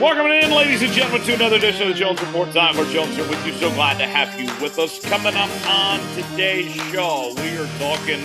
[0.00, 2.50] Welcome in, ladies and gentlemen, to another edition of the Jones Report.
[2.52, 3.52] Tyler Jones here with you.
[3.52, 4.98] So glad to have you with us.
[5.04, 8.18] Coming up on today's show, we are talking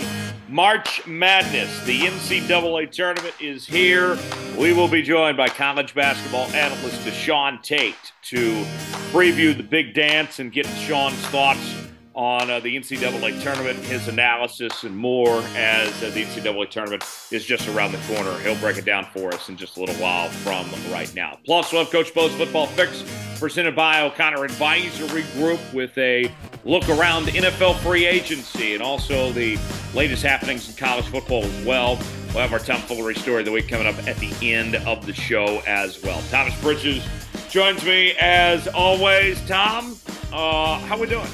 [0.48, 1.84] March Madness.
[1.84, 4.16] The NCAA tournament is here.
[4.56, 8.64] We will be joined by college basketball analyst DeShaun Tate to
[9.12, 11.75] preview the big dance and get Sean's thoughts
[12.16, 17.44] on uh, the NCAA tournament, his analysis, and more as uh, the NCAA tournament is
[17.44, 18.36] just around the corner.
[18.38, 21.38] He'll break it down for us in just a little while from right now.
[21.44, 23.04] Plus, we'll have Coach Bo's football fix
[23.38, 26.32] presented by O'Connor Advisory Group with a
[26.64, 29.58] look around NFL free agency and also the
[29.94, 31.98] latest happenings in college football as well.
[32.28, 35.04] We'll have our Tom Foolery story of the week coming up at the end of
[35.04, 36.22] the show as well.
[36.30, 37.06] Thomas Bridges
[37.50, 39.38] joins me as always.
[39.46, 39.96] Tom,
[40.32, 41.28] uh, how we doing?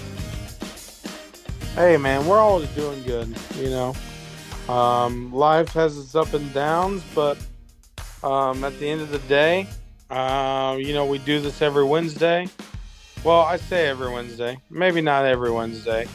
[1.74, 3.94] Hey man, we're always doing good, you know.
[4.68, 7.38] Um, life has its up and downs, but
[8.22, 9.66] um, at the end of the day,
[10.10, 12.46] uh, you know, we do this every Wednesday.
[13.24, 16.06] Well, I say every Wednesday, maybe not every Wednesday.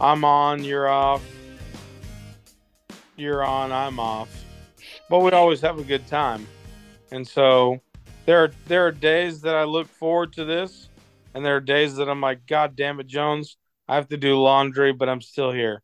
[0.00, 1.24] I'm on, you're off.
[3.16, 4.28] You're on, I'm off.
[5.08, 6.46] But we always have a good time,
[7.10, 7.80] and so
[8.26, 10.88] there are there are days that I look forward to this,
[11.34, 13.56] and there are days that I'm like, God damn it, Jones
[13.90, 15.82] I have to do laundry, but I'm still here.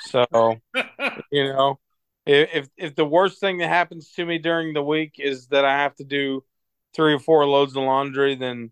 [0.00, 0.26] So,
[1.32, 1.80] you know,
[2.26, 5.78] if if the worst thing that happens to me during the week is that I
[5.78, 6.44] have to do
[6.94, 8.70] three or four loads of laundry, then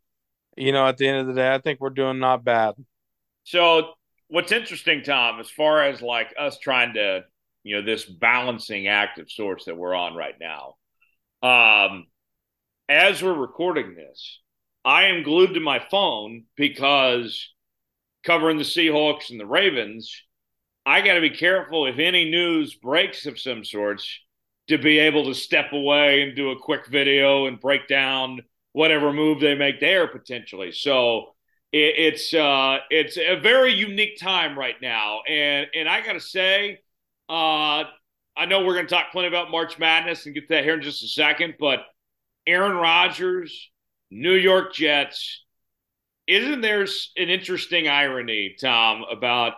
[0.58, 2.74] you know, at the end of the day, I think we're doing not bad.
[3.44, 3.94] So,
[4.28, 7.24] what's interesting, Tom, as far as like us trying to,
[7.62, 10.74] you know, this balancing act of sorts that we're on right now,
[11.42, 12.08] um,
[12.90, 14.38] as we're recording this,
[14.84, 17.48] I am glued to my phone because
[18.26, 20.22] covering the Seahawks and the Ravens,
[20.84, 24.20] I got to be careful if any news breaks of some sorts
[24.68, 28.40] to be able to step away and do a quick video and break down
[28.72, 30.72] whatever move they make there potentially.
[30.72, 31.34] So
[31.72, 36.20] it, it's uh, it's a very unique time right now, and and I got to
[36.20, 36.80] say,
[37.28, 37.84] uh,
[38.36, 40.82] I know we're going to talk plenty about March Madness and get that here in
[40.82, 41.80] just a second, but
[42.46, 43.70] Aaron Rodgers,
[44.10, 45.45] New York Jets
[46.26, 49.54] isn't there an interesting irony, Tom, about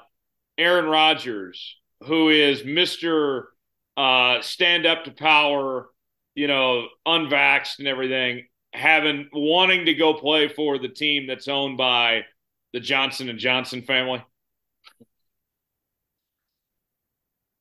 [0.56, 3.48] Aaron Rodgers, who is Mister
[3.96, 5.88] uh, Stand Up to Power,
[6.34, 11.76] you know, unvaxxed and everything, having wanting to go play for the team that's owned
[11.76, 12.22] by
[12.72, 14.22] the Johnson and Johnson family?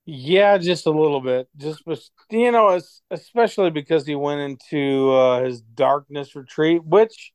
[0.06, 1.50] Yeah, just a little bit.
[1.58, 1.84] Just
[2.30, 2.80] you know,
[3.12, 7.34] especially because he went into uh, his darkness retreat, which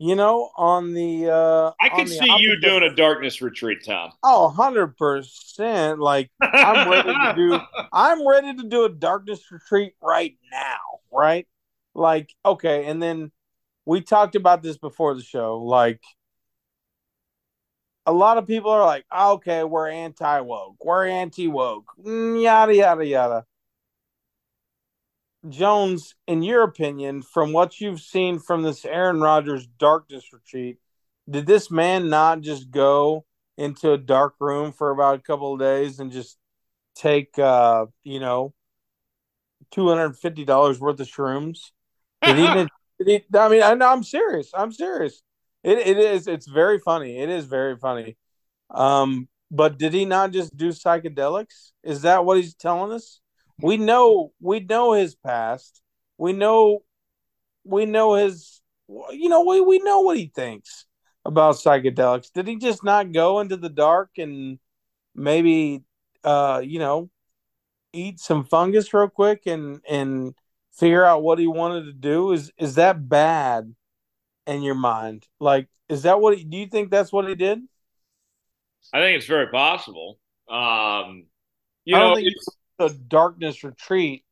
[0.00, 4.12] you know, on the uh I could see you doing a darkness retreat, Tom.
[4.22, 5.98] Oh, 100%.
[5.98, 7.60] Like I'm ready to do
[7.92, 10.78] I'm ready to do a darkness retreat right now,
[11.12, 11.46] right?
[11.94, 13.30] Like okay, and then
[13.84, 16.00] we talked about this before the show, like
[18.06, 22.74] a lot of people are like, okay, we're anti woke, we're anti woke, mm, yada
[22.74, 23.44] yada yada.
[25.48, 30.78] Jones, in your opinion, from what you've seen from this Aaron Rodgers darkness retreat,
[31.28, 33.24] did this man not just go
[33.56, 36.36] into a dark room for about a couple of days and just
[36.94, 38.52] take, uh, you know,
[39.70, 41.70] two hundred fifty dollars worth of shrooms?
[42.22, 42.46] Did he,
[43.04, 44.50] did he, I mean, I, I'm serious.
[44.54, 45.22] I'm serious.
[45.62, 46.26] It, it is.
[46.26, 47.18] It's very funny.
[47.18, 48.16] It is very funny.
[48.70, 51.72] Um, but did he not just do psychedelics?
[51.82, 53.20] Is that what he's telling us?
[53.62, 55.82] We know we know his past.
[56.18, 56.82] We know
[57.64, 60.86] we know his you know we we know what he thinks
[61.24, 62.32] about psychedelics.
[62.32, 64.58] Did he just not go into the dark and
[65.14, 65.82] maybe
[66.24, 67.10] uh you know
[67.92, 70.34] eat some fungus real quick and and
[70.72, 73.74] figure out what he wanted to do is is that bad
[74.46, 77.58] in your mind like is that what he, do you think that's what he did
[78.92, 80.18] i think it's very possible
[80.48, 81.26] um
[81.84, 82.16] you I know
[82.80, 84.24] the darkness retreat.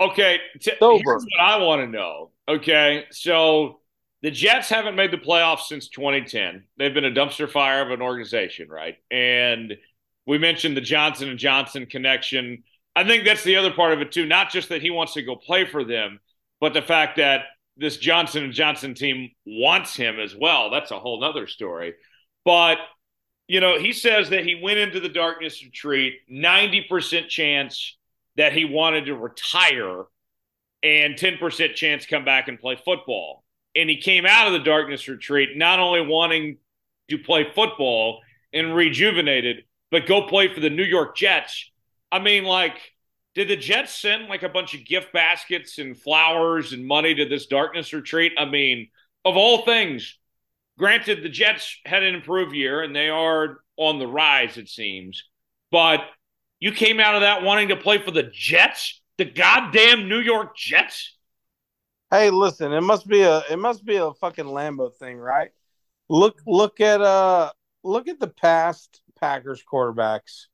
[0.00, 2.30] Okay, t- here's what I want to know.
[2.48, 3.80] Okay, so
[4.22, 6.64] the Jets haven't made the playoffs since 2010.
[6.78, 8.94] They've been a dumpster fire of an organization, right?
[9.10, 9.76] And
[10.24, 12.62] we mentioned the Johnson and Johnson connection.
[12.94, 14.24] I think that's the other part of it too.
[14.24, 16.20] Not just that he wants to go play for them,
[16.60, 17.42] but the fact that
[17.76, 20.70] this Johnson and Johnson team wants him as well.
[20.70, 21.94] That's a whole nother story.
[22.44, 22.78] But
[23.48, 27.96] you know, he says that he went into the darkness retreat, 90% chance
[28.36, 30.04] that he wanted to retire
[30.82, 33.42] and 10% chance come back and play football.
[33.74, 36.58] And he came out of the darkness retreat not only wanting
[37.08, 38.20] to play football
[38.52, 41.70] and rejuvenated, but go play for the New York Jets.
[42.12, 42.76] I mean, like,
[43.34, 47.24] did the Jets send like a bunch of gift baskets and flowers and money to
[47.24, 48.32] this darkness retreat?
[48.38, 48.88] I mean,
[49.24, 50.18] of all things,
[50.78, 55.24] granted, the Jets had an improved year and they are on the rise, it seems,
[55.70, 56.00] but
[56.60, 60.56] you came out of that wanting to play for the Jets, the goddamn New York
[60.56, 61.16] Jets.
[62.10, 65.50] Hey, listen, it must be a it must be a fucking Lambeau thing, right?
[66.08, 67.52] Look look at uh
[67.84, 70.46] look at the past Packers quarterbacks.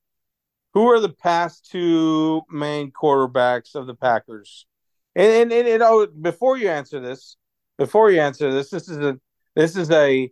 [0.73, 4.67] Who are the past two main quarterbacks of the Packers?
[5.15, 7.37] And and, and, and oh, before you answer this,
[7.79, 9.21] before you answer this, this is a
[9.55, 10.31] this is a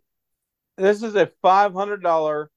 [0.77, 2.51] this is a five hundred dollar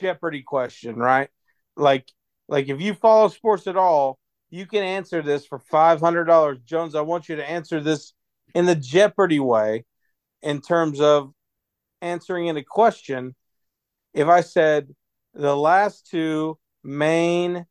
[0.00, 1.28] Jeopardy question, right?
[1.76, 2.06] Like
[2.48, 4.18] like if you follow sports at all,
[4.50, 6.58] you can answer this for five hundred dollars.
[6.64, 8.12] Jones, I want you to answer this
[8.54, 9.84] in the Jeopardy way,
[10.42, 11.32] in terms of
[12.00, 13.34] answering in a question.
[14.14, 14.94] If I said
[15.34, 17.66] the last two main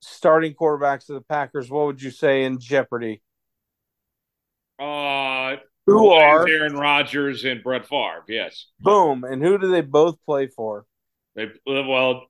[0.00, 3.22] starting quarterbacks of the Packers, what would you say in Jeopardy?
[4.78, 5.56] Uh,
[5.86, 8.24] who are Aaron Rodgers and Brett Favre?
[8.28, 8.66] Yes.
[8.80, 9.24] Boom.
[9.24, 10.86] And who do they both play for?
[11.34, 12.26] They well,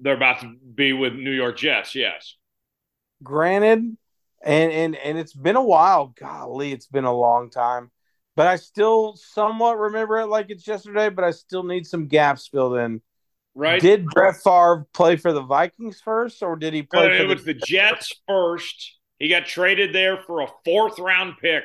[0.00, 1.94] they're about to be with New York Jets.
[1.94, 2.36] Yes.
[3.22, 3.96] Granted,
[4.42, 6.14] and and and it's been a while.
[6.18, 7.90] Golly, it's been a long time.
[8.36, 11.10] But I still somewhat remember it like it's yesterday.
[11.10, 13.02] But I still need some gaps filled in.
[13.54, 13.80] Right?
[13.80, 17.08] Did Brett Favre play for the Vikings first, or did he play?
[17.08, 18.96] No, for it was the Jets first.
[19.18, 21.64] He got traded there for a fourth round pick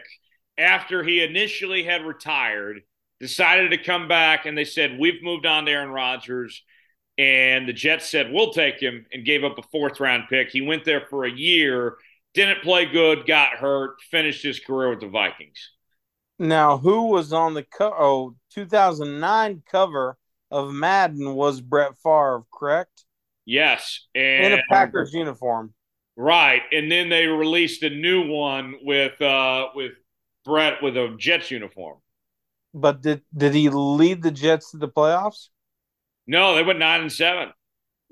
[0.57, 2.81] after he initially had retired.
[3.19, 6.63] Decided to come back, and they said we've moved on to Aaron Rodgers.
[7.17, 10.49] And the Jets said, We'll take him and gave up a fourth round pick.
[10.49, 11.95] He went there for a year,
[12.33, 15.71] didn't play good, got hurt, finished his career with the Vikings.
[16.37, 20.17] Now, who was on the co- oh, 2009 cover
[20.51, 23.05] of Madden was Brett Favre, correct?
[23.45, 24.01] Yes.
[24.13, 25.73] And, in a Packers uniform.
[26.17, 26.61] Right.
[26.71, 29.93] And then they released a new one with uh with
[30.45, 31.97] Brett with a Jets uniform.
[32.73, 35.49] But did did he lead the Jets to the playoffs?
[36.27, 37.51] No, they went nine and seven.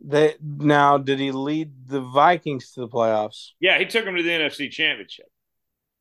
[0.04, 3.52] They now did he lead the Vikings to the playoffs?
[3.60, 5.28] Yeah, he took them to the NFC Championship.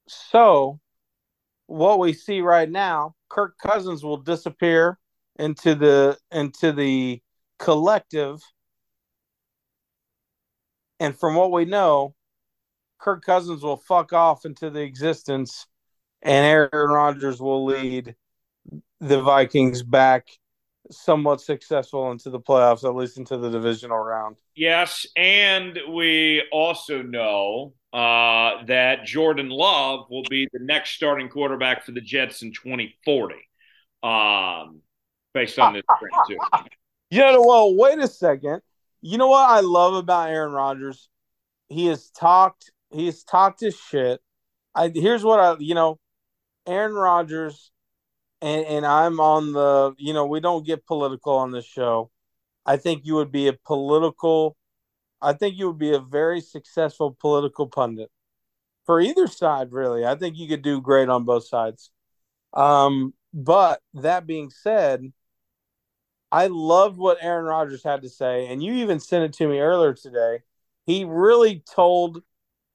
[0.09, 0.81] So,
[1.67, 4.99] what we see right now, Kirk Cousins will disappear
[5.39, 7.21] into the into the
[7.59, 8.41] collective,
[11.01, 12.15] and from what we know,
[12.99, 15.67] Kirk Cousins will fuck off into the existence,
[16.23, 18.15] and Aaron Rodgers will lead
[19.01, 20.29] the Vikings back
[20.91, 24.37] somewhat successful into the playoffs, at least into the divisional round.
[24.55, 31.85] Yes, and we also know uh, that Jordan Love will be the next starting quarterback
[31.85, 33.35] for the Jets in 2040,
[34.03, 34.81] um,
[35.35, 36.39] based on this trend too.
[37.11, 38.63] You know, well, wait a second.
[39.03, 41.11] You know what I love about Aaron Rodgers?
[41.69, 42.73] He has talked.
[42.91, 44.23] He has talked his shit.
[44.75, 46.01] I here's what I you know,
[46.67, 47.73] Aaron Rodgers
[48.43, 52.11] and and I'm on the you know we don't get political on this show.
[52.67, 54.57] I think you would be a political.
[55.23, 58.11] I think you would be a very successful political pundit
[58.85, 59.73] for either side.
[59.73, 61.91] Really, I think you could do great on both sides.
[62.53, 65.13] Um, but that being said,
[66.31, 69.61] I loved what Aaron Rodgers had to say, and you even sent it to me
[69.61, 70.41] earlier today.
[70.85, 72.23] He really told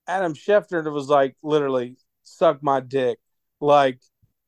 [0.07, 3.19] Adam Schefter it was like literally suck my dick,
[3.59, 3.99] like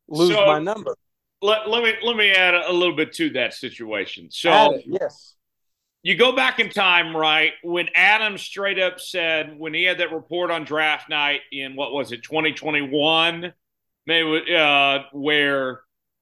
[0.07, 0.95] lose so, my number
[1.41, 4.29] let, let me let me add a, a little bit to that situation.
[4.29, 5.35] So it, yes,
[6.03, 7.53] you go back in time, right?
[7.63, 11.91] When Adam straight up said when he had that report on draft night in what
[11.93, 13.53] was it, 2021,
[14.05, 15.81] maybe uh, where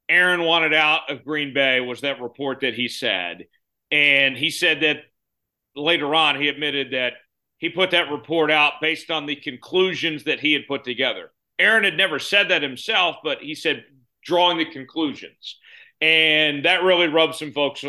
[0.10, 3.48] Aaron wanted out of Green Bay was that report that he said,
[3.92, 4.98] and he said that
[5.76, 7.14] later on he admitted that
[7.58, 11.32] he put that report out based on the conclusions that he had put together.
[11.60, 13.84] Aaron had never said that himself, but he said
[14.24, 15.58] drawing the conclusions.
[16.00, 17.88] And that really rubbed some folks uh,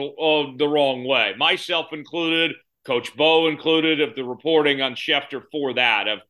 [0.57, 2.53] the wrong way, myself included,
[2.87, 6.21] Coach Bo included, of the reporting on Schefter for that, of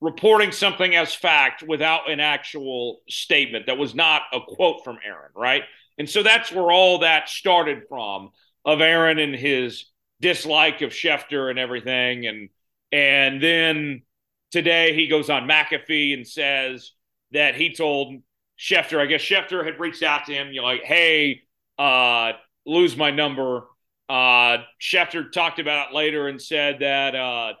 [0.00, 5.30] reporting something as fact without an actual statement that was not a quote from Aaron,
[5.36, 5.64] right?
[5.98, 8.30] And so that's where all that started from
[8.64, 9.84] of Aaron and his
[10.20, 12.26] dislike of Schefter and everything.
[12.26, 12.48] And
[12.92, 14.02] and then
[14.50, 16.92] today he goes on McAfee and says
[17.32, 18.22] that he told
[18.58, 21.42] Schefter, I guess Schefter had reached out to him, you know, like, hey,
[21.78, 22.32] uh,
[22.66, 23.66] lose my number.
[24.08, 27.52] Uh, Schefter talked about it later and said that uh,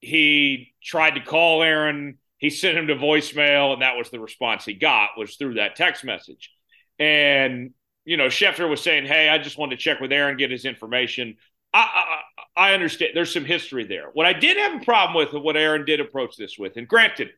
[0.00, 2.18] he tried to call Aaron.
[2.38, 5.76] He sent him to voicemail, and that was the response he got was through that
[5.76, 6.50] text message.
[6.98, 7.72] And
[8.06, 10.64] you know, Schefter was saying, "Hey, I just wanted to check with Aaron, get his
[10.64, 11.36] information."
[11.72, 12.19] I,
[12.60, 13.12] I, understand.
[13.14, 14.10] There's some history there.
[14.12, 16.86] What I did have a problem with, and what Aaron did approach this with, and
[16.86, 17.30] granted,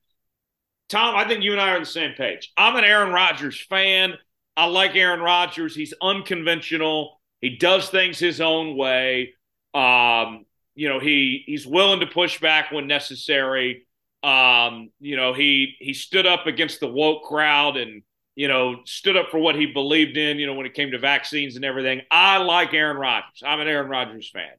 [0.88, 2.52] Tom, I think you and I are on the same page.
[2.56, 4.14] I'm an Aaron Rodgers fan.
[4.56, 5.74] I like Aaron Rodgers.
[5.74, 7.20] He's unconventional.
[7.40, 9.34] He does things his own way.
[9.74, 13.86] Um, you know, he he's willing to push back when necessary.
[14.22, 18.02] Um, you know, he he stood up against the woke crowd and
[18.34, 20.38] you know stood up for what he believed in.
[20.38, 22.02] You know, when it came to vaccines and everything.
[22.10, 23.42] I like Aaron Rodgers.
[23.44, 24.52] I'm an Aaron Rodgers fan.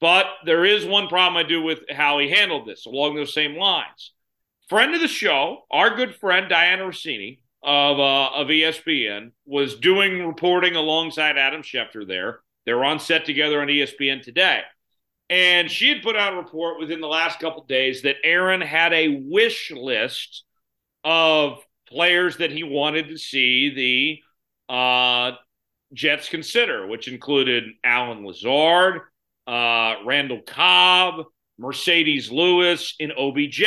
[0.00, 3.56] But there is one problem I do with how he handled this along those same
[3.56, 4.12] lines.
[4.68, 10.26] Friend of the show, our good friend Dianna Russini of uh, of ESPN was doing
[10.26, 12.40] reporting alongside Adam Schefter there.
[12.66, 14.62] They were on set together on ESPN today.
[15.28, 18.92] And she had put out a report within the last couple days that Aaron had
[18.92, 20.44] a wish list
[21.02, 24.22] of players that he wanted to see
[24.68, 25.32] the uh,
[25.92, 29.02] Jets consider, which included Allen Lazard,
[29.46, 31.26] uh, Randall Cobb,
[31.60, 33.64] Marcedes Lewis, and OBJ.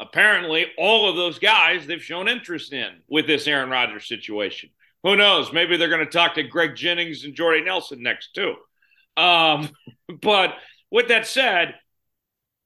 [0.00, 4.70] Apparently, all of those guys they've shown interest in with this Aaron Rodgers situation.
[5.02, 5.52] Who knows?
[5.52, 8.54] Maybe they're going to talk to Greg Jennings and Jordy Nelson next, too.
[9.16, 9.70] Um,
[10.22, 10.54] but
[10.90, 11.74] with that said,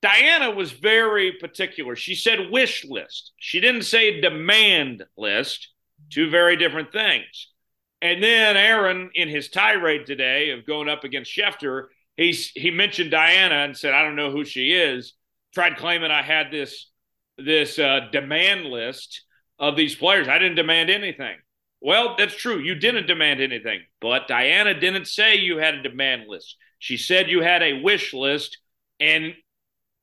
[0.02, 1.94] Dianna was very particular.
[1.94, 3.32] She said wish list.
[3.38, 5.68] She didn't say demand list.
[6.10, 7.51] Two very different things.
[8.02, 13.12] And then Aaron, in his tirade today of going up against Schefter, he's he mentioned
[13.12, 15.14] Dianna and said, "I don't know who she is."
[15.54, 16.90] Tried claiming I had this
[17.38, 19.22] this uh, demand list
[19.58, 20.26] of these players.
[20.26, 21.36] I didn't demand anything.
[21.80, 22.58] Well, that's true.
[22.58, 26.56] You didn't demand anything, but Dianna didn't say you had a demand list.
[26.80, 28.58] She said you had a wish list,
[28.98, 29.34] and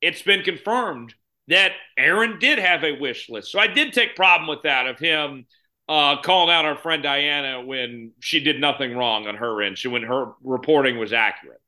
[0.01, 1.13] it's been confirmed
[1.49, 3.51] that Aaron did have a wish list.
[3.51, 5.45] So I did take problem with that of him
[5.89, 9.77] uh, calling out our friend Dianna when she did nothing wrong on her end.
[9.79, 11.59] She when her reporting was accurate.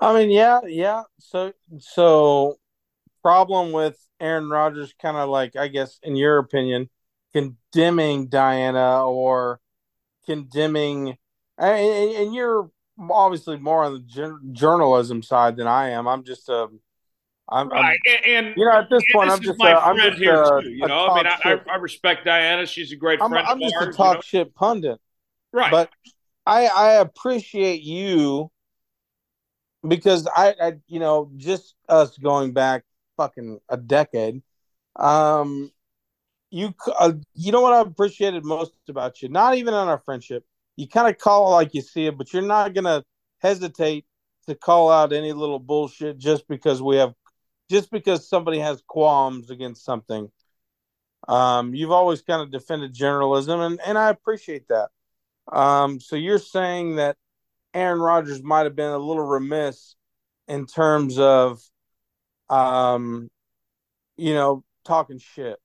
[0.00, 1.04] I mean, yeah, yeah.
[1.18, 2.58] So, so
[3.22, 6.90] problem with Aaron Rodgers, kind of like, I guess, in your opinion,
[7.32, 9.60] condemning Dianna or
[10.26, 11.16] condemning,
[11.58, 12.70] and, and you're
[13.08, 16.08] obviously more on the journalism side than I am.
[16.08, 16.68] I'm just a,
[17.50, 20.22] I'm, right, I'm, and, you know, at this point, I'm just, my I'm friend just
[20.22, 20.70] here a, too.
[20.70, 23.46] You know, I mean, I, I, respect Dianna; she's a great I'm, friend.
[23.46, 24.20] I'm just ours, a talk you know?
[24.22, 25.00] shit pundit,
[25.52, 25.70] right?
[25.70, 25.90] But
[26.46, 28.50] I, I appreciate you
[29.86, 32.84] because I, I, you know, just us going back
[33.16, 34.42] fucking a decade.
[34.96, 35.72] Um,
[36.50, 39.28] you uh, you know what I appreciated most about you?
[39.28, 40.44] Not even on our friendship.
[40.76, 43.04] You kind of call like you see it, but you're not gonna
[43.40, 44.04] hesitate
[44.46, 47.14] to call out any little bullshit just because we have
[47.70, 50.30] just because somebody has qualms against something.
[51.28, 54.88] Um, you've always kind of defended generalism, and, and I appreciate that.
[55.50, 57.16] Um, so you're saying that
[57.72, 59.94] Aaron Rodgers might have been a little remiss
[60.48, 61.62] in terms of,
[62.48, 63.30] um,
[64.16, 65.58] you know, talking shit.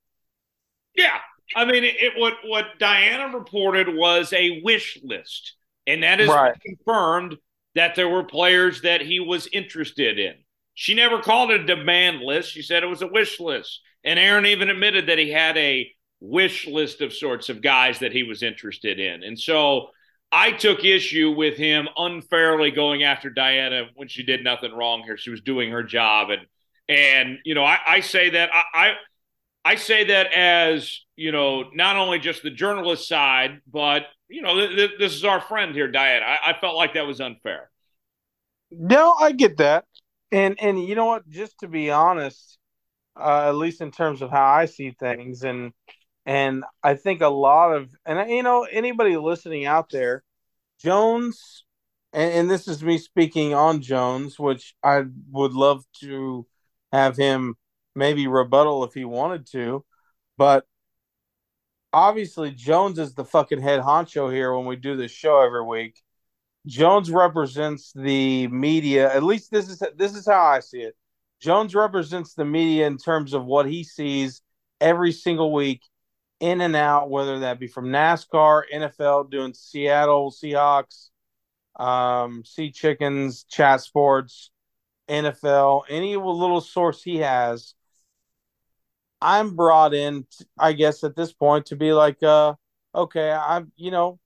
[0.96, 1.18] Yeah,
[1.56, 5.56] I mean, it, it, what what Dianna reported was a wish list,
[5.88, 6.56] and that is right.
[6.66, 7.38] confirmed
[7.74, 10.36] that there were players that he was interested in.
[10.76, 12.52] She never called it a demand list.
[12.52, 15.90] She said it was a wish list, and Aaron even admitted that he had a
[16.20, 19.90] wish list of sorts of guys that he was interested in, and so.
[20.32, 25.16] I took issue with him unfairly going after Dianna when she did nothing wrong here.
[25.16, 26.42] She was doing her job, and
[26.90, 28.94] and you know I, I say that I, I
[29.64, 34.56] I say that as you know, not only just the journalist side, but you know,
[34.56, 36.24] th- th- this is our friend here, Dianna.
[36.24, 37.70] I-, I felt like that was unfair.
[38.72, 39.86] No, I get that,
[40.36, 41.30] and and you know what?
[41.30, 42.58] Just to be honest,
[43.16, 45.72] uh, at least in terms of how I see things, and
[46.26, 50.24] and I think a lot of and you know anybody listening out there,
[50.84, 51.64] Jones,
[52.12, 56.46] and, and this is me speaking on Jones, which I would love to
[56.92, 57.56] have him
[57.96, 59.86] maybe rebuttal if he wanted to,
[60.38, 60.66] but
[61.94, 66.02] obviously Jones is the fucking head honcho here when we do this show every week.
[66.66, 69.14] Jones represents the media.
[69.14, 70.96] At least this is this is how I see it.
[71.40, 74.42] Jones represents the media in terms of what he sees
[74.82, 75.82] every single week,
[76.40, 81.10] in and out, whether that be from NASCAR, NFL, doing Seattle Seahawks,
[81.78, 84.52] um, Sea Chickens, Chat Sports,
[85.08, 87.76] NFL, any little source he has
[89.22, 92.54] I'm brought in, I guess, at this point to be like, uh,
[92.94, 94.20] okay, I'm, you know,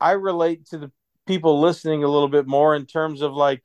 [0.00, 0.90] I relate to the
[1.30, 3.64] people listening a little bit more in terms of like,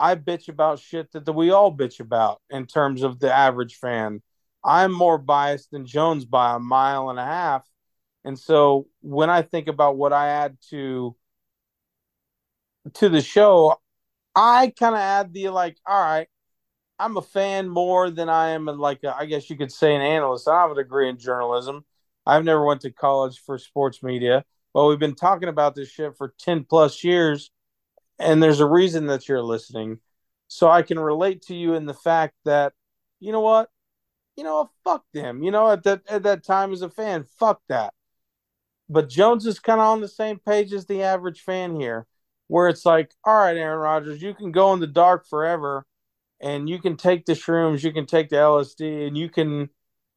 [0.00, 3.74] I bitch about shit that the, we all bitch about in terms of the average
[3.74, 4.22] fan.
[4.64, 7.68] I'm more biased than Jones by a mile and a half.
[8.24, 11.14] And so when I think about what I add to
[12.94, 13.76] to the show,
[14.34, 16.28] I kind of add the like, all right,
[16.98, 20.00] I'm a fan more than I am like a, I guess you could say an
[20.00, 20.48] analyst.
[20.48, 21.84] I have a degree in journalism.
[22.24, 26.16] I've never went to college for sports media, but we've been talking about this shit
[26.16, 27.50] for 10 plus years
[28.18, 29.98] and there's a reason that you're listening.
[30.48, 32.72] So I can relate to you in the fact that
[33.20, 33.70] you know what?
[34.36, 35.42] You know, fuck them.
[35.42, 37.92] You know, at that at that time as a fan, fuck that.
[38.88, 42.06] But Jones is kind of on the same page as the average fan here,
[42.46, 45.84] where it's like, all right, Aaron Rodgers, you can go in the dark forever
[46.40, 49.68] and you can take the shrooms, you can take the LSD, and you can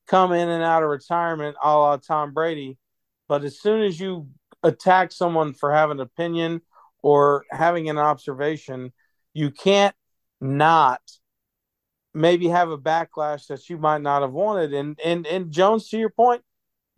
[0.08, 2.78] come in and out of retirement a la Tom Brady.
[3.28, 4.30] But as soon as you
[4.64, 6.62] attack someone for having an opinion
[7.02, 8.94] or having an observation,
[9.34, 9.96] you can't
[10.40, 11.02] not
[12.14, 14.74] maybe have a backlash that you might not have wanted.
[14.74, 16.44] And and and Jones, to your point,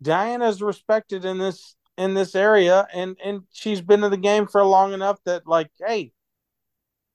[0.02, 4.64] Dianna's respected in this in this area, and and she's been in the game for
[4.64, 6.12] long enough that like, hey,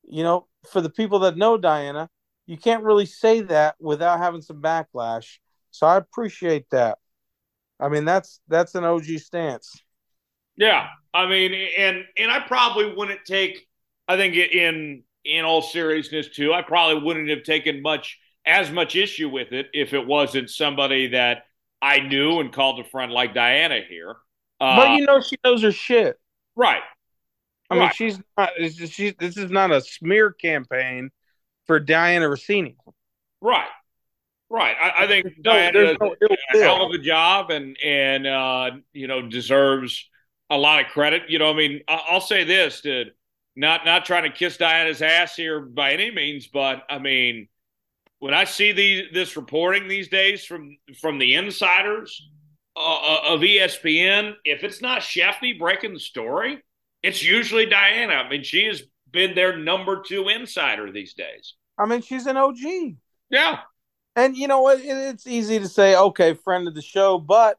[0.04, 2.08] you know, for the people that know Dianna,
[2.46, 5.38] you can't really say that without having some backlash.
[5.72, 6.98] So I appreciate that.
[7.80, 9.82] I mean, that's that's an OG stance.
[10.60, 13.66] Yeah, I mean, and and I probably wouldn't take.
[14.10, 18.98] I think in in all seriousness, too, I probably wouldn't have taken much as much
[18.98, 21.44] issue with it if it wasn't somebody that
[21.82, 24.18] I knew and called a friend like Dianna here.
[24.60, 26.18] Uh, but you know, she knows her shit,
[26.58, 26.82] right?
[27.70, 27.82] I right.
[27.82, 28.50] mean, she's not.
[28.60, 31.10] She's this is not a smear campaign
[31.68, 32.76] for Dianna Russini,
[33.40, 33.70] right?
[34.50, 34.76] Right.
[34.82, 38.72] I, I think no, Dianna no does a hell of a job and and uh,
[38.92, 40.10] you know deserves
[40.50, 41.24] a lot of credit.
[41.30, 43.14] You know, I mean, I'll say this, dude.
[43.56, 47.48] Not not trying to kiss Dianna's ass here by any means, but I mean,
[48.20, 52.30] when I see these this reporting these days from from the insiders
[52.78, 56.64] uh, uh of ESPN, if it's not Schefty breaking the story,
[57.04, 58.26] it's usually Dianna.
[58.26, 61.56] I mean, she has been their number two insider these days.
[61.78, 62.96] I mean, she's an OG.
[63.30, 63.60] Yeah.
[64.16, 64.80] And you know what?
[64.82, 67.58] It's easy to say, okay, friend of the show, but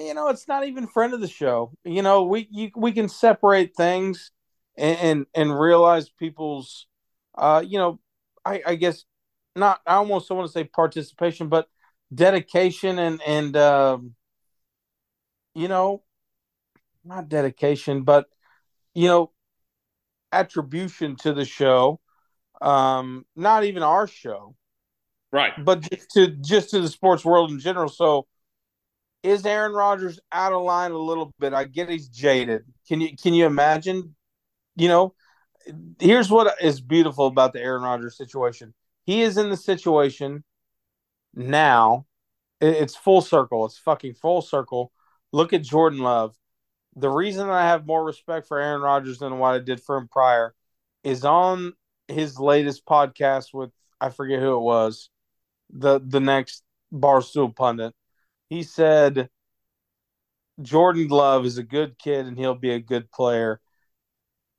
[0.00, 1.72] you know, it's not even friend of the show.
[1.84, 4.30] You know, we you, we can separate things
[4.76, 6.86] and, and and, realize people's,
[7.36, 7.98] uh, you know,
[8.44, 9.04] I, I guess
[9.56, 9.80] not.
[9.86, 11.68] I almost don't want to say participation, but
[12.14, 14.14] dedication and and um,
[15.54, 16.02] you know,
[17.04, 18.26] not dedication, but
[18.94, 19.32] you know,
[20.32, 22.00] attribution to the show.
[22.60, 24.56] Um, not even our show,
[25.32, 25.52] right?
[25.64, 27.88] But just to just to the sports world in general.
[27.88, 28.26] So
[29.22, 31.52] is Aaron Rodgers out of line a little bit?
[31.52, 32.62] I get he's jaded.
[32.86, 34.14] Can you can you imagine?
[34.76, 35.14] You know,
[35.98, 38.74] here's what is beautiful about the Aaron Rodgers situation.
[39.04, 40.44] He is in the situation
[41.34, 42.06] now.
[42.60, 43.66] It's full circle.
[43.66, 44.92] It's fucking full circle.
[45.32, 46.36] Look at Jordan Love.
[46.96, 50.08] The reason I have more respect for Aaron Rodgers than what I did for him
[50.08, 50.54] prior
[51.04, 51.74] is on
[52.08, 55.10] his latest podcast with I forget who it was,
[55.70, 57.94] the the next Barstool pundit
[58.48, 59.28] he said
[60.60, 63.60] Jordan Love is a good kid and he'll be a good player.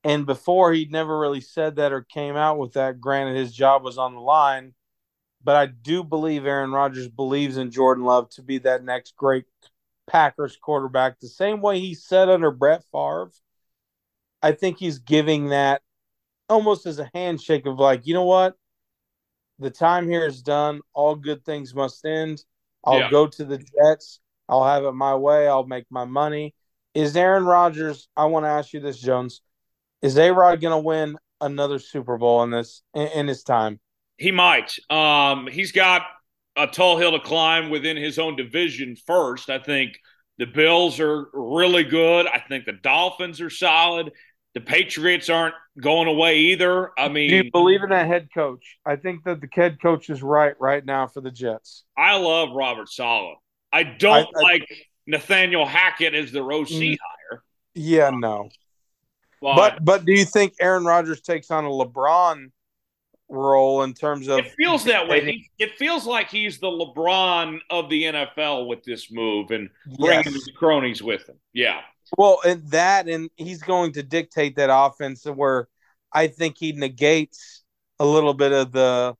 [0.02, 3.00] And before he'd never really said that or came out with that.
[3.00, 4.74] Granted, his job was on the line,
[5.44, 9.44] but I do believe Aaron Rodgers believes in Jordan Love to be that next great
[10.06, 11.20] Packers quarterback.
[11.20, 13.30] The same way he said under Brett Favre,
[14.42, 15.82] I think he's giving that
[16.48, 18.56] almost as a handshake of like, you know what?
[19.58, 20.80] The time here is done.
[20.94, 22.42] All good things must end.
[22.84, 23.10] I'll yeah.
[23.10, 24.20] go to the Jets.
[24.48, 25.46] I'll have it my way.
[25.48, 26.54] I'll make my money.
[26.94, 28.08] Is Aaron Rodgers?
[28.16, 29.42] I want to ask you this, Jones.
[30.02, 33.78] Is A Rod going to win another Super Bowl in this in, in his time?
[34.16, 34.76] He might.
[34.90, 36.02] Um, he's got
[36.56, 38.96] a tall hill to climb within his own division.
[39.06, 39.98] First, I think
[40.38, 42.26] the Bills are really good.
[42.26, 44.10] I think the Dolphins are solid.
[44.54, 46.90] The Patriots aren't going away either.
[46.98, 48.78] I mean, do you believe in that head coach?
[48.84, 51.84] I think that the head coach is right right now for the Jets.
[51.96, 53.36] I love Robert Saleh.
[53.72, 54.68] I don't I, I, like
[55.06, 57.42] Nathaniel Hackett as the OC mm, hire.
[57.74, 58.50] Yeah, no.
[59.40, 62.50] But, but but do you think Aaron Rodgers takes on a LeBron
[63.28, 64.40] role in terms of?
[64.40, 65.24] It feels that way.
[65.24, 70.24] He, it feels like he's the LeBron of the NFL with this move and bringing
[70.24, 70.34] yes.
[70.34, 71.36] his cronies with him.
[71.52, 71.80] Yeah.
[72.16, 75.68] Well, and that, and he's going to dictate that offense where
[76.12, 77.62] I think he negates
[77.98, 79.14] a little bit of the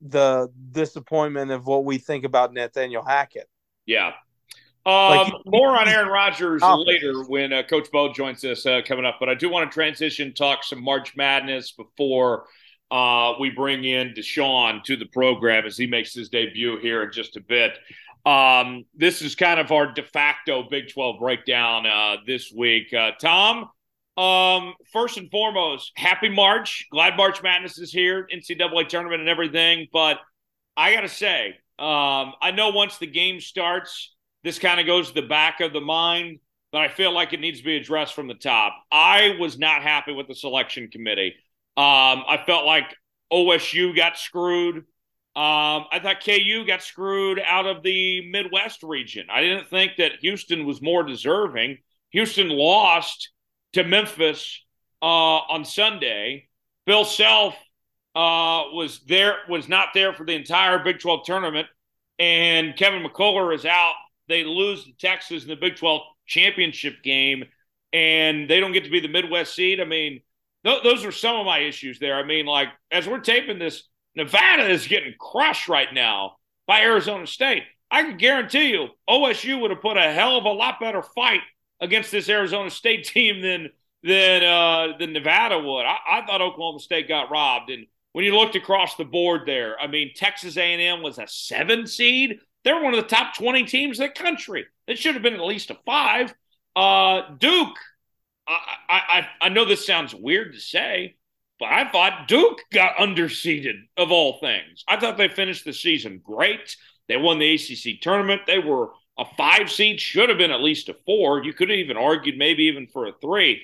[0.00, 3.48] the disappointment of what we think about Nathaniel Hackett.
[3.84, 4.12] Yeah.
[4.86, 9.04] Um, like more on Aaron Rodgers later when uh, Coach Bo joins us uh, coming
[9.04, 9.16] up.
[9.20, 12.46] But I do want to transition, talk some March Madness before
[12.90, 17.12] uh, we bring in DeShaun to the program as he makes his debut here in
[17.12, 17.72] just a bit.
[18.24, 22.92] Um, this is kind of our de facto Big 12 breakdown uh, this week.
[22.92, 23.70] Uh, Tom,
[24.16, 26.86] Um, first and foremost, happy March.
[26.90, 29.88] Glad March Madness is here, NCAA tournament and everything.
[29.92, 30.18] But
[30.76, 35.08] I got to say, um, I know once the game starts, this kind of goes
[35.08, 36.40] to the back of the mind,
[36.72, 38.74] but I feel like it needs to be addressed from the top.
[38.92, 41.34] I was not happy with the selection committee.
[41.76, 42.94] Um, I felt like
[43.32, 44.84] OSU got screwed.
[45.40, 49.28] Um, I thought KU got screwed out of the Midwest region.
[49.32, 51.78] I didn't think that Houston was more deserving.
[52.10, 53.30] Houston lost
[53.72, 54.62] to Memphis
[55.00, 56.50] uh, on Sunday.
[56.84, 57.54] Bill Self
[58.14, 61.68] uh, was there, was not there for the entire Big 12 tournament,
[62.18, 63.94] and Kevin McCullar is out.
[64.28, 67.44] They lose to Texas in the Big 12 championship game,
[67.94, 69.80] and they don't get to be the Midwest seed.
[69.80, 70.20] I mean,
[70.66, 72.16] th- those are some of my issues there.
[72.16, 77.26] I mean, like as we're taping this, Nevada is getting crushed right now by Arizona
[77.26, 77.64] State.
[77.90, 81.40] I can guarantee you, OSU would have put a hell of a lot better fight
[81.80, 83.70] against this Arizona State team than
[84.02, 85.84] than uh, than Nevada would.
[85.84, 89.78] I, I thought Oklahoma State got robbed, and when you looked across the board there,
[89.78, 92.40] I mean, Texas A&M was a seven seed.
[92.64, 94.66] They're one of the top twenty teams in the country.
[94.86, 96.34] It should have been at least a five.
[96.76, 97.76] Uh, Duke,
[98.46, 101.16] I, I I know this sounds weird to say,
[101.60, 104.82] but I thought Duke got underseeded of all things.
[104.88, 106.76] I thought they finished the season great.
[107.06, 108.42] They won the ACC tournament.
[108.46, 111.44] They were a five seed, should have been at least a four.
[111.44, 113.62] You could have even argued maybe even for a three.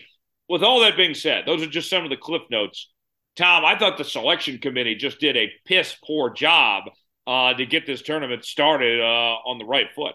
[0.48, 2.92] With all that being said, those are just some of the cliff notes.
[3.35, 6.85] Tom, I thought the selection committee just did a piss poor job
[7.26, 10.14] uh, to get this tournament started uh, on the right foot.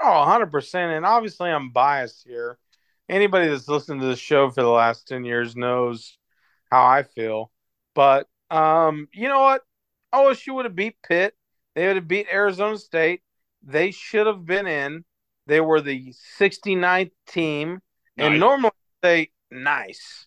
[0.00, 0.96] Oh, 100%.
[0.96, 2.58] And obviously, I'm biased here.
[3.08, 6.17] Anybody that's listened to the show for the last 10 years knows
[6.70, 7.50] how I feel.
[7.94, 9.62] But um, you know what?
[10.14, 11.34] OSU would have beat Pitt.
[11.74, 13.22] They would have beat Arizona State.
[13.62, 15.04] They should have been in.
[15.46, 17.80] They were the 69th team.
[18.16, 18.26] Nice.
[18.26, 20.26] And normally they nice.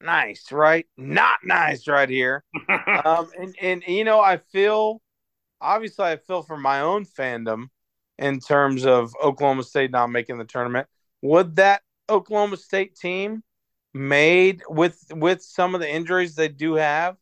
[0.00, 0.86] Nice, right?
[0.96, 2.42] Not nice right here.
[3.04, 5.02] um, and, and you know, I feel
[5.60, 7.66] obviously I feel for my own fandom
[8.18, 10.86] in terms of Oklahoma State not making the tournament.
[11.22, 13.42] Would that Oklahoma State team
[13.92, 17.16] made with with some of the injuries they do have,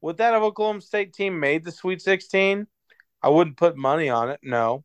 [0.00, 2.66] would that Oklahoma State team made the Sweet 16?
[3.22, 4.40] I wouldn't put money on it.
[4.42, 4.84] No.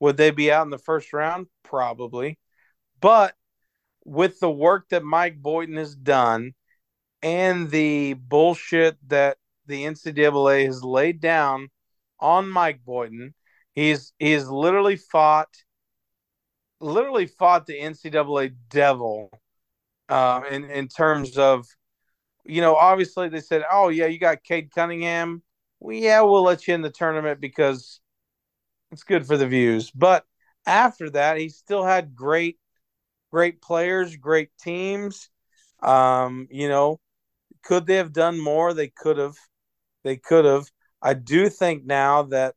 [0.00, 1.46] Would they be out in the first round?
[1.62, 2.38] Probably.
[3.00, 3.34] But
[4.04, 6.54] with the work that Mike Boynton has done
[7.22, 11.68] and the bullshit that the NCAA has laid down
[12.20, 13.34] on Mike Boynton,
[13.74, 15.48] he's he's literally fought
[16.80, 19.30] literally fought the NCAA devil
[20.08, 21.66] uh, in in terms of
[22.44, 25.42] you know obviously they said oh yeah you got Cade Cunningham
[25.84, 28.00] well, yeah, we'll let you in the tournament because
[28.90, 29.90] it's good for the views.
[29.90, 30.24] But
[30.66, 32.58] after that, he still had great,
[33.30, 35.28] great players, great teams.
[35.82, 37.00] Um, you know,
[37.62, 38.72] could they have done more?
[38.72, 39.36] They could have.
[40.04, 40.70] They could have.
[41.02, 42.54] I do think now that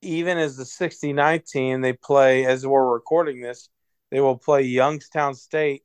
[0.00, 3.68] even as the 69th team, they play, as we're recording this,
[4.10, 5.82] they will play Youngstown State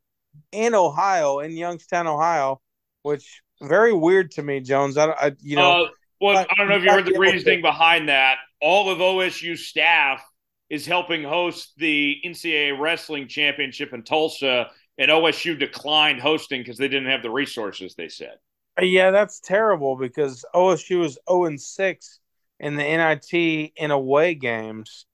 [0.52, 2.62] in Ohio, in Youngstown, Ohio,
[3.04, 4.98] which very weird to me, Jones.
[4.98, 5.90] I, I you know, uh,
[6.20, 8.38] well, I don't know if you heard the reasoning behind that.
[8.62, 10.24] All of OSU staff
[10.70, 16.88] is helping host the NCAA Wrestling Championship in Tulsa, and OSU declined hosting because they
[16.88, 17.96] didn't have the resources.
[17.96, 18.36] They said.
[18.82, 22.20] Yeah, that's terrible because OSU is zero oh and six
[22.60, 25.06] in the NIT in away games,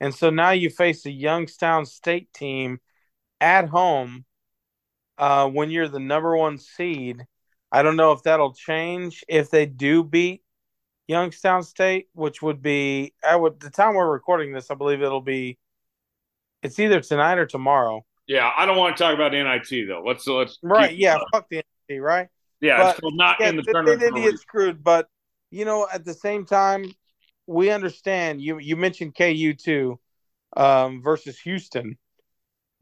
[0.00, 2.78] and so now you face a Youngstown State team
[3.40, 4.24] at home
[5.18, 7.24] uh, when you're the number one seed.
[7.70, 10.42] I don't know if that'll change if they do beat
[11.08, 15.20] Youngstown State, which would be I would the time we're recording this, I believe it'll
[15.20, 15.58] be
[16.62, 18.04] it's either tonight or tomorrow.
[18.26, 20.02] Yeah, I don't want to talk about NIT though.
[20.06, 20.96] Let's let's right.
[20.96, 22.28] Yeah, fuck the NIT, right?
[22.60, 24.00] Yeah, but, it's not yeah, in the tournament.
[24.00, 25.08] They did get screwed, but
[25.50, 26.84] you know, at the same time,
[27.46, 28.40] we understand.
[28.40, 29.98] You you mentioned KU too,
[30.56, 31.98] um, versus Houston.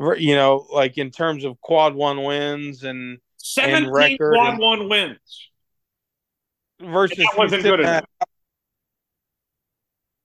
[0.00, 4.58] You know, like in terms of quad one wins and seventeen and record quad and,
[4.58, 5.50] one wins
[6.80, 8.04] versus that wasn't good enough.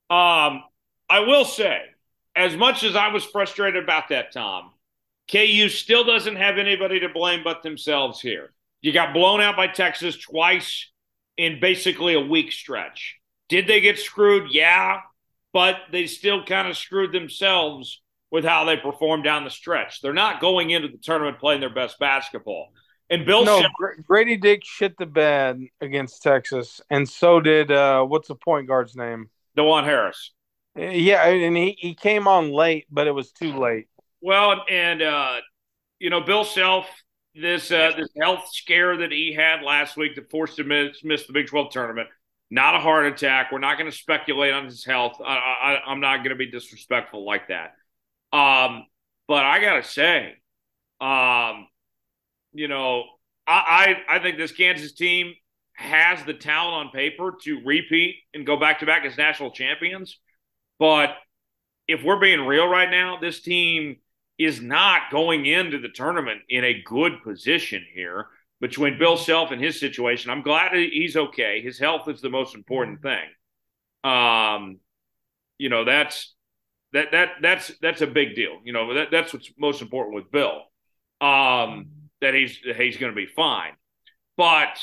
[0.09, 0.63] Um,
[1.09, 1.81] I will say,
[2.35, 4.71] as much as I was frustrated about that, Tom,
[5.29, 8.53] KU still doesn't have anybody to blame but themselves here.
[8.81, 10.89] You got blown out by Texas twice
[11.38, 13.15] in basically a week stretch.
[13.49, 14.51] Did they get screwed?
[14.51, 14.99] Yeah,
[15.51, 20.01] but they still kind of screwed themselves with how they perform down the stretch.
[20.01, 22.69] They're not going into the tournament playing their best basketball.
[23.09, 23.63] And Bill, no,
[24.07, 28.95] Grady Dick shit the bed against Texas, and so did uh, what's the point guard's
[28.95, 29.29] name?
[29.55, 30.31] Dajuan Harris.
[30.75, 33.88] Yeah, and he, he came on late, but it was too late.
[34.21, 35.41] Well, and uh,
[35.99, 36.88] you know, Bill Self,
[37.35, 41.03] this uh, this health scare that he had last week that forced him to miss,
[41.03, 42.09] miss the Big 12 tournament.
[42.49, 43.51] Not a heart attack.
[43.51, 45.19] We're not going to speculate on his health.
[45.23, 47.75] I, I, I'm not going to be disrespectful like that.
[48.35, 48.85] Um,
[49.27, 50.33] but I got to say,
[50.99, 51.67] um,
[52.53, 53.03] you know,
[53.47, 55.33] I, I I think this Kansas team
[55.73, 60.19] has the talent on paper to repeat and go back to back as national champions.
[60.79, 61.15] But
[61.87, 63.97] if we're being real right now, this team
[64.37, 68.27] is not going into the tournament in a good position here
[68.59, 70.29] between Bill Self and his situation.
[70.29, 71.61] I'm glad he's okay.
[71.61, 73.29] His health is the most important thing.
[74.03, 74.79] Um,
[75.57, 76.34] you know, that's
[76.95, 78.60] that that that's that's a big deal.
[78.63, 80.63] You know, that, that's what's most important with Bill.
[81.21, 81.88] Um,
[82.21, 83.73] that he's he's going to be fine.
[84.38, 84.79] But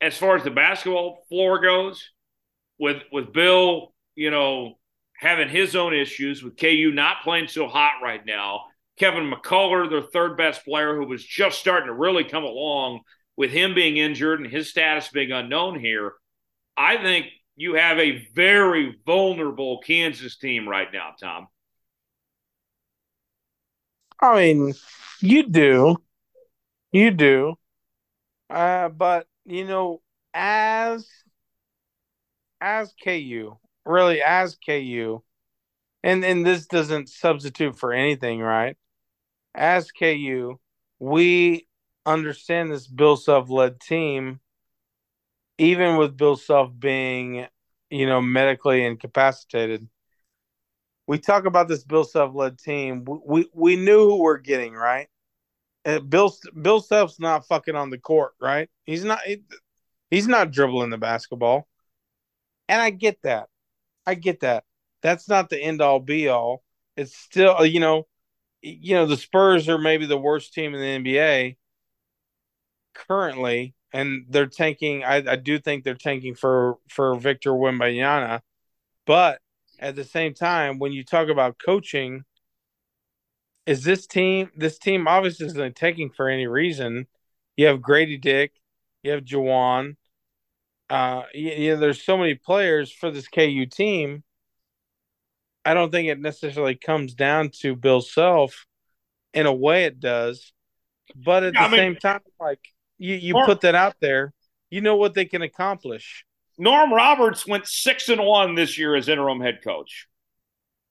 [0.00, 2.10] as far as the basketball floor goes,
[2.78, 4.78] with with Bill, you know,
[5.16, 8.64] having his own issues with KU not playing so hot right now.
[8.96, 13.00] Kevin McCullar, their third best player, who was just starting to really come along
[13.36, 16.12] with him being injured and his status being unknown here.
[16.76, 21.48] I think you have a very vulnerable Kansas team right now, Tom.
[24.20, 24.74] I mean,
[25.20, 25.96] you do.
[26.92, 27.54] You do.
[28.48, 30.00] Uh, but you know,
[30.32, 31.08] as
[32.60, 35.22] as KU, really as KU,
[36.02, 38.76] and and this doesn't substitute for anything, right?
[39.54, 40.58] As KU,
[40.98, 41.66] we
[42.06, 44.40] understand this Bill Self led team,
[45.58, 47.46] even with Bill Self being,
[47.90, 49.88] you know, medically incapacitated.
[51.06, 53.04] We talk about this Bill Self led team.
[53.04, 55.08] We, we knew who we're getting, right?
[55.84, 58.70] And Bill Bill Self's not fucking on the court, right?
[58.84, 59.42] He's not he,
[60.10, 61.68] he's not dribbling the basketball.
[62.68, 63.48] And I get that.
[64.06, 64.64] I get that.
[65.02, 66.62] That's not the end all be all.
[66.96, 68.06] It's still, uh, you know,
[68.62, 71.56] you know, the Spurs are maybe the worst team in the NBA
[72.94, 75.04] currently, and they're tanking.
[75.04, 78.42] I, I do think they're tanking for for Victor Wembanyama,
[79.06, 79.40] but
[79.78, 82.24] at the same time, when you talk about coaching,
[83.66, 87.06] is this team this team obviously isn't taking for any reason?
[87.56, 88.52] You have Grady Dick,
[89.04, 89.96] you have Juwan,
[90.90, 94.22] uh, you know, there's so many players for this KU team.
[95.64, 98.66] I don't think it necessarily comes down to Bill Self.
[99.32, 100.52] In a way, it does,
[101.16, 102.60] but at yeah, the I mean, same time, like
[102.98, 104.32] you, you Norm, put that out there,
[104.70, 106.24] you know what they can accomplish.
[106.58, 110.06] Norm Roberts went six and one this year as interim head coach.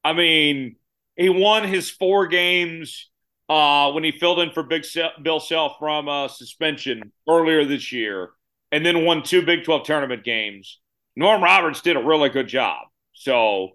[0.04, 0.76] I mean,
[1.16, 3.10] he won his four games
[3.50, 4.86] uh, when he filled in for Big
[5.22, 8.32] Bill Self from uh, suspension earlier this year
[8.72, 10.80] and then won two Big 12 tournament games.
[11.16, 12.88] Norm Roberts did a really good job.
[13.14, 13.70] So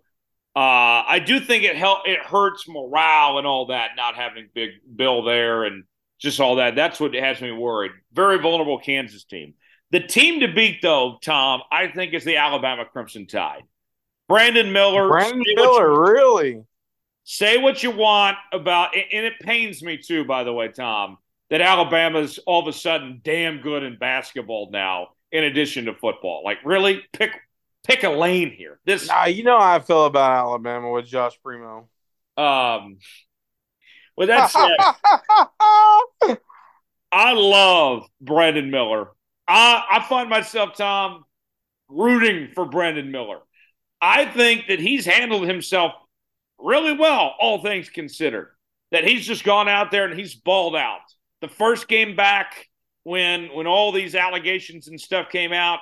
[0.56, 4.70] uh, I do think it help it hurts morale and all that not having Big
[4.94, 5.84] Bill there and
[6.18, 6.76] just all that.
[6.76, 7.92] That's what has me worried.
[8.12, 9.54] Very vulnerable Kansas team.
[9.90, 13.62] The team to beat, though, Tom, I think is the Alabama Crimson Tide.
[14.28, 15.08] Brandon Miller.
[15.08, 16.62] Brandon Miller, you, really?
[17.24, 21.18] Say what you want about, and it pains me too, by the way, Tom
[21.50, 26.42] that Alabama's all of a sudden damn good in basketball now, in addition to football.
[26.44, 27.32] Like, really, pick
[27.84, 28.78] pick a lane here.
[28.84, 31.88] This, nah, you know how I feel about Alabama with Josh Primo.
[32.36, 32.98] Um,
[34.18, 36.36] with that said,
[37.12, 39.08] I love Brandon Miller.
[39.46, 41.24] I I find myself, Tom,
[41.88, 43.38] rooting for Brandon Miller.
[44.00, 45.92] I think that he's handled himself
[46.58, 48.48] really well, all things considered.
[48.90, 51.00] That he's just gone out there and he's balled out
[51.40, 52.66] the first game back
[53.04, 55.80] when when all these allegations and stuff came out,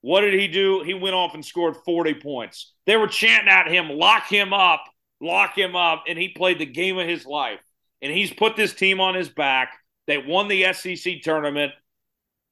[0.00, 0.82] what did he do?
[0.82, 2.72] He went off and scored 40 points.
[2.86, 4.84] They were chanting at him, lock him up,
[5.20, 7.60] lock him up, and he played the game of his life.
[8.02, 9.72] And he's put this team on his back.
[10.06, 11.72] They won the SEC tournament.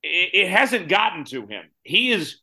[0.02, 1.64] It, it hasn't gotten to him.
[1.82, 2.40] He is,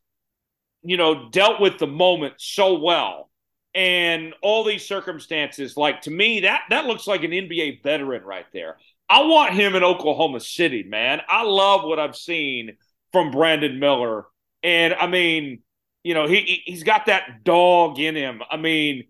[0.84, 3.30] you know, dealt with the moment so well.
[3.76, 8.46] And all these circumstances, like to me, that that looks like an NBA veteran right
[8.54, 8.78] there.
[9.10, 11.22] I want him in Oklahoma City, man.
[11.28, 12.78] I love what I've seen
[13.12, 14.26] from Brandon Miller.
[14.64, 15.60] And I mean,
[16.04, 18.42] you know, he he's got that dog in him.
[18.50, 19.06] I mean,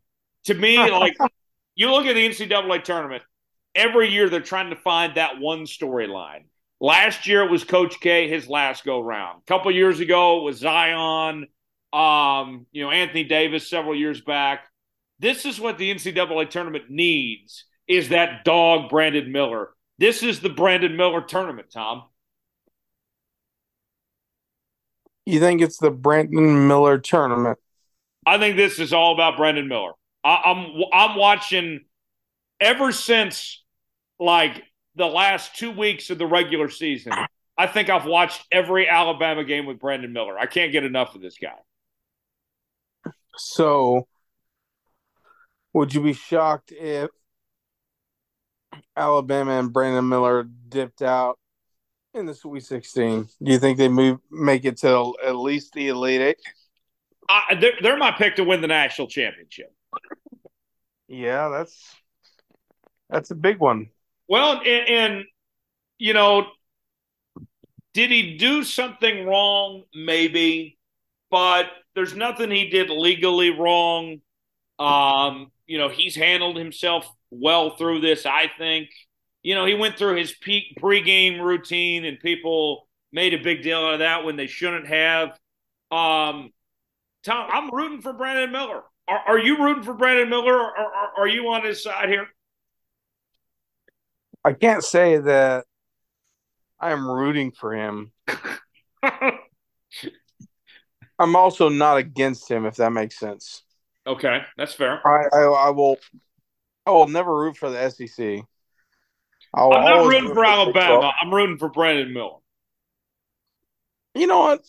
[0.46, 1.18] to me, like
[1.76, 3.24] you look at the NCAA tournament,
[3.74, 6.46] every year they're trying to find that one storyline.
[6.80, 9.42] Last year it was Coach K, his last go round.
[9.44, 11.48] A couple years ago it was Zion,
[11.94, 14.66] um, you know, Anthony Davis several years back.
[15.20, 19.70] This is what the NCAA tournament needs is that dog Brandon Miller.
[19.98, 22.04] This is the Brandon Miller tournament, Tom.
[25.26, 27.58] You think it's the Brandon Miller tournament?
[28.26, 29.94] I think this is all about Brandon Miller.
[30.26, 31.86] I, I'm I'm watching
[32.60, 33.64] ever since
[34.20, 34.64] like
[34.96, 37.14] the last two weeks of the regular season,
[37.58, 40.38] I think I've watched every Alabama game with Brandon Miller.
[40.38, 41.56] I can't get enough of this guy.
[43.38, 44.08] So,
[45.74, 47.10] would you be shocked if
[48.96, 51.38] Alabama and Brandon Miller dipped out
[52.14, 53.28] in the Sweet 16?
[53.44, 56.38] Do you think they move make it to at least the Elite Eight?
[57.28, 59.75] Uh, they're, they're my pick to win the national championship.
[61.08, 61.96] Yeah, that's
[63.10, 63.90] that's a big one.
[64.28, 65.26] Well, and, and
[65.98, 66.48] you know,
[67.94, 69.84] did he do something wrong?
[69.94, 70.78] Maybe,
[71.30, 74.22] but there's nothing he did legally wrong.
[74.80, 78.90] Um, you know, he's handled himself well through this, I think.
[79.44, 83.78] You know, he went through his peak pregame routine and people made a big deal
[83.78, 85.30] out of that when they shouldn't have.
[85.92, 86.52] Um,
[87.24, 88.82] Tom, I'm rooting for Brandon Miller.
[89.08, 92.28] Are, are you rooting for Brandon Miller or, or are you on his side here?
[94.44, 95.66] I can't say that
[96.80, 98.12] I am rooting for him.
[101.18, 103.64] I'm also not against him, if that makes sense.
[104.06, 105.02] Okay, that's fair.
[105.06, 105.98] I, I, I will.
[106.86, 108.42] I will never root for the SEC.
[109.54, 111.12] I'll I'm not rooting for Alabama.
[111.20, 112.38] I'm rooting for Brandon Miller.
[114.14, 114.64] You know what?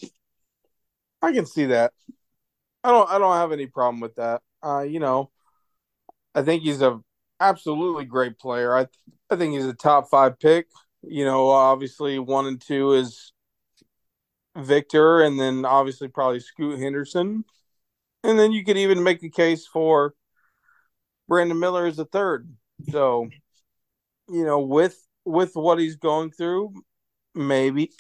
[1.21, 1.93] I can see that.
[2.87, 3.11] I don't.
[3.11, 4.43] I don't have any problem with that.
[4.63, 5.33] Uh, you know,
[6.37, 7.01] I think he's a
[7.41, 8.77] absolutely great player.
[8.77, 8.87] I
[9.29, 10.69] I think he's a top five pick.
[11.03, 13.33] You know, obviously one and two is
[14.57, 17.45] Victor, and then obviously probably Scoot Henderson,
[18.23, 20.15] and then you could even make a case for
[21.27, 22.49] Brandon Miller as a third.
[22.93, 23.29] So,
[24.29, 26.73] you know, with with what he's going through,
[27.35, 27.91] maybe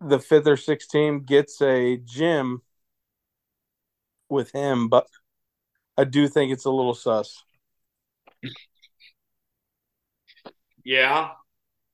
[0.00, 2.62] the fifth or sixth team gets a gym
[4.28, 5.06] with him, but
[5.96, 7.42] I do think it's a little sus.
[10.84, 11.30] Yeah,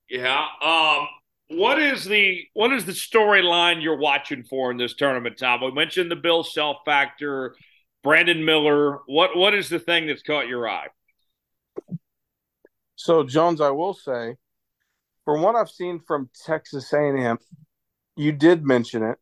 [0.09, 0.45] yeah.
[0.61, 1.07] Um,
[1.47, 5.61] what is the what is the storyline you're watching for in this tournament, Tom?
[5.61, 7.55] We mentioned the Bill Self factor,
[8.03, 8.99] Brandon Miller.
[9.05, 10.87] What what is the thing that's caught your eye?
[12.95, 14.35] So Jones, I will say,
[15.25, 17.37] from what I've seen from Texas A&M,
[18.15, 19.17] you did mention it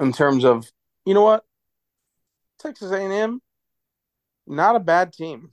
[0.00, 0.66] in terms of
[1.04, 1.44] you know what
[2.58, 3.40] Texas A&M,
[4.46, 5.50] not a bad team.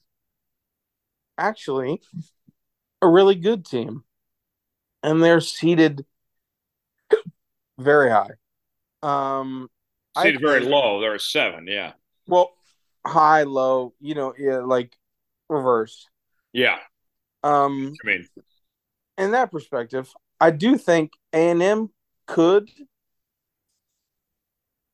[1.38, 2.02] Actually,
[3.02, 4.04] a really good team,
[5.02, 6.06] and they're seated
[7.80, 8.32] very high.
[9.02, 9.70] Um,
[10.18, 11.02] seated I, very low.
[11.02, 11.68] They're a seven.
[11.68, 11.94] Yeah.
[12.28, 12.52] Well,
[13.06, 13.94] high, low.
[14.00, 14.96] You know, yeah, like
[15.50, 16.08] reverse.
[16.54, 16.78] Yeah.
[17.44, 18.28] Um, I mean,
[19.18, 20.10] in that perspective,
[20.40, 21.90] I do think A and M
[22.28, 22.70] could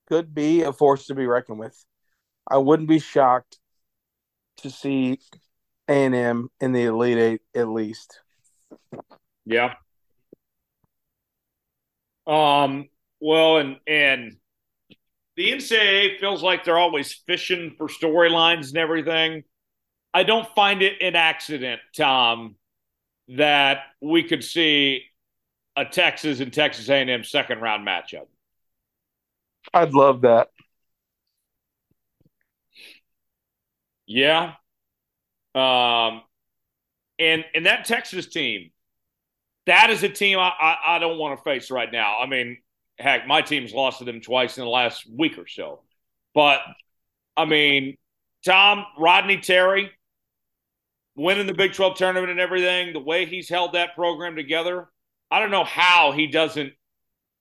[0.08, 1.86] could be a force to be reckoned with.
[2.50, 3.58] I wouldn't be shocked
[4.58, 5.20] to see
[5.88, 8.20] a and M in the Elite Eight at least.
[9.46, 9.76] Yeah.
[12.26, 12.90] Um.
[13.20, 14.38] Well, and and
[15.36, 19.44] the NCAA feels like they're always fishing for storylines and everything.
[20.14, 22.56] I don't find it an accident, Tom,
[23.30, 25.04] that we could see
[25.76, 28.26] a Texas and Texas A&M second round matchup.
[29.74, 30.50] I'd love that.
[34.08, 34.54] Yeah,
[35.54, 36.22] um,
[37.20, 38.72] and and that Texas team,
[39.66, 42.20] that is a team I, I, I don't want to face right now.
[42.20, 42.58] I mean,
[43.00, 45.82] heck, my team's lost to them twice in the last week or so.
[46.34, 46.62] But
[47.36, 47.98] I mean,
[48.46, 49.92] Tom Rodney Terry
[51.16, 54.88] winning the Big 12 tournament and everything, the way he's held that program together,
[55.32, 56.74] I don't know how he doesn't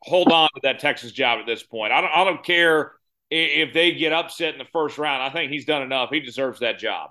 [0.02, 1.92] hold on to that Texas job at this point.
[1.92, 2.92] I don't I don't care
[3.36, 5.22] if they get upset in the first round.
[5.22, 6.10] I think he's done enough.
[6.10, 7.10] He deserves that job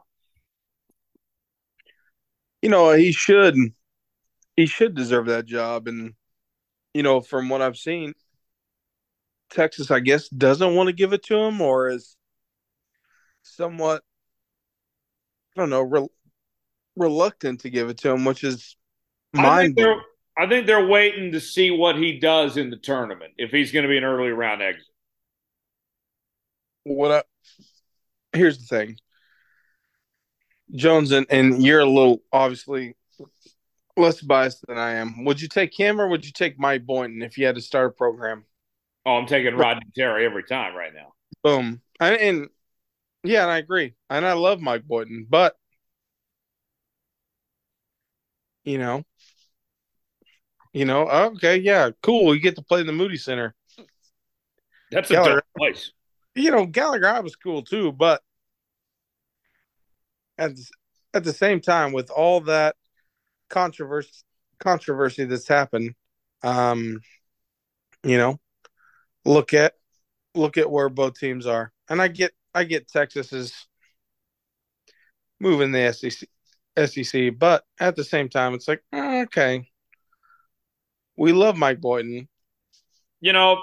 [2.66, 3.56] you know, he should
[4.56, 5.88] he should deserve that job.
[5.88, 6.16] And
[6.96, 8.16] you know, from what I've seen,
[9.52, 12.18] Texas, I guess, doesn't want to give it to him, or is
[13.44, 14.02] somewhat,
[15.56, 16.08] I don't know, re-
[16.96, 18.76] reluctant to give it to him, which is
[19.32, 19.78] mind.
[19.80, 23.72] I, I think they're waiting to see what he does in the tournament if he's
[23.72, 24.88] going to be an early round exit.
[26.86, 27.12] What?
[27.12, 28.98] I, here's the thing.
[30.74, 32.96] Jones, and, and you're a little obviously
[33.98, 35.26] less biased than I am.
[35.26, 37.88] Would you take him or would you take Mike Boynton if you had to start
[37.88, 38.46] a program?
[39.06, 41.14] Oh, I'm taking Rodney Terry every time right now.
[41.44, 41.82] Boom.
[42.00, 42.50] And, and
[43.24, 43.94] yeah, and I agree.
[44.10, 45.56] And I love Mike Boynton, but
[48.64, 49.04] you know,
[50.74, 52.36] you know, okay, yeah, cool.
[52.36, 53.56] You get to play in the Moody Center.
[54.92, 55.92] That's a Gallagher, place.
[56.36, 58.22] You know, Gallagher I was cool too, but
[60.38, 60.66] at the,
[61.14, 62.76] at the same time, with all that
[63.50, 64.12] controversy
[64.60, 65.96] controversy that's happened.
[66.44, 67.00] Um,
[68.04, 68.40] you know,
[69.24, 69.74] look at
[70.34, 73.54] look at where both teams are, and I get I get Texas is
[75.40, 76.28] moving the SEC,
[76.88, 79.68] SEC, but at the same time, it's like okay,
[81.18, 82.28] we love Mike Boynton.
[83.22, 83.58] You know,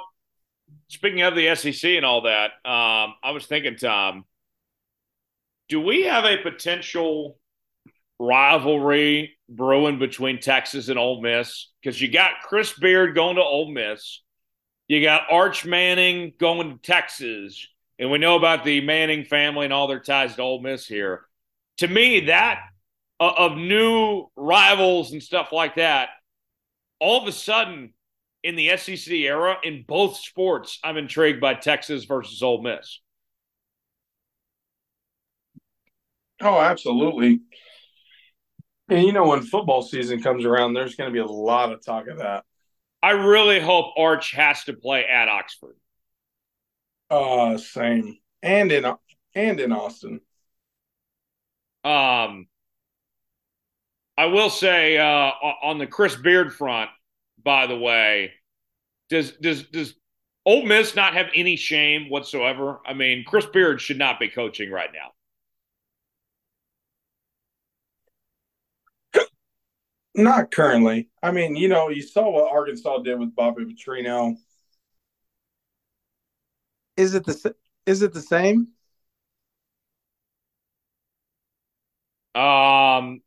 [0.89, 4.25] speaking of the SEC and all that, um, I was thinking, Tom,
[5.69, 7.39] do we have a potential
[8.19, 11.71] rivalry brewing between Texas and Ole Miss?
[11.83, 14.21] Because you got Chris Beard going to Ole Miss,
[14.89, 17.67] you got Arch Manning going to Texas,
[17.99, 21.23] and we know about the Manning family and all their ties to Ole Miss here.
[21.79, 22.61] To me, that
[23.19, 26.11] uh, of new rivals and stuff like that,
[26.99, 27.95] all of a sudden
[28.43, 33.01] in the SEC era in both sports, I'm intrigued by Texas versus Ole Miss.
[36.41, 37.41] Oh, absolutely.
[38.89, 41.85] And you know, when football season comes around, there's going to be a lot of
[41.85, 42.45] talk of that.
[43.03, 45.77] I really hope Arch has to play at Oxford.
[47.11, 48.85] Uh, same, and in
[49.35, 50.21] and in Austin.
[51.85, 52.47] Um,
[54.17, 55.31] I will say uh,
[55.63, 56.91] on the Chris Beard front,
[57.43, 58.33] by the way,
[59.11, 59.95] does does does
[60.47, 62.81] Ole Miss not have any shame whatsoever?
[62.87, 65.13] I mean, Chris Beard should not be coaching right now.
[70.15, 71.09] Not currently.
[71.23, 74.37] I mean, you know, you saw what Arkansas did with Bobby Petrino.
[76.97, 77.55] Is it the
[77.87, 78.69] is it the same?
[82.35, 83.21] Um,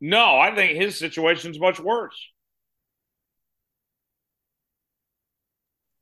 [0.00, 2.16] no, I think his situation's much worse.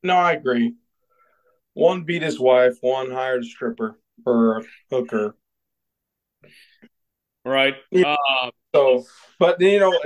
[0.02, 0.74] No, I agree.
[1.74, 5.36] One beat his wife, one hired a stripper or a hooker.
[7.44, 7.76] Right.
[7.90, 8.16] Yeah.
[8.42, 9.04] Uh, so,
[9.38, 9.98] but you know,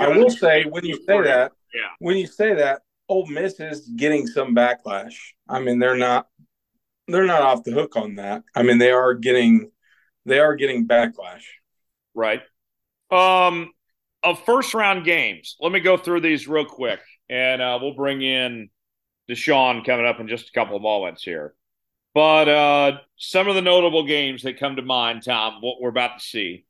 [0.00, 1.80] I will say when you say that, yeah.
[1.98, 5.14] when you say that, Ole Miss is getting some backlash.
[5.48, 6.26] I mean, they're not
[7.06, 8.42] they're not off the hook on that.
[8.54, 9.70] I mean, they are getting
[10.26, 11.42] they are getting backlash.
[12.14, 12.42] Right.
[13.10, 13.72] Um
[14.22, 15.56] of first round games.
[15.60, 18.68] Let me go through these real quick and uh, we'll bring in
[19.30, 21.54] DeShaun coming up in just a couple of moments here.
[22.14, 26.18] But uh, some of the notable games that come to mind, Tom, what we're about
[26.18, 26.64] to see.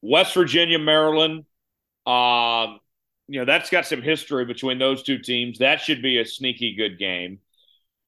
[0.00, 1.44] West Virginia, Maryland.
[2.06, 2.80] Um,
[3.28, 5.58] you know, that's got some history between those two teams.
[5.58, 7.40] That should be a sneaky good game.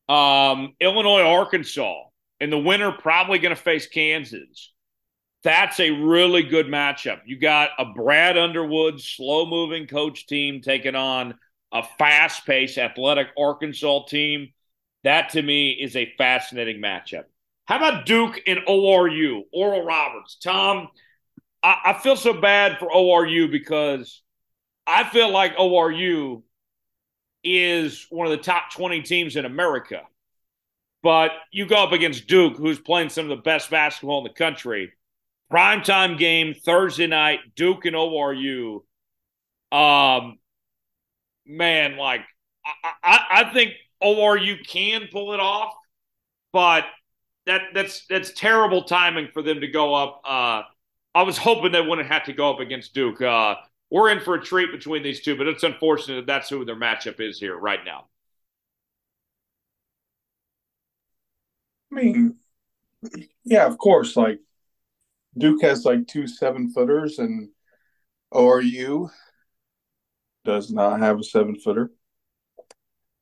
[0.09, 2.05] Um, Illinois, Arkansas.
[2.41, 4.73] In the winter, probably going to face Kansas.
[5.43, 7.21] That's a really good matchup.
[7.27, 11.35] You got a Brad Underwood, slow moving coach team taking on
[11.73, 14.49] a fast paced, athletic Arkansas team.
[15.05, 17.25] That to me is a fascinating matchup.
[17.67, 20.37] How about Duke and ORU, Oral Roberts?
[20.43, 20.89] Tom,
[21.63, 24.23] I, I feel so bad for ORU because
[24.87, 26.43] I feel like ORU
[27.45, 30.03] is one of the top 20 teams in America.
[31.03, 34.31] But you go up against Duke, who's playing some of the best basketball in the
[34.31, 34.93] country.
[35.53, 38.83] Primetime game Thursday night, Duke and ORU.
[39.71, 40.39] Um,
[41.49, 42.21] man, like
[42.65, 43.73] I, I, I think
[44.03, 45.75] ORU can pull it off,
[46.53, 46.85] but
[47.47, 50.21] that that's that's terrible timing for them to go up.
[50.25, 50.63] Uh,
[51.15, 53.21] I was hoping they wouldn't have to go up against Duke.
[53.23, 53.57] Uh,
[53.91, 56.77] we're in for a treat between these two, but it's unfortunate that that's who their
[56.77, 58.07] matchup is here right now.
[61.91, 62.37] I mean,
[63.45, 64.15] yeah, of course.
[64.15, 64.41] Like
[65.37, 67.49] Duke has like two seven footers, and
[68.33, 69.11] ORU
[70.49, 71.91] does not have a seven footer.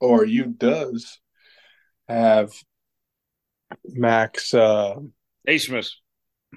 [0.00, 1.18] ORU does
[2.06, 2.52] have
[3.84, 4.94] Max uh
[5.48, 5.90] Abmas.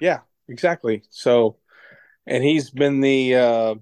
[0.00, 1.02] Yeah, exactly.
[1.10, 1.56] So
[2.24, 3.74] and he's been the uh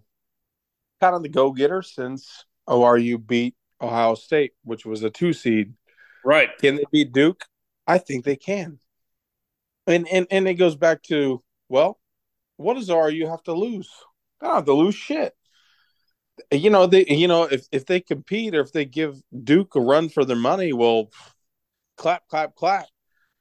[0.99, 5.75] kind of the go getter since ORU beat Ohio State, which was a two seed.
[6.25, 6.49] Right.
[6.59, 7.45] Can they beat Duke?
[7.87, 8.79] I think they can.
[9.87, 12.01] And and and it goes back to well,
[12.57, 13.91] what does ORU have to lose?
[14.41, 15.35] They don't have to lose shit
[16.51, 19.81] you know they you know if if they compete or if they give Duke a
[19.81, 21.11] run for their money, well,
[21.97, 22.87] clap clap clap,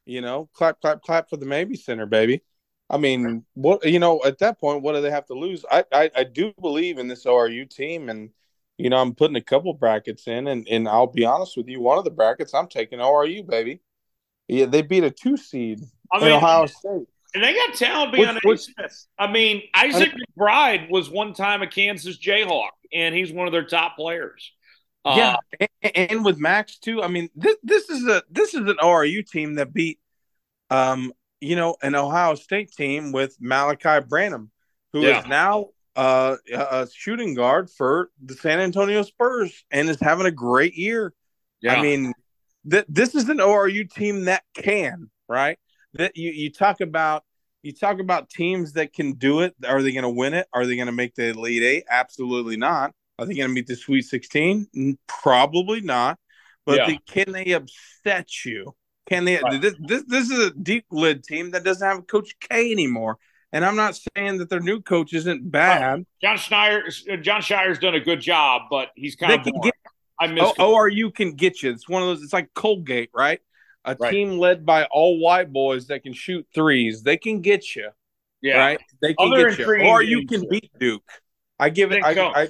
[0.05, 2.41] you know, clap clap clap for the Mabee Center, baby.
[2.89, 5.65] I mean, what you know at that point, what do they have to lose?
[5.69, 8.29] I I, I do believe in this ORU team, and
[8.77, 11.81] you know I'm putting a couple brackets in, and and I'll be honest with you,
[11.81, 13.81] one of the brackets I'm taking ORU, baby.
[14.47, 15.81] Yeah, they beat a two seed
[16.11, 17.07] I mean, in Ohio State.
[17.33, 21.61] And they got talent beyond which, which, I mean, Isaac I McBride was one time
[21.61, 24.51] a Kansas Jayhawk, and he's one of their top players.
[25.05, 27.01] Yeah, uh, and, and, with Max too.
[27.01, 29.99] I mean, this this is a this is an ORU team that beat,
[30.69, 34.51] um, you know, an Ohio State team with Malaki Branham,
[34.91, 35.21] who yeah.
[35.21, 40.31] is now uh, a shooting guard for the San Antonio Spurs and is having a
[40.31, 41.13] great year.
[41.61, 41.73] Yeah.
[41.73, 42.13] I mean,
[42.69, 45.57] th- this is an ORU team that can, right?
[45.93, 47.23] That you, you talk about
[47.63, 49.55] you talk about teams that can do it.
[49.65, 50.47] Are they going to win it?
[50.53, 51.83] Are they going to make the Elite Eight?
[51.89, 52.93] Absolutely not.
[53.19, 54.97] Are they going to meet the Sweet 16?
[55.07, 56.17] Probably not.
[56.65, 56.85] But yeah.
[56.87, 58.75] they, can they upset you?
[59.07, 59.39] Can they?
[59.39, 59.61] Right.
[59.61, 63.17] This, this this is a deep lid team that doesn't have Coach K anymore.
[63.53, 66.05] And I'm not saying that their new coach isn't oh, bad.
[66.21, 66.89] John Schneider,
[67.21, 69.63] John Scheyer's done a good job, but he's kind they of.
[69.63, 69.73] Get,
[70.19, 70.51] I miss.
[70.59, 71.71] Oh, ORU can get you.
[71.71, 72.21] It's one of those.
[72.21, 73.39] It's like Colgate, right?
[73.87, 74.11] A right.
[74.11, 77.03] team led by all white boys that can shoot threes.
[77.03, 77.89] They can get you.
[78.41, 78.57] Yeah.
[78.57, 78.79] Right.
[79.01, 81.09] They can Other get you, ORU can beat Duke.
[81.57, 82.03] I give it.
[82.03, 82.11] I.
[82.11, 82.49] I,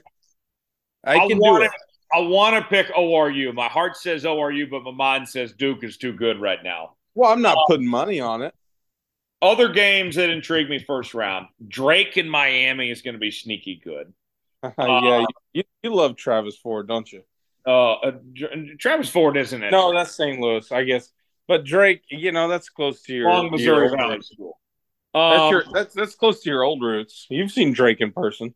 [1.04, 1.72] I, I, can do it.
[2.14, 3.54] I want to pick ORU.
[3.54, 6.96] My heart says ORU, but my mind says Duke is too good right now.
[7.16, 8.54] Well, I'm not um, putting money on it.
[9.42, 11.48] Other games that intrigue me first round.
[11.68, 14.14] Drake in Miami is going to be sneaky good.
[14.64, 17.22] yeah, uh, you, you, love Travis Ford, don't you?
[17.66, 18.12] Uh, uh,
[18.80, 19.72] Travis Ford isn't it?
[19.72, 20.40] No, that's St.
[20.40, 21.12] Louis, I guess.
[21.48, 24.60] But Drake, you know, that's close to your Long Missouri your Valley School.
[25.14, 27.26] Um, that's your that's that's close to your old roots.
[27.30, 28.54] You've seen Drake in person.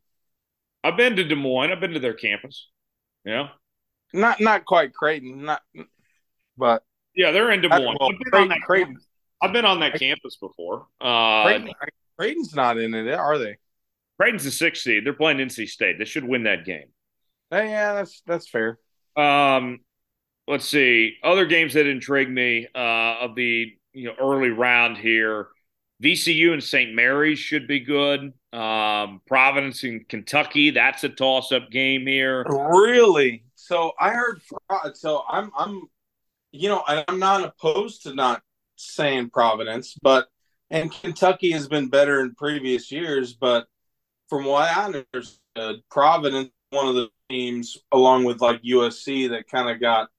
[0.84, 1.72] I've been to Des Moines.
[1.72, 2.68] I've been to their campus.
[3.24, 3.50] Yeah.
[4.14, 5.62] Not not quite Creighton, not
[6.58, 6.84] but
[7.16, 7.98] yeah, they're in Des Moines.
[8.00, 8.98] Well, I've, been Creighton, Creighton.
[9.42, 10.88] I've been on that campus before.
[11.00, 11.72] Uh, Creighton,
[12.18, 13.58] Creighton's not in it, are they?
[14.20, 15.06] Creighton's the sixth seed.
[15.06, 15.98] They're playing NC State.
[15.98, 16.90] They should win that game.
[17.52, 18.78] Uh, yeah, that's that's fair.
[19.16, 19.80] Um,
[20.52, 25.48] let's see other games that intrigue me uh, of the you know early round here.
[26.04, 26.94] VCU and St.
[26.94, 28.34] Mary's should be good.
[28.52, 32.44] Um, Providence and Kentucky, that's a toss-up game here.
[32.50, 33.46] Really?
[33.56, 34.42] So I heard.
[34.96, 35.84] So I'm, I'm,
[36.52, 38.42] you know, I'm not opposed to not
[38.76, 40.28] saying Providence, but
[40.70, 43.34] and Kentucky has been better in previous years.
[43.34, 43.68] But
[44.28, 49.70] from what I understood, Providence one of the teams, along with like USC, that kind
[49.70, 50.10] of got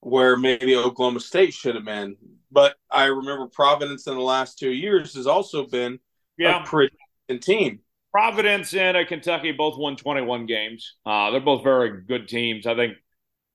[0.00, 2.16] where maybe Oklahoma State should have been.
[2.52, 5.98] But I remember Providence in the last two years has also been
[6.38, 6.62] yeah.
[6.62, 6.96] a pretty
[7.28, 7.80] good team.
[8.12, 10.94] Providence and Kentucky both won 21 games.
[11.04, 12.66] Uh, they're both very good teams.
[12.66, 12.94] I think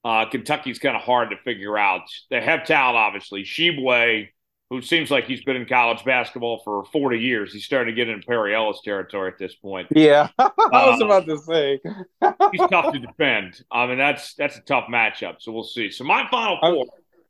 [0.04, 2.02] uh, Kentucky's kind of hard to figure out.
[2.30, 3.44] They have talent, obviously.
[3.44, 4.28] Tshiebwe
[4.72, 7.52] who seems like he's been in college basketball for 40 years.
[7.52, 9.90] He's starting to get into Perry Ellis territory at this point.
[9.92, 10.50] Yeah, I
[10.90, 11.80] was uh, about to say
[12.52, 13.62] he's tough to defend.
[13.70, 15.36] I mean, that's that's a tough matchup.
[15.40, 15.92] So we'll see.
[15.92, 16.86] So my final four,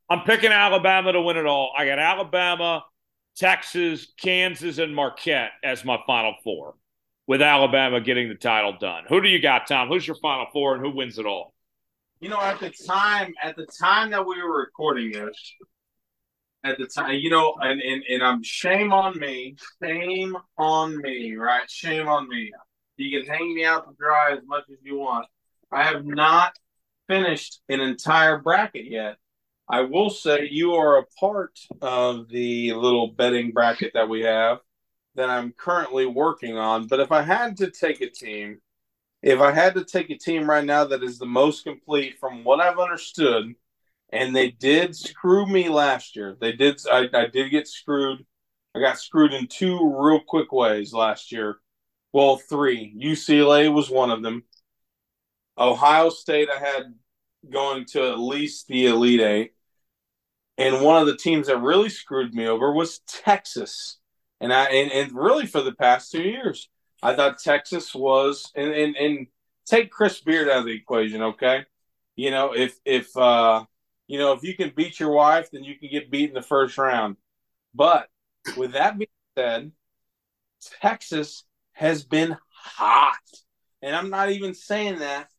[0.07, 1.73] I'm picking Alabama to win it all.
[1.75, 2.83] I got Alabama,
[3.35, 6.75] Texas, Kansas, and Marquette as my final four,
[7.25, 9.05] with Alabama getting the title done.
[9.09, 9.87] Who do you got, Tom?
[9.87, 11.55] Who's your final four, and who wins it all?
[12.19, 15.55] You know, at the time, at the time that we were recording this,
[16.63, 21.35] at the time, you know, and, and, and I'm shame on me, shame on me,
[21.35, 21.69] right?
[21.69, 22.51] Shame on me.
[22.97, 25.25] You can hang me out to dry as much as you want.
[25.71, 26.53] I have not
[27.07, 29.17] finished an entire bracket yet.
[29.67, 34.59] I will say you are a part of the little betting bracket that we have
[35.15, 36.87] that I'm currently working on.
[36.87, 38.59] But if I had to take a team,
[39.23, 42.43] if I had to take a team right now that is the most complete from
[42.43, 43.53] what I've understood,
[44.11, 46.37] and they did screw me last year.
[46.39, 46.79] They did.
[46.91, 48.25] I, I did get screwed.
[48.75, 51.57] I got screwed in two real quick ways last year.
[52.13, 52.93] Well, three.
[52.97, 54.43] UCLA was one of them.
[55.57, 56.93] Ohio State, I had
[57.49, 59.53] going to at least the Elite Eight.
[60.57, 63.97] And one of the teams that really screwed me over was Texas.
[64.39, 66.69] And I and, and really for the past two years,
[67.01, 69.27] I thought Texas was and, and and
[69.65, 71.65] take Chris Beard out of the equation, okay?
[72.15, 73.65] You know, if if uh
[74.11, 76.41] you know, if you can beat your wife, then you can get beat in the
[76.41, 77.15] first round.
[77.73, 78.09] But
[78.57, 79.07] with that being
[79.37, 79.71] said,
[80.81, 83.15] Texas has been hot.
[83.81, 85.29] And I'm not even saying that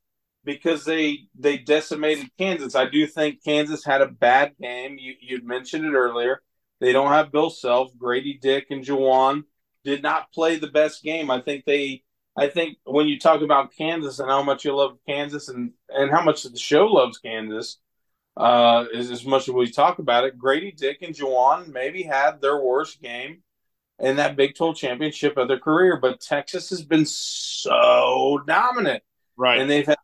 [0.42, 2.74] because they they decimated Kansas.
[2.74, 4.96] I do think Kansas had a bad game.
[4.98, 6.40] You you'd mentioned it earlier.
[6.80, 9.42] They don't have Bill Self, Grady Dick, and Juwan
[9.84, 11.30] did not play the best game.
[11.30, 12.04] I think they
[12.38, 16.10] I think when you talk about Kansas and how much you love Kansas and, and
[16.10, 17.76] how much the show loves Kansas,
[18.36, 22.40] uh, as, as much as we talk about it, Grady Dick and Juwan maybe had
[22.40, 23.42] their worst game
[23.98, 29.02] in that Big 12 championship of their career, but Texas has been so dominant.
[29.36, 29.60] Right.
[29.60, 29.98] And they've had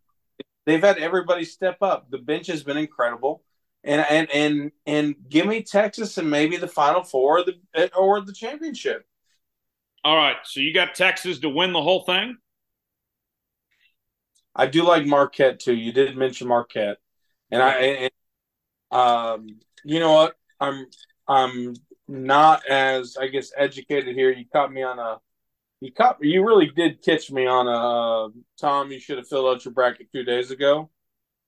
[0.66, 2.11] they've had everybody step up.
[2.11, 3.43] The bench has been incredible.
[3.85, 8.20] And and and and give me Texas and maybe the final four or the or
[8.20, 9.07] the championship.
[10.05, 10.37] All right.
[10.45, 12.37] So you got Texas to win the whole thing?
[14.55, 15.74] I do like Marquette too.
[15.74, 16.99] You did mention Marquette.
[17.51, 18.12] And I and,
[18.90, 19.46] um,
[19.84, 20.34] you know what?
[20.61, 20.86] I'm
[21.26, 21.74] I'm
[22.07, 24.30] not as I guess educated here.
[24.32, 25.18] You caught me on a
[25.80, 28.28] You caught you really did catch me on a uh,
[28.61, 28.90] Tom.
[28.90, 30.90] You should have filled out your bracket two days ago,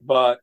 [0.01, 0.40] but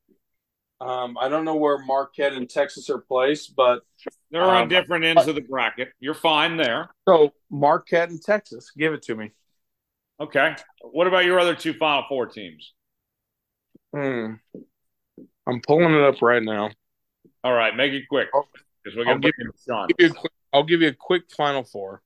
[0.80, 3.82] um, I don't know where Marquette and Texas are placed, but
[4.30, 5.90] they're um, on different ends but, of the bracket.
[6.00, 6.90] You're fine there.
[7.08, 9.32] So Marquette and Texas, give it to me.
[10.20, 10.56] Okay.
[10.82, 12.74] What about your other two Final Four teams?
[13.96, 14.34] Hmm.
[15.48, 16.72] I'm pulling it up right now.
[17.44, 18.28] All right, make it quick.
[18.84, 19.52] Because we're gonna give you,
[19.98, 22.02] give you quick, I'll give you a quick Final Four.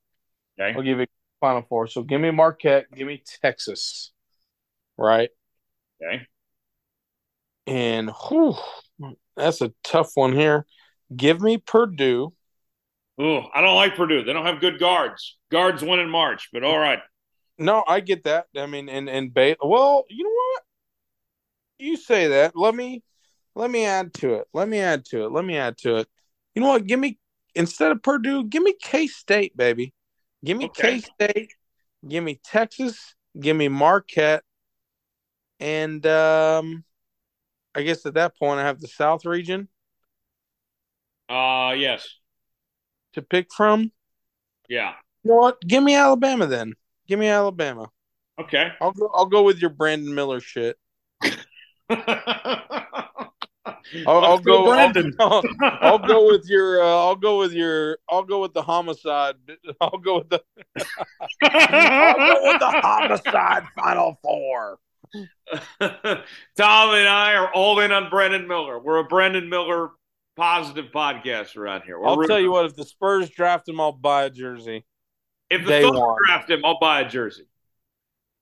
[0.59, 0.75] Okay.
[0.77, 1.07] I'll give you a
[1.39, 1.87] Final Four.
[1.87, 2.85] So give me Marquette.
[2.93, 4.11] Give me Texas.
[4.97, 5.29] Right.
[6.01, 6.27] Okay.
[7.65, 8.55] And whew,
[9.35, 10.65] that's a tough one here.
[11.15, 12.33] Give me Purdue.
[13.19, 14.23] Oh, I don't like Purdue.
[14.23, 15.37] They don't have good guards.
[15.51, 16.99] Guards win in March, but all right.
[17.57, 18.47] No, I get that.
[18.57, 19.55] I mean, and and Bay.
[19.61, 20.63] Well, you know what?
[21.77, 22.55] You say that.
[22.55, 23.03] Let me
[23.55, 24.47] let me add to it.
[24.53, 25.31] Let me add to it.
[25.31, 26.07] Let me add to it.
[26.55, 26.85] You know what?
[26.85, 27.19] Give me
[27.55, 29.93] instead of Purdue, give me K State, baby.
[30.43, 30.99] Give me okay.
[30.99, 31.53] K State.
[32.07, 33.15] Give me Texas.
[33.39, 34.43] Give me Marquette.
[35.59, 36.83] And um
[37.73, 39.67] I guess at that point I have the South region.
[41.29, 42.07] Uh yes.
[43.13, 43.91] To pick from.
[44.69, 44.93] Yeah.
[45.23, 45.61] You know what?
[45.61, 46.73] Give me Alabama then.
[47.07, 47.89] Give me Alabama.
[48.39, 48.69] Okay.
[48.81, 50.77] I'll go I'll go with your Brandon Miller shit.
[53.65, 54.65] I'll, I'll go.
[54.65, 55.15] Brandon.
[55.19, 56.81] I'll, I'll, go with your.
[56.81, 57.97] Uh, I'll go with your.
[58.09, 59.35] I'll go with the homicide.
[59.81, 60.41] I'll go with the.
[61.43, 64.79] I'll go with the homicide final four.
[65.79, 68.79] Tom and I are all in on Brandon Miller.
[68.79, 69.89] We're a Brandon Miller
[70.35, 71.99] positive podcast around here.
[71.99, 72.65] We're I'll tell you what.
[72.65, 74.85] If the Spurs draft him, I'll buy a jersey.
[75.49, 77.45] If the Spurs draft him, I'll buy a jersey.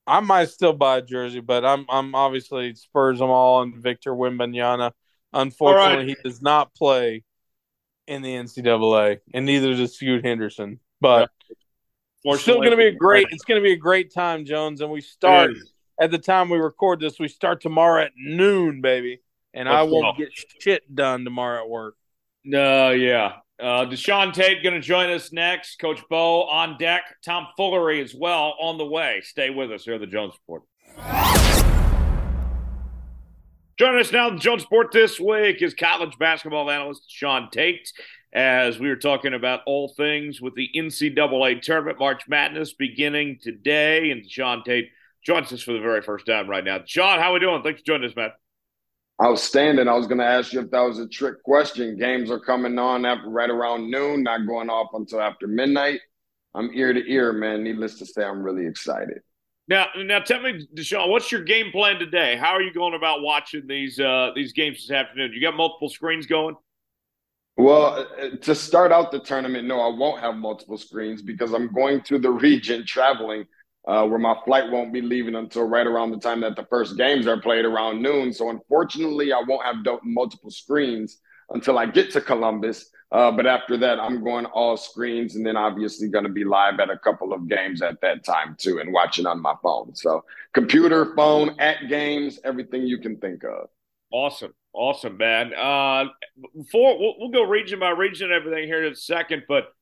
[0.06, 4.12] I might still buy a jersey, but I'm I'm obviously Spurs them all and Victor
[4.12, 4.92] Wembanyama.
[5.32, 6.06] Unfortunately, right.
[6.08, 7.22] he does not play
[8.06, 10.80] in the NCAA, and neither does Scoot Henderson.
[11.00, 11.30] But
[12.24, 13.28] it's still going to be a great.
[13.30, 15.52] It's going to be a great time, Jones, and we start
[16.00, 17.18] at the time we record this.
[17.18, 19.20] We start tomorrow at noon, baby,
[19.54, 20.28] and Let's I won't get
[20.60, 21.94] shit done tomorrow at work.
[22.44, 23.32] No, uh, yeah.
[23.60, 25.78] Uh, DeShaun Tate going to join us next.
[25.78, 27.02] Coach Bo on deck.
[27.22, 29.20] Tom Foolery as well on the way.
[29.22, 31.69] Stay with us here at the Jones Report.
[33.80, 37.90] Joining us now, Jones Sport this week is college basketball analyst Sean Tate.
[38.30, 44.10] As we were talking about all things with the NCAA tournament, March Madness beginning today,
[44.10, 44.90] and Sean Tate
[45.24, 46.80] joins us for the very first time right now.
[46.84, 47.62] Sean, how are we doing?
[47.62, 48.32] Thanks for joining us, man.
[49.24, 49.88] Outstanding.
[49.88, 51.96] I was going to ask you if that was a trick question.
[51.96, 56.00] Games are coming on after right around noon, not going off until after midnight.
[56.54, 57.64] I'm ear to ear, man.
[57.64, 59.22] Needless to say, I'm really excited.
[59.70, 62.36] Now, now, tell me, DeShaun, what's your game plan today?
[62.36, 65.32] How are you going about watching these uh, these games this afternoon?
[65.32, 66.56] You got multiple screens going?
[67.56, 71.72] Well, uh, to start out the tournament, no, I won't have multiple screens because I'm
[71.72, 73.46] going to the region traveling,
[73.86, 76.96] uh, where my flight won't be leaving until right around the time that the first
[76.96, 78.32] games are played around noon.
[78.32, 81.18] So, unfortunately, I won't have multiple screens
[81.50, 82.90] until I get to Columbus.
[83.12, 86.78] Uh, but after that, I'm going all screens and then obviously going to be live
[86.78, 89.94] at a couple of games at that time too and watching on my phone.
[89.96, 93.68] So, computer, phone, at games, everything you can think of.
[94.12, 94.54] Awesome.
[94.72, 95.52] Awesome, man.
[95.54, 96.04] Uh,
[96.56, 99.72] before we'll, we'll go region by region and everything here in a second, but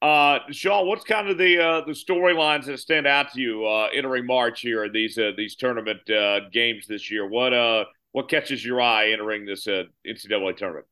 [0.00, 3.88] uh, Sean, what's kind of the uh, the storylines that stand out to you uh,
[3.92, 7.28] entering March here these uh, these tournament uh, games this year?
[7.28, 10.86] What uh what catches your eye entering this uh, NCAA tournament?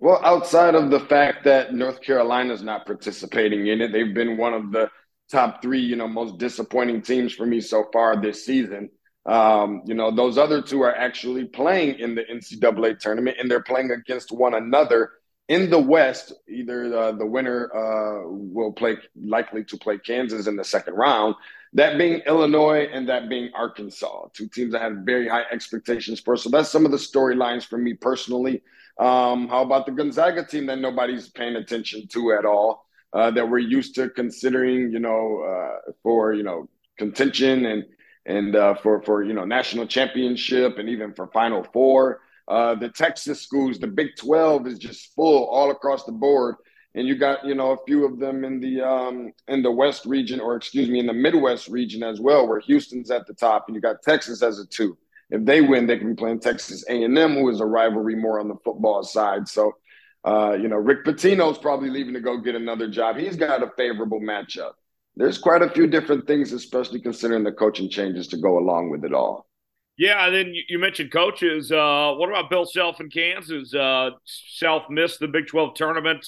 [0.00, 4.36] Well, outside of the fact that North Carolina is not participating in it, they've been
[4.36, 4.90] one of the
[5.30, 8.90] top three, you know, most disappointing teams for me so far this season.
[9.26, 13.62] Um, you know, those other two are actually playing in the NCAA tournament, and they're
[13.62, 15.10] playing against one another
[15.48, 16.32] in the West.
[16.48, 21.34] Either uh, the winner uh, will play, likely to play Kansas in the second round.
[21.74, 26.36] That being Illinois and that being Arkansas, two teams that have very high expectations for.
[26.36, 28.62] So that's some of the storylines for me personally.
[28.98, 32.84] Um, how about the Gonzaga team that nobody's paying attention to at all?
[33.12, 36.68] Uh, that we're used to considering, you know, uh, for you know
[36.98, 37.84] contention and
[38.26, 42.20] and uh, for for you know national championship and even for Final Four.
[42.46, 46.56] Uh, the Texas schools, the Big Twelve is just full all across the board,
[46.94, 50.04] and you got you know a few of them in the um, in the West
[50.04, 53.64] region, or excuse me, in the Midwest region as well, where Houston's at the top,
[53.68, 54.96] and you got Texas as a two.
[55.30, 58.48] If they win, they can be playing Texas A&M, who is a rivalry more on
[58.48, 59.46] the football side.
[59.48, 59.72] So,
[60.24, 63.16] uh, you know, Rick Pitino's probably leaving to go get another job.
[63.16, 64.72] He's got a favorable matchup.
[65.16, 69.04] There's quite a few different things, especially considering the coaching changes to go along with
[69.04, 69.48] it all.
[69.98, 71.72] Yeah, and then you mentioned coaches.
[71.72, 73.74] Uh, what about Bill Self in Kansas?
[73.74, 76.24] Uh, Self missed the Big 12 tournament.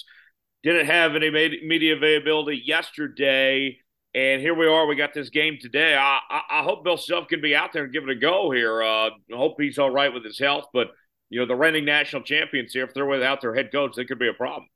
[0.65, 3.79] Didn't have any media availability yesterday.
[4.15, 4.87] And here we are.
[4.87, 5.95] We got this game today.
[5.95, 8.51] I, I, I hope Bill Self can be out there and give it a go
[8.51, 8.83] here.
[8.83, 10.65] Uh, I hope he's all right with his health.
[10.73, 10.89] But,
[11.29, 14.19] you know, the reigning national champions here, if they're without their head coach, they could
[14.19, 14.67] be a problem.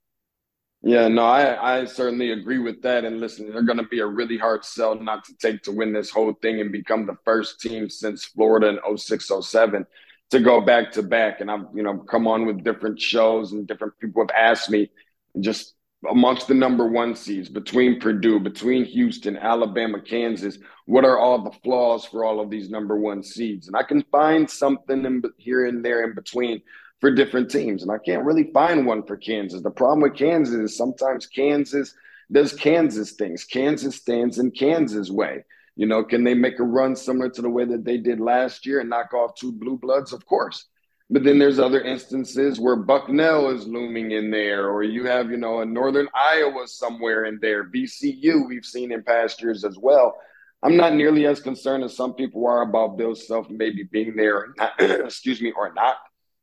[0.83, 3.05] Yeah, no, I, I certainly agree with that.
[3.05, 5.93] And listen, they're going to be a really hard sell not to take to win
[5.93, 9.87] this whole thing and become the first team since Florida in 06, 07
[10.31, 11.41] to go back to back.
[11.41, 14.91] And I've, you know, come on with different shows and different people have asked me
[15.41, 15.74] just
[16.11, 21.59] amongst the number one seeds between Purdue, between Houston, Alabama, Kansas, what are all the
[21.63, 23.67] flaws for all of these number one seeds?
[23.67, 26.63] And I can find something in, here and there in between
[27.01, 27.83] for different teams.
[27.83, 29.63] And I can't really find one for Kansas.
[29.63, 31.95] The problem with Kansas is sometimes Kansas
[32.33, 33.45] does Kansas things.
[33.45, 35.45] Kansas stands in Kansas way.
[35.77, 38.65] You know, can they make a run similar to the way that they did last
[38.65, 40.13] year and knock off two blue bloods?
[40.13, 40.67] Of course.
[41.11, 45.37] But then there's other instances where Bucknell is looming in there, or you have, you
[45.37, 47.65] know, a Northern Iowa somewhere in there.
[47.65, 50.17] VCU, we've seen in past years as well.
[50.63, 54.55] I'm not nearly as concerned as some people are about Bill Self maybe being there,
[54.57, 55.97] not, excuse me, or not.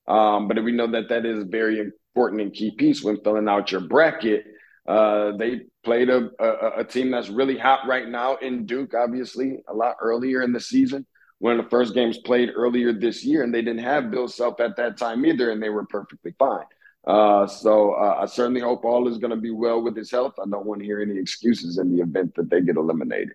[0.07, 3.49] Um, but we know that that is a very important and key piece when filling
[3.49, 4.45] out your bracket.
[4.88, 9.64] Uh, they played a, a, a team that's really hot right now in Duke, obviously,
[9.68, 11.05] a lot earlier in the season
[11.41, 14.59] one of the first games played earlier this year, and they didn't have Bill Self
[14.59, 16.65] at that time either, and they were perfectly fine.
[17.07, 20.35] Uh, so uh, I certainly hope all is going to be well with his health.
[20.37, 23.31] I don't want to hear any excuses in the event that they get eliminated.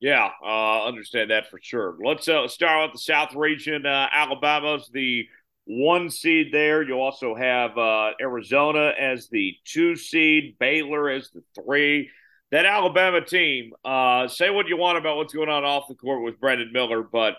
[0.00, 1.98] Yeah, uh, understand that for sure.
[2.02, 3.84] Let's uh, start with the South region.
[3.84, 5.26] Uh, Alabama's the
[5.66, 6.82] one seed there.
[6.82, 12.08] You also have uh, Arizona as the two seed, Baylor as the three
[12.50, 16.22] that Alabama team, uh, say what you want about what's going on off the court
[16.22, 17.36] with Brandon Miller, but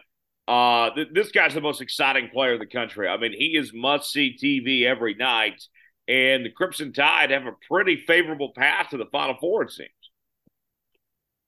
[0.47, 3.07] uh, th- this guy's the most exciting player in the country.
[3.07, 5.63] I mean, he is must see TV every night,
[6.07, 9.89] and the Crimson Tide have a pretty favorable path to the Final Four, it seems.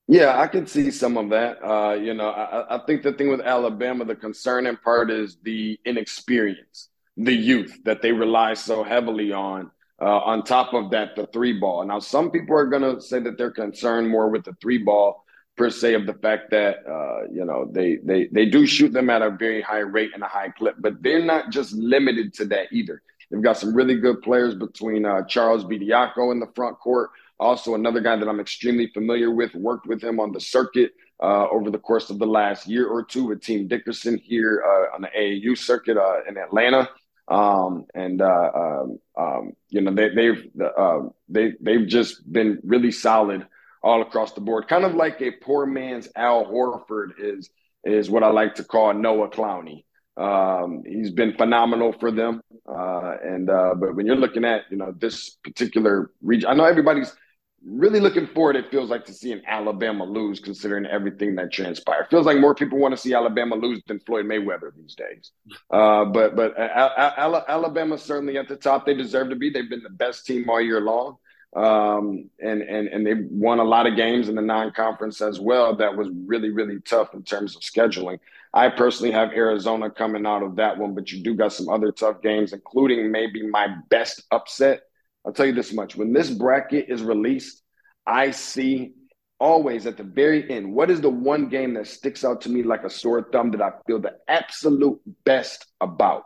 [0.08, 1.64] Yeah, I can see some of that.
[1.64, 5.78] Uh, you know, I, I think the thing with Alabama, the concerning part is the
[5.84, 9.70] inexperience, the youth that they rely so heavily on.
[10.02, 11.84] Uh, on top of that, the three ball.
[11.84, 15.24] Now, some people are going to say that they're concerned more with the three ball
[15.56, 19.10] per se of the fact that uh, you know they they they do shoot them
[19.10, 22.44] at a very high rate and a high clip, but they're not just limited to
[22.46, 23.00] that either.
[23.30, 27.10] They've got some really good players between uh, Charles Bediako in the front court.
[27.38, 30.92] Also, another guy that I'm extremely familiar with, worked with him on the circuit
[31.22, 34.94] uh, over the course of the last year or two with Team Dickerson here uh,
[34.94, 36.88] on the AAU circuit uh, in Atlanta.
[37.32, 42.90] Um, and uh, um, um, you know they, they've uh, they they've just been really
[42.90, 43.46] solid
[43.82, 44.68] all across the board.
[44.68, 47.48] Kind of like a poor man's Al Horford is
[47.84, 49.84] is what I like to call Noah Clowney.
[50.16, 52.42] Um, he's been phenomenal for them.
[52.68, 56.64] Uh, and uh, but when you're looking at you know this particular region, I know
[56.64, 57.16] everybody's
[57.64, 62.06] really looking forward, it feels like, to seeing Alabama lose, considering everything that transpired.
[62.10, 65.30] Feels like more people want to see Alabama lose than Floyd Mayweather these days.
[65.70, 68.86] Uh, but but uh, Alabama certainly at the top.
[68.86, 69.50] They deserve to be.
[69.50, 71.16] They've been the best team all year long.
[71.54, 75.76] Um, and and and they won a lot of games in the non-conference as well.
[75.76, 78.18] That was really really tough in terms of scheduling.
[78.54, 81.92] I personally have Arizona coming out of that one, but you do got some other
[81.92, 84.84] tough games, including maybe my best upset
[85.24, 87.62] I'll tell you this much when this bracket is released,
[88.06, 88.94] I see
[89.38, 92.62] always at the very end what is the one game that sticks out to me
[92.62, 96.24] like a sore thumb that I feel the absolute best about.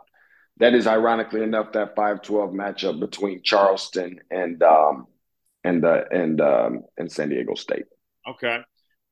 [0.57, 5.07] That is ironically enough that 5-12 matchup between Charleston and um
[5.63, 7.85] and uh, and um and San Diego State.
[8.27, 8.61] Okay.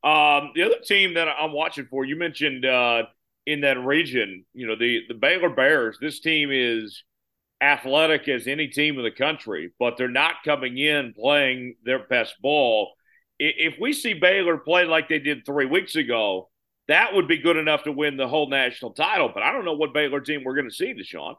[0.03, 3.03] Um, the other team that I'm watching for, you mentioned uh,
[3.47, 5.97] in that region, you know, the the Baylor Bears.
[5.99, 7.03] This team is
[7.61, 12.35] athletic as any team in the country, but they're not coming in playing their best
[12.41, 12.93] ball.
[13.39, 16.49] If we see Baylor play like they did three weeks ago,
[16.87, 19.31] that would be good enough to win the whole national title.
[19.33, 21.35] But I don't know what Baylor team we're going to see, DeShaun.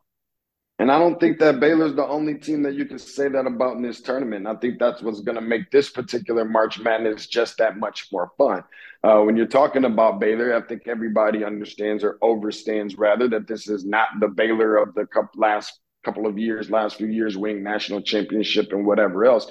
[0.78, 3.76] And I don't think that Baylor's the only team that you can say that about
[3.76, 4.46] in this tournament.
[4.46, 8.32] I think that's what's going to make this particular March Madness just that much more
[8.36, 8.62] fun.
[9.02, 13.68] Uh, when you're talking about Baylor, I think everybody understands or overstands rather that this
[13.68, 15.06] is not the Baylor of the
[15.36, 19.50] last couple of years, last few years, winning national championship and whatever else.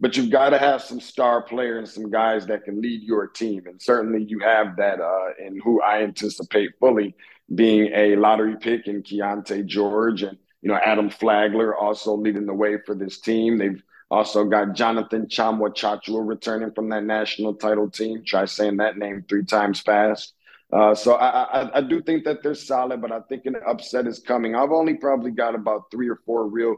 [0.00, 3.28] But you've got to have some star players and some guys that can lead your
[3.28, 3.62] team.
[3.66, 7.14] And certainly you have that uh, in who I anticipate fully
[7.54, 12.54] being a lottery pick in Keyonte George and, you know, Adam Flagler also leading the
[12.54, 13.58] way for this team.
[13.58, 18.24] They've also got Jonathan Tchamwa Tchatchoua returning from that national title team.
[18.26, 20.34] Try saying that name three times fast.
[20.72, 24.06] Uh, so I, I, I do think that they're solid, but I think an upset
[24.06, 24.54] is coming.
[24.54, 26.76] I've only probably got about three or four real,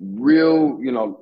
[0.00, 1.20] real, you know,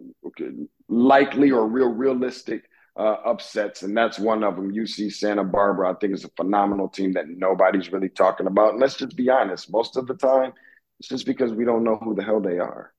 [0.88, 2.62] likely or real realistic
[2.96, 4.72] uh, upsets, and that's one of them.
[4.72, 8.72] UC Santa Barbara, I think, is a phenomenal team that nobody's really talking about.
[8.72, 10.52] And let's just be honest, most of the time,
[11.00, 12.92] it's just because we don't know who the hell they are.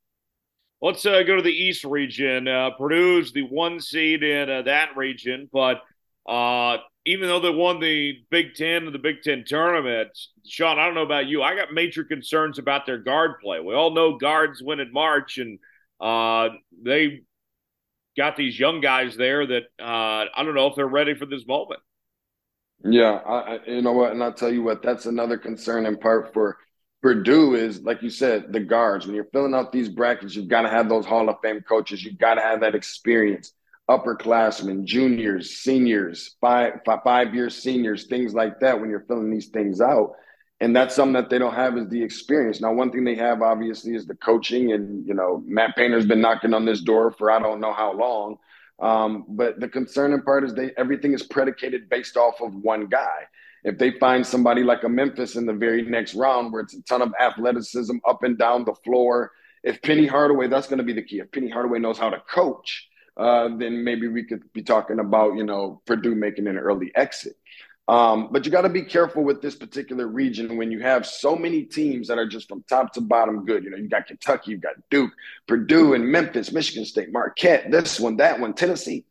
[0.81, 2.49] Let's uh, go to the East region.
[2.49, 5.77] Uh, Purdue's the one seed in uh, that region, but
[7.05, 10.09] even though they won the Big Ten and the Big Ten tournament,
[10.47, 11.43] Sean, I don't know about you.
[11.43, 13.59] I got major concerns about their guard play.
[13.59, 15.59] We all know guards win in March, and
[15.99, 16.49] uh,
[16.81, 17.21] they
[18.15, 21.45] got these young guys there that uh, I don't know if they're ready for this
[21.45, 21.81] moment.
[22.85, 26.33] Yeah, I, you know what, and I'll tell you what, that's another concern in part
[26.33, 26.57] for
[27.01, 29.05] Purdue is like you said, the guards.
[29.05, 32.03] When you're filling out these brackets, you've got to have those Hall of Fame coaches.
[32.03, 33.53] You've got to have that experience,
[33.89, 38.79] upperclassmen, juniors, seniors, five five, five year seniors, things like that.
[38.79, 40.13] When you're filling these things out,
[40.59, 42.61] and that's something that they don't have is the experience.
[42.61, 46.21] Now, one thing they have obviously is the coaching, and you know Matt Painter's been
[46.21, 48.37] knocking on this door for I don't know how long.
[48.79, 53.27] Um, but the concerning part is they everything is predicated based off of one guy.
[53.63, 56.81] If they find somebody like a Memphis in the very next round, where it's a
[56.83, 59.31] ton of athleticism up and down the floor,
[59.63, 61.19] if Penny Hardaway, that's going to be the key.
[61.19, 65.35] If Penny Hardaway knows how to coach, uh, then maybe we could be talking about
[65.35, 67.33] you know Purdue making an early exit.
[67.87, 71.35] Um, but you got to be careful with this particular region when you have so
[71.35, 73.65] many teams that are just from top to bottom good.
[73.65, 75.11] You know, you got Kentucky, you've got Duke,
[75.47, 79.05] Purdue, and Memphis, Michigan State, Marquette, this one, that one, Tennessee.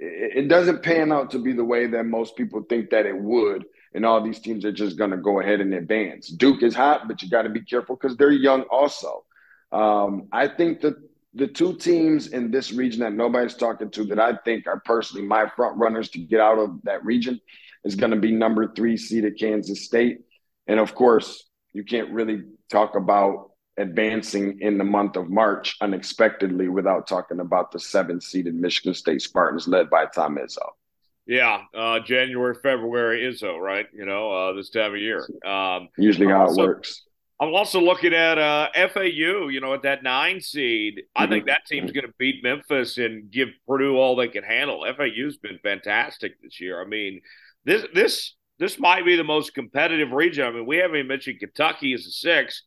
[0.00, 3.16] It, it doesn't pan out to be the way that most people think that it
[3.16, 3.66] would.
[3.92, 6.28] And all these teams are just going to go ahead and advance.
[6.28, 9.24] Duke is hot, but you got to be careful because they're young also.
[9.70, 10.96] Um, I think that
[11.34, 15.26] the two teams in this region that nobody's talking to that I think are personally
[15.26, 17.40] my front runners to get out of that region–
[17.84, 20.20] is going to be number three seeded Kansas State.
[20.66, 26.68] And of course, you can't really talk about advancing in the month of March unexpectedly
[26.68, 30.70] without talking about the seven seeded Michigan State Spartans led by Tom Izzo.
[31.26, 33.86] Yeah, uh, January, February, Izzo, right?
[33.94, 35.26] You know, uh, this time of year.
[35.44, 37.02] Um, Usually how also, it works.
[37.40, 40.98] I'm also looking at uh, FAU, you know, at that nine seed.
[40.98, 41.22] Mm-hmm.
[41.22, 44.86] I think that team's going to beat Memphis and give Purdue all they can handle.
[44.96, 46.80] FAU's been fantastic this year.
[46.80, 47.20] I mean,
[47.64, 50.46] this this this might be the most competitive region.
[50.46, 52.62] I mean, we haven't even mentioned Kentucky as a six.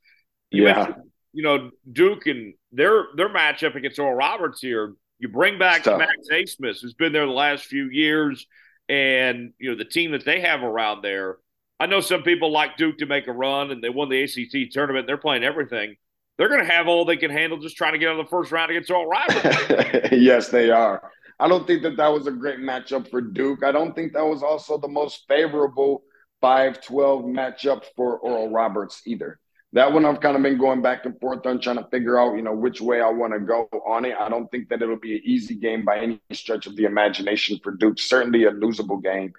[0.51, 0.93] You yeah.
[1.31, 4.95] you know, Duke and their their matchup against Oral Roberts here.
[5.19, 8.45] You bring back Max Abmas, who's been there the last few years,
[8.89, 11.37] and you know the team that they have around there.
[11.79, 14.71] I know some people like Duke to make a run, and they won the ACC
[14.71, 15.05] tournament.
[15.05, 15.95] They're playing everything.
[16.37, 18.29] They're going to have all they can handle, just trying to get out of the
[18.29, 20.11] first round against Oral Roberts.
[20.11, 21.11] yes, they are.
[21.39, 23.63] I don't think that that was a great matchup for Duke.
[23.63, 26.03] I don't think that was also the most favorable
[26.41, 29.39] 5 12 matchup for Oral Roberts either.
[29.73, 32.35] That one I've kind of been going back and forth on trying to figure out,
[32.35, 34.15] you know, which way I want to go on it.
[34.17, 37.59] I don't think that it'll be an easy game by any stretch of the imagination
[37.63, 37.99] for Duke.
[37.99, 39.33] Certainly a losable game.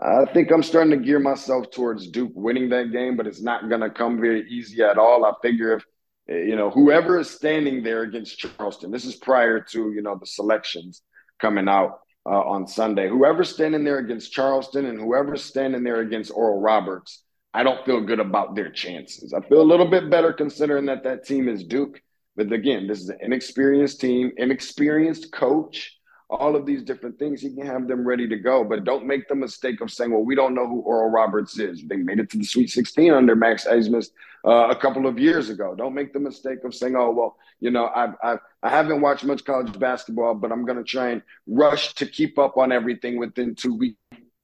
[0.00, 3.68] I think I'm starting to gear myself towards Duke winning that game, but it's not
[3.68, 5.24] going to come very easy at all.
[5.24, 5.84] I figure if
[6.28, 10.26] you know whoever is standing there against Charleston, this is prior to you know the
[10.26, 11.02] selections
[11.40, 13.08] coming out uh, on Sunday.
[13.08, 17.22] Whoever's standing there against Charleston and whoever's standing there against Oral Roberts,
[17.52, 19.34] I don't feel good about their chances.
[19.34, 22.00] I feel a little bit better considering that that team is Duke.
[22.34, 25.98] But again, this is an inexperienced team, inexperienced coach
[26.32, 28.64] all of these different things, he can have them ready to go.
[28.64, 31.82] But don't make the mistake of saying, well, we don't know who Oral Roberts is.
[31.86, 34.10] They made it to the Sweet 16 under Max Abmas
[34.46, 35.74] uh, a couple of years ago.
[35.74, 39.24] Don't make the mistake of saying, oh, well, you know, I've, I've, I haven't watched
[39.24, 43.18] much college basketball, but I'm going to try and rush to keep up on everything
[43.18, 43.98] within two weeks.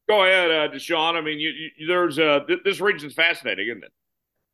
[0.09, 1.15] Go ahead, uh, DeShaun.
[1.15, 3.93] I mean, you, you, there's uh, th- this region's fascinating, isn't it?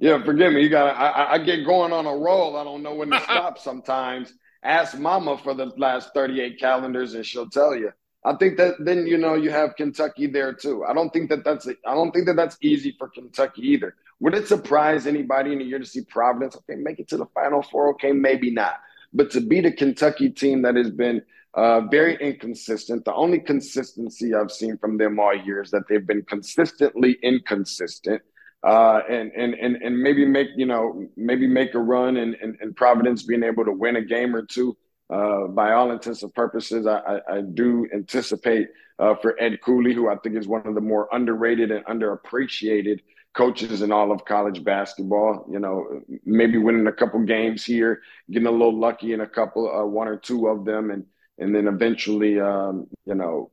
[0.01, 0.62] Yeah, forgive me.
[0.62, 0.97] You got.
[0.97, 2.57] I, I get going on a roll.
[2.57, 4.35] I don't know when to stop sometimes.
[4.65, 7.93] Ask Mama for the last 38 calendars, and she'll tell you.
[8.25, 10.85] I think that then you know you have Kentucky there too.
[10.85, 13.95] I don't think that that's I don't think that that's easy for Kentucky either.
[14.21, 16.57] Would it surprise anybody in a year to see Providence?
[16.57, 17.91] Okay, make it to the Final Four.
[17.91, 18.81] Okay, maybe not.
[19.12, 21.21] But to beat a Kentucky team that has been
[21.53, 26.07] uh, very inconsistent, the only consistency I've seen from them all year is that they've
[26.07, 28.23] been consistently inconsistent
[28.65, 32.57] uh, and and and and maybe make you know maybe make a run and and,
[32.61, 34.77] and Providence being able to win a game or two.
[35.11, 39.93] Uh, by all intents and purposes, I, I, I do anticipate uh, for Ed Cooley,
[39.93, 43.01] who I think is one of the more underrated and underappreciated
[43.35, 45.47] coaches in all of college basketball.
[45.51, 48.01] You know, maybe winning a couple games here,
[48.31, 51.05] getting a little lucky in a couple, uh, one or two of them, and
[51.37, 53.51] and then eventually, um, you know,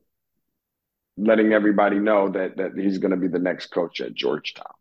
[1.18, 4.72] letting everybody know that that he's going to be the next coach at Georgetown.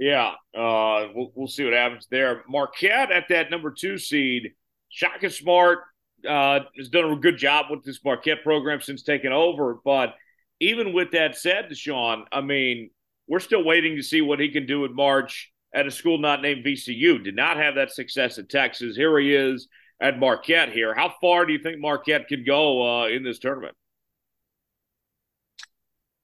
[0.00, 2.42] Yeah, uh, we'll, we'll see what happens there.
[2.48, 4.54] Marquette at that number two seed.
[4.88, 5.80] Shaka Smart,
[6.26, 9.76] uh, has done a good job with this Marquette program since taking over.
[9.84, 10.14] But
[10.58, 12.90] even with that said, DeShaun, I mean,
[13.28, 16.40] we're still waiting to see what he can do in March at a school not
[16.40, 17.22] named VCU.
[17.22, 18.96] Did not have that success at Texas.
[18.96, 19.68] Here he is
[20.00, 20.72] at Marquette.
[20.72, 23.76] Here, how far do you think Marquette could go uh, in this tournament?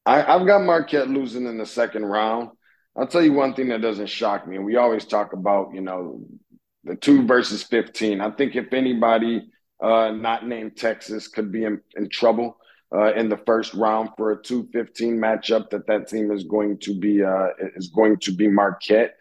[0.07, 2.51] I, I've got Marquette losing in the second round.
[2.97, 4.59] I'll tell you one thing that doesn't shock me.
[4.59, 6.25] We always talk about, you know,
[6.85, 8.21] the two versus 15.
[8.21, 9.51] I think if anybody
[9.83, 12.57] uh, not named Texas could be in, in trouble
[12.95, 14.71] uh, in the first round for a 2-15
[15.19, 19.17] matchup, that that team is going to be uh, is going to be Marquette.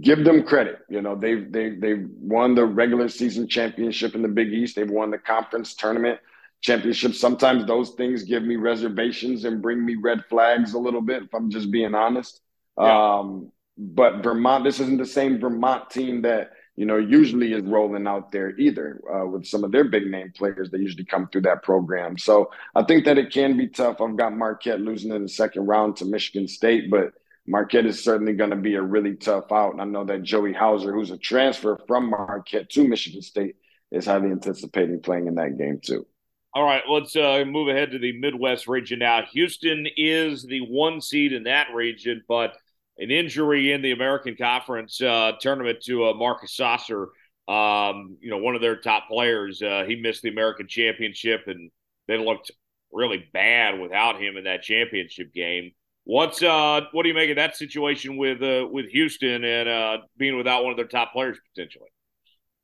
[0.00, 0.80] Give them credit.
[0.88, 4.74] You know, they've they they've won the regular season championship in the Big East.
[4.74, 6.18] They've won the conference tournament
[6.62, 7.14] championship.
[7.14, 11.34] Sometimes those things give me reservations and bring me red flags a little bit, if
[11.34, 12.40] I'm just being honest.
[12.78, 13.18] Yeah.
[13.18, 18.06] Um, but Vermont, this isn't the same Vermont team that you know usually is rolling
[18.06, 19.00] out there either.
[19.12, 22.18] Uh, with some of their big name players, that usually come through that program.
[22.18, 24.00] So I think that it can be tough.
[24.00, 27.12] I've got Marquette losing in the second round to Michigan State, but
[27.46, 29.72] Marquette is certainly going to be a really tough out.
[29.72, 33.56] And I know that Joey Hauser, who's a transfer from Marquette to Michigan State,
[33.90, 36.06] is highly anticipating playing in that game too.
[36.54, 39.22] All right, let's uh, move ahead to the Midwest region now.
[39.32, 42.54] Houston is the one seed in that region, but
[42.98, 47.08] an injury in the American Conference uh, tournament to uh, Marcus Sasser,
[47.46, 49.62] um, you know, one of their top players.
[49.62, 51.70] Uh, he missed the American Championship, and
[52.08, 52.50] they looked
[52.92, 55.72] really bad without him in that championship game.
[56.04, 59.98] What's uh, what do you make of that situation with uh, with Houston and uh,
[60.16, 61.88] being without one of their top players potentially?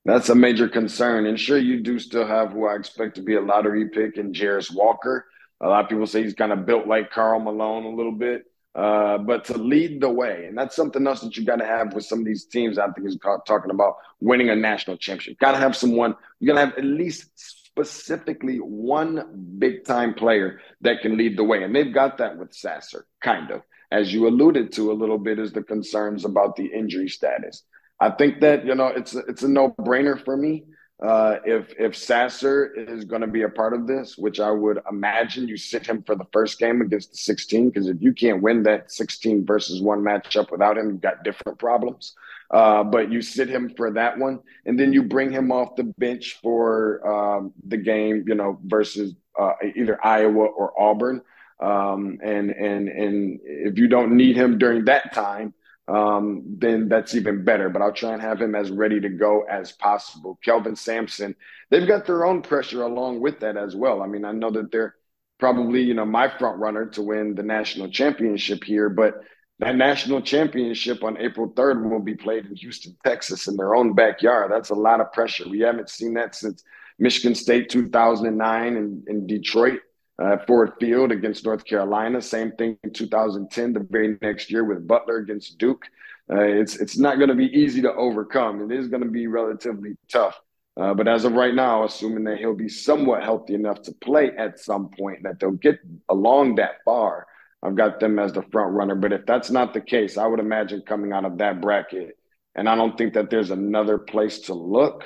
[0.07, 1.27] That's a major concern.
[1.27, 4.33] And sure, you do still have who I expect to be a lottery pick in
[4.33, 5.27] Jarace Walker.
[5.61, 8.45] A lot of people say he's kind of built like Karl Malone a little bit.
[8.75, 11.95] Uh, but to lead the way, and that's something else that you got to have
[11.95, 12.77] with some of these teams.
[12.77, 13.17] I think is
[13.47, 15.39] talking about winning a national championship.
[15.39, 16.17] Got to have someone.
[16.41, 21.45] You got to have at least specifically one big time player that can lead the
[21.45, 23.63] way, and they've got that with Sasser, kind of.
[23.93, 27.63] As you alluded to a little bit, is the concerns about the injury status.
[28.01, 30.65] I think that you know it's a, it's a no brainer for me.
[31.03, 34.81] Uh, if if Sasser is going to be a part of this, which I would
[34.89, 38.43] imagine, you sit him for the first game against the 16, because if you can't
[38.43, 42.15] win that 16 versus one matchup without him, you've got different problems.
[42.51, 45.83] Uh, but you sit him for that one, and then you bring him off the
[45.99, 51.23] bench for um, the game, you know, versus uh, either Iowa or Auburn.
[51.61, 55.55] Um, and and and if you don't need him during that time,
[55.87, 57.69] um, then that's even better.
[57.69, 60.39] But I'll try and have him as ready to go as possible.
[60.45, 61.35] Kelvin Sampson,
[61.71, 64.03] they've got their own pressure along with that as well.
[64.03, 64.95] I mean, I know that they're
[65.39, 69.21] probably, you know, my front runner to win the national championship here, but
[69.59, 73.95] that national championship on April 3rd will be played in Houston, Texas, in their own
[73.95, 74.51] backyard.
[74.51, 75.49] That's a lot of pressure.
[75.49, 76.65] We haven't seen that since
[76.99, 79.81] Michigan State 2009 in, in Detroit
[80.23, 82.21] uh, Ford Field against North Carolina.
[82.21, 85.87] Same thing in 2010, the very next year with Butler against Duke.
[86.33, 88.71] Uh, it's it's not going to be easy to overcome.
[88.71, 90.41] It is going to be relatively tough.
[90.81, 94.33] Uh, but as of right now, assuming that he'll be somewhat healthy enough to play
[94.37, 97.27] at some point, that they'll get along that far,
[97.63, 98.95] I've got them as the front runner.
[98.95, 102.17] But if that's not the case, I would imagine coming out of that bracket,
[102.55, 105.05] and I don't think that there's another place to look.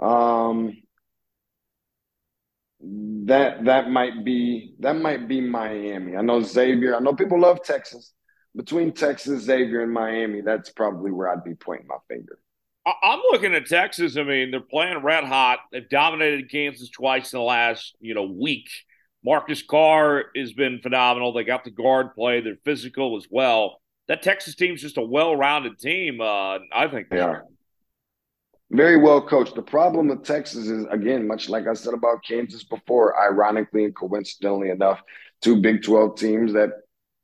[0.00, 0.72] Um,
[2.82, 6.16] that that might be that might be Miami.
[6.16, 6.96] I know Xavier.
[6.96, 8.12] I know people love Texas.
[8.56, 12.38] Between Texas, Xavier, and Miami, that's probably where I'd be pointing my finger.
[13.02, 14.16] I'm looking at Texas.
[14.16, 15.60] I mean, they're playing red hot.
[15.70, 18.68] They've dominated Kansas twice in the last you know week.
[19.22, 21.32] Marcus Carr has been phenomenal.
[21.32, 22.40] They got the guard play.
[22.40, 23.80] They're physical as well.
[24.08, 26.20] That Texas team's just a well-rounded team.
[26.20, 27.44] Uh, I think they are.
[28.70, 29.56] Very well coached.
[29.56, 33.94] The problem with Texas is, again, much like I said about Kansas before, ironically and
[33.94, 35.02] coincidentally enough,
[35.42, 36.70] two Big 12 teams that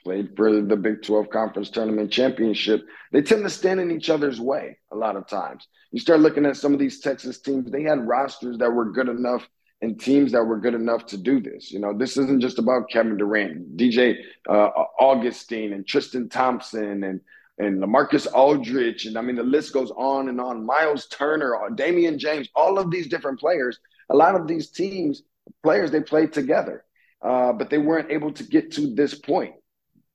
[0.02, 4.40] played for the Big 12 Conference Tournament Championship, they tend to stand in each other's
[4.40, 5.68] way a lot of times.
[5.92, 9.08] You start looking at some of these Texas teams, they had rosters that were good
[9.08, 9.48] enough
[9.82, 11.70] and teams that were good enough to do this.
[11.70, 14.16] You know, this isn't just about Kevin Durant, DJ
[14.48, 14.70] uh,
[15.00, 17.20] Augustin, and Tristan Thompson, and
[17.58, 20.66] and Lamarcus Aldridge, and I mean the list goes on and on.
[20.66, 23.78] Myles Turner, uh, Damion James, all of these different players.
[24.10, 25.22] A lot of these teams,
[25.62, 26.84] players, they played together,
[27.22, 29.54] uh, but they weren't able to get to this point.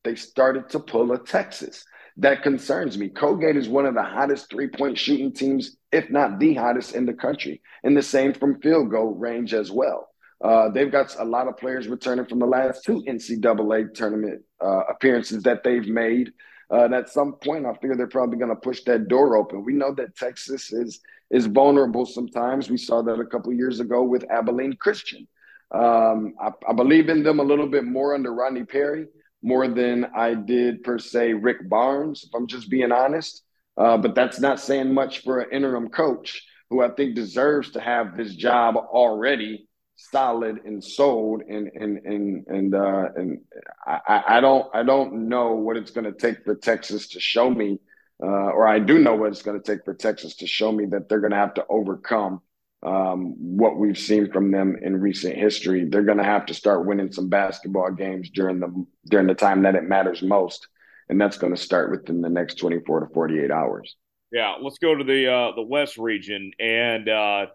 [0.04, 1.84] They started to pull a Texas.
[2.18, 3.10] That concerns me.
[3.10, 7.06] Colgate is one of the hottest three point shooting teams, if not the hottest in
[7.06, 10.10] the country, and the same from field goal range as well.
[10.44, 14.82] Uh, they've got a lot of players returning from the last two NCAA tournament uh,
[14.90, 16.32] appearances that they've made.
[16.72, 19.66] Uh, and at some point, I figure they're probably going to push that door open.
[19.66, 22.70] We know that Texas is is vulnerable sometimes.
[22.70, 25.28] We saw that a couple years ago with Abilene Christian.
[25.74, 29.06] Um, I, I, believe in them a little bit more under Rodney Terry,
[29.42, 33.44] more than I did per se Rick Barnes, if I'm just being honest.
[33.78, 37.80] Uh, but that's not saying much for an interim coach who I think deserves to
[37.80, 39.70] have this job already
[40.10, 41.42] solid and sold.
[41.42, 43.40] And and and and uh, and
[43.86, 47.50] I, I don't I don't know what it's going to take for Texas to show
[47.50, 47.80] me,
[48.22, 50.86] uh, or I do know what it's going to take for Texas to show me
[50.88, 52.42] that they're going to have to overcome
[52.84, 55.86] um, what we've seen from them in recent history.
[55.86, 59.64] They're going to have to start winning some basketball games during the during the time
[59.64, 60.68] that it matters most,
[61.10, 63.96] and that's going to start within the next 24 to 48 hours.
[64.32, 67.46] Yeah, let's go to the uh, the West region, and uh,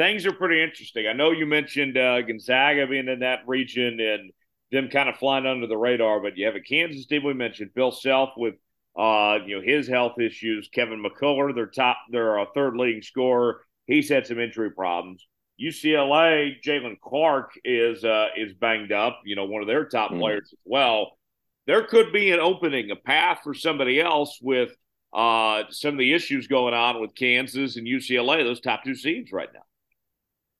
[0.00, 1.06] things are pretty interesting.
[1.06, 4.30] I know you mentioned uh, Gonzaga being in that region and
[4.72, 7.24] them kind of flying under the radar, but you have a Kansas team.
[7.24, 8.54] We mentioned Bill Self with
[8.98, 10.70] uh, you know his health issues.
[10.72, 15.26] Kevin McCullar, their top, their uh, third leading scorer He's had some injury problems.
[15.60, 19.20] UCLA, Jaylen Clark is uh, is banged up.
[19.24, 20.20] You know, one of their top mm.
[20.20, 21.18] players as well.
[21.66, 24.70] There could be an opening, a path for somebody else with
[25.12, 29.32] uh, some of the issues going on with Kansas and UCLA, those top two seeds
[29.32, 29.60] right now.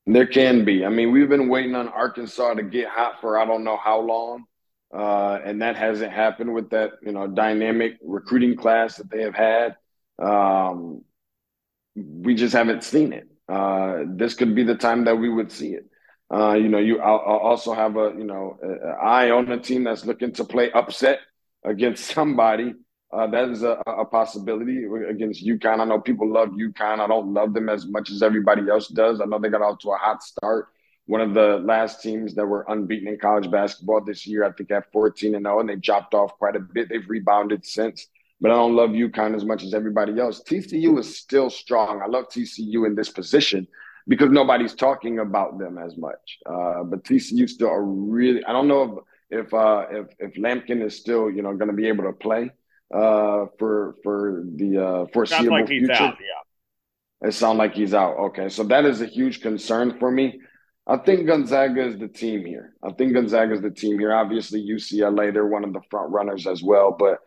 [0.07, 0.85] There can be.
[0.85, 4.01] I mean, we've been waiting on Arkansas to get hot for I don't know how
[4.01, 4.45] long,
[4.93, 9.35] uh, and that hasn't happened with that you know dynamic recruiting class that they have
[9.35, 9.77] had.
[10.19, 11.05] Um,
[11.95, 13.29] we just haven't seen it.
[13.49, 15.87] Uh, this could be the time that we would see it.
[16.33, 18.59] Uh, you know, you I'll, I'll also have a you know
[19.03, 21.21] eye on a team that's looking to play upset
[21.65, 22.75] against somebody.
[23.13, 25.81] Uh, that is a, a, possibility against UConn.
[25.81, 27.01] I know people love UConn.
[27.01, 29.21] I don't love them as much as everybody else does.
[29.21, 30.69] I know they got off to a hot start.
[31.07, 34.71] One of the last teams that were unbeaten in college basketball this year, I think,
[34.71, 36.89] at 14 and 0, and they dropped off quite a bit.
[36.89, 38.07] They've rebounded since
[38.41, 40.43] but I don't love UConn as much as everybody else.
[40.43, 42.01] TCU is still strong.
[42.03, 43.69] I love TCU in this position
[44.09, 46.39] because nobody's talking about them as much.
[46.47, 48.43] Uh, but TCU still are really.
[48.45, 51.77] I don't know if if uh, if, if Lampkin is still you know going to
[51.77, 52.51] be able to play
[52.95, 55.93] uh, for for the uh, foreseeable like future.
[55.93, 57.29] Out, yeah.
[57.29, 58.17] It sounds like he's out.
[58.17, 60.41] Okay, so that is a huge concern for me.
[60.87, 62.75] I think Gonzaga is the team here.
[62.83, 64.13] I think Gonzaga is the team here.
[64.13, 66.97] Obviously, UCLA, they're one of the front runners as well.
[66.99, 67.19] But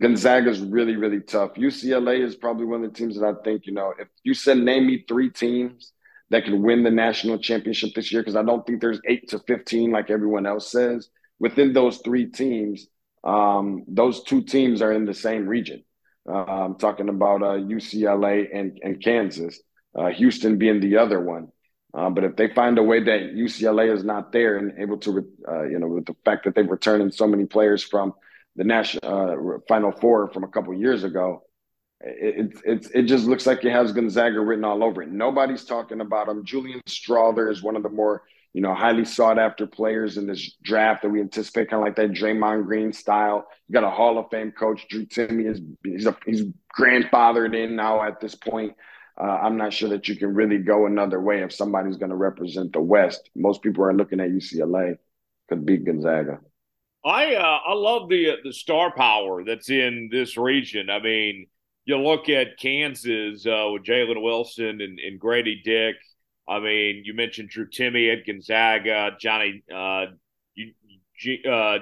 [0.00, 1.54] Gonzaga is really, really tough.
[1.54, 4.58] UCLA is probably one of the teams that I think, you know, if you said
[4.58, 5.92] name me three teams
[6.30, 9.40] that could win the national championship this year, because I don't think there's eight to
[9.40, 11.08] 15 like everyone else says.
[11.38, 12.86] Within those three teams,
[13.24, 15.84] um, those two teams are in the same region.
[16.28, 19.60] Uh, I'm talking about uh, UCLA and, and Kansas,
[19.98, 21.48] uh, Houston being the other one.
[21.92, 25.26] Uh, but if they find a way that UCLA is not there and able to,
[25.48, 28.14] uh, you know, with the fact that they've returned so many players from–
[28.56, 31.44] the national uh, Final Four from a couple years ago.
[32.00, 35.10] It, it, it, just looks like it has Gonzaga written all over it.
[35.10, 36.44] Nobody's talking about him.
[36.44, 38.22] Julian Strawther is one of the more
[38.52, 41.96] you know highly sought after players in this draft that we anticipate, kind of like
[41.96, 43.46] that Draymond Green style.
[43.68, 46.44] You got a Hall of Fame coach, Drew Timme is he's a, he's
[46.78, 48.74] grandfathered in now at this point.
[49.20, 52.16] Uh, I'm not sure that you can really go another way if somebody's going to
[52.16, 53.28] represent the West.
[53.36, 54.96] Most people are looking at UCLA
[55.48, 56.40] could beat Gonzaga.
[57.04, 60.90] I uh, I love the uh, the star power that's in this region.
[60.90, 61.46] I mean,
[61.84, 65.96] you look at Kansas uh, with Jalen Wilson and, and, Grady Dick.
[66.48, 70.06] I mean, you mentioned Drew Timme at Gonzaga, Johnny uh,
[71.48, 71.78] uh,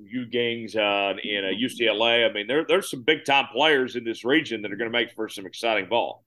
[0.00, 2.28] Juzang uh, in uh, UCLA.
[2.28, 4.96] I mean, there there's some big time players in this region that are going to
[4.96, 6.24] make for some exciting ball.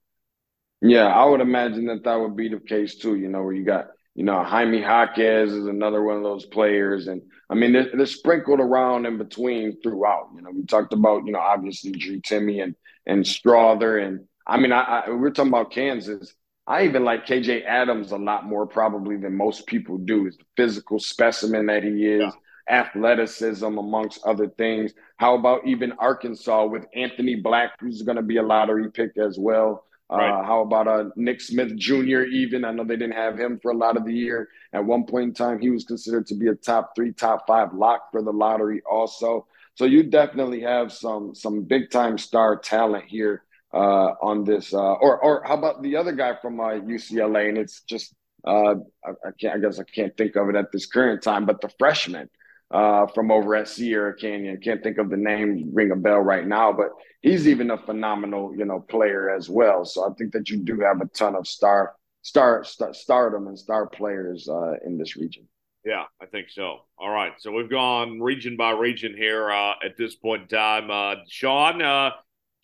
[0.80, 3.16] Yeah, I would imagine that that would be the case too.
[3.16, 7.06] You know, where you got you know, Jaime Jaquez is another one of those players.
[7.06, 10.28] And I mean, they're, they're, sprinkled around in between throughout.
[10.34, 12.74] You know, we talked about, you know, obviously Drew Timme and,
[13.06, 14.04] and Strawther.
[14.04, 16.34] And I mean, I, I, we're talking about Kansas.
[16.66, 20.26] I even like KJ Adams a lot more probably than most people do.
[20.26, 22.32] Is the physical specimen that he is,
[22.68, 22.82] yeah.
[22.82, 24.92] athleticism amongst other things.
[25.16, 29.38] How about even Arkansas with Anthony Black, who's going to be a lottery pick as
[29.38, 29.84] well?
[30.08, 30.30] Right.
[30.30, 32.22] Uh, how about uh, Nick Smith Jr.
[32.22, 34.48] Even I know they didn't have him for a lot of the year.
[34.72, 37.72] At one point in time, he was considered to be a top three, top five
[37.72, 38.82] lock for the lottery.
[38.88, 43.42] Also, so you definitely have some some big time star talent here
[43.72, 44.72] uh, on this.
[44.72, 47.46] Uh, or or how about the other guy from UCLA?
[47.46, 48.14] Uh, and it's just
[48.46, 48.74] uh,
[49.04, 49.56] I, I, can't.
[49.56, 51.46] I guess I can't think of it at this current time.
[51.46, 52.28] But the freshman
[52.72, 54.58] uh, from over at Sierra Canyon.
[54.62, 56.88] Can't think of the name, ring a bell right now, but
[57.20, 59.84] he's even a phenomenal, you know, player as well.
[59.84, 63.58] So I think that you do have a ton of star, star, star stardom and
[63.58, 65.46] star players uh, in this region.
[65.84, 66.78] Yeah, I think so.
[66.96, 71.18] All right, so we've gone region by region here at this point in time.
[71.28, 72.12] Sean,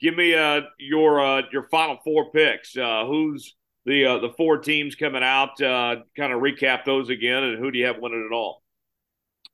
[0.01, 2.77] give me uh, your uh, your final four picks.
[2.77, 3.55] Uh, who's
[3.85, 5.61] the uh, the four teams coming out?
[5.61, 8.63] Uh, kind of recap those again, and who do you have winning it all?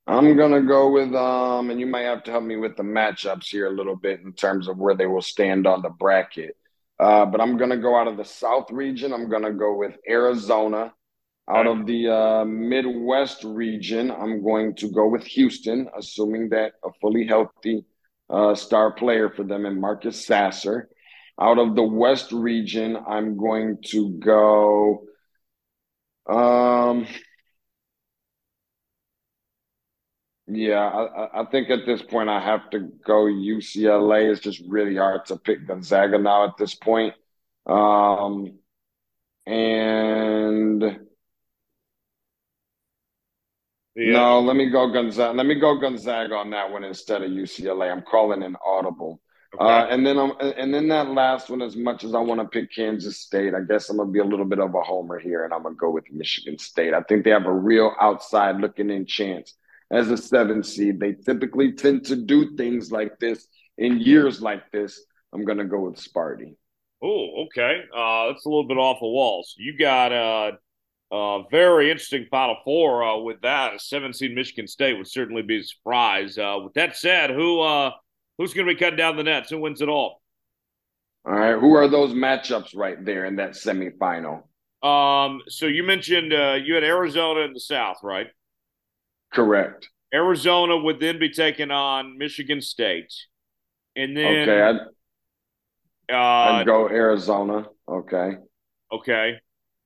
[0.07, 3.47] I'm gonna go with um, and you might have to help me with the matchups
[3.47, 6.55] here a little bit in terms of where they will stand on the bracket.
[6.99, 9.13] Uh, but I'm gonna go out of the South region.
[9.13, 10.93] I'm gonna go with Arizona.
[11.47, 16.89] Out of the uh, Midwest region, I'm going to go with Houston, assuming that a
[16.99, 17.85] fully healthy
[18.29, 20.89] uh, star player for them and Marcus Sasser.
[21.39, 25.03] Out of the West region, I'm going to go.
[26.27, 27.07] Um,
[30.47, 34.31] yeah, I, I think at this point I have to go UCLA.
[34.31, 37.15] It's just really hard to pick Gonzaga now at this point.
[37.65, 38.59] Um,
[39.45, 41.04] and
[43.95, 44.13] yeah.
[44.13, 45.35] No, let me go Gonzaga.
[45.35, 47.91] Let me go Gonzaga on that one instead of UCLA.
[47.91, 49.21] I'm calling an audible.
[49.53, 49.63] Okay.
[49.63, 52.47] Uh, and then I'm, and then that last one, as much as I want to
[52.47, 55.45] pick Kansas State, I guess I'm gonna be a little bit of a homer here,
[55.45, 56.93] and I'm gonna go with Michigan State.
[56.93, 59.53] I think they have a real outside looking in chance
[59.91, 60.99] as a seven seed.
[60.99, 63.47] They typically tend to do things like this
[63.77, 65.01] in years like this.
[65.33, 66.55] I'm gonna go with Sparty.
[67.01, 67.81] Oh, okay.
[67.95, 69.53] Uh, that's a little bit off the walls.
[69.57, 70.51] You got uh,
[71.15, 73.75] uh, very interesting Final Four uh, with that.
[73.75, 76.37] A seven seed Michigan State would certainly be a surprise.
[76.37, 77.91] Uh, with that said, who uh,
[78.37, 79.49] who's going to be cutting down the nets?
[79.49, 80.21] Who wins it all?
[81.25, 81.57] All right.
[81.57, 84.43] Who are those matchups right there in that semifinal?
[84.83, 88.27] Um, so you mentioned uh, you had Arizona in the South, right?
[89.33, 89.89] Correct.
[90.13, 93.13] Arizona would then be taking on Michigan State,
[93.95, 97.67] and then okay, I'd, uh, I'd go Arizona.
[97.87, 98.37] Okay.
[98.91, 99.39] Okay.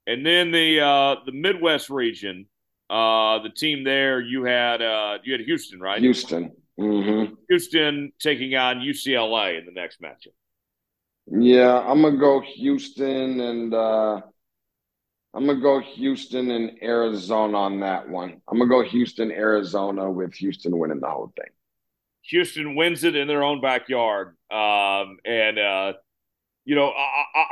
[0.10, 2.48] And then the uh, the Midwest region,
[2.90, 6.02] uh, the team there you had uh, you had Houston, right?
[6.02, 6.52] Houston.
[6.80, 7.36] Mm-hmm.
[7.48, 10.34] Houston taking on UCLA in the next matchup.
[11.28, 14.22] Yeah, I'm gonna go Houston and uh,
[15.36, 18.42] I'm gonna go Houston and Arizona on that one.
[18.48, 21.52] I'm gonna go Houston, Arizona with Houston winning the whole thing.
[22.24, 25.94] Houston wins it in their own backyard, um, and uh,
[26.66, 26.90] you know,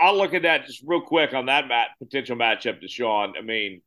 [0.01, 3.33] I, will look at that just real quick on that mat, potential matchup to Sean.
[3.37, 3.81] I mean,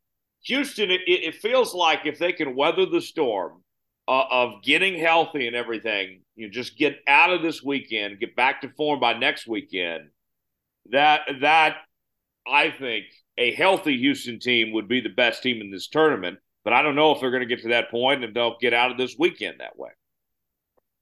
[0.45, 3.63] Houston, it, it feels like if they can weather the storm
[4.09, 8.35] uh, of getting healthy and everything, you know, just get out of this weekend, get
[8.35, 10.09] back to form by next weekend.
[10.91, 11.77] That that
[12.47, 13.05] I think
[13.39, 16.39] a healthy Houston team would be the best team in this tournament.
[16.65, 18.75] But I don't know if they're going to get to that point and they'll get
[18.75, 19.91] out of this weekend that way.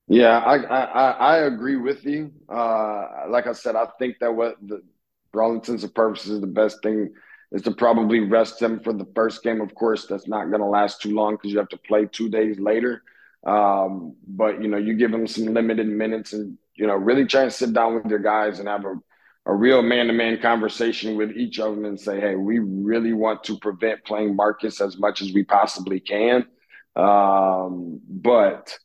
[0.08, 2.32] Yeah, I, I I agree with you.
[2.48, 4.82] Uh, like I said, I think that what the
[5.32, 7.12] for all intents and purposes, the best thing
[7.52, 9.60] is to probably rest them for the first game.
[9.60, 12.30] Of course, that's not going to last too long because you have to play two
[12.30, 13.02] days later.
[13.46, 17.42] Um, but you know, you give them some limited minutes and you know really try
[17.42, 18.94] and sit down with your guys and have a
[19.46, 23.58] a real man-to-man conversation with each of them and say, hey, we really want to
[23.58, 26.44] prevent playing Marcus as much as we possibly can.
[26.96, 28.78] Um, but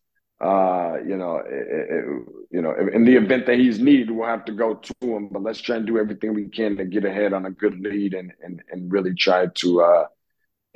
[0.44, 2.06] uh, you know, it, it,
[2.52, 5.30] you know, in the event that he's needed, we'll have to go to him.
[5.32, 8.14] But let's try and do everything we can to get ahead on a good lead
[8.14, 10.06] and and and really try to uh,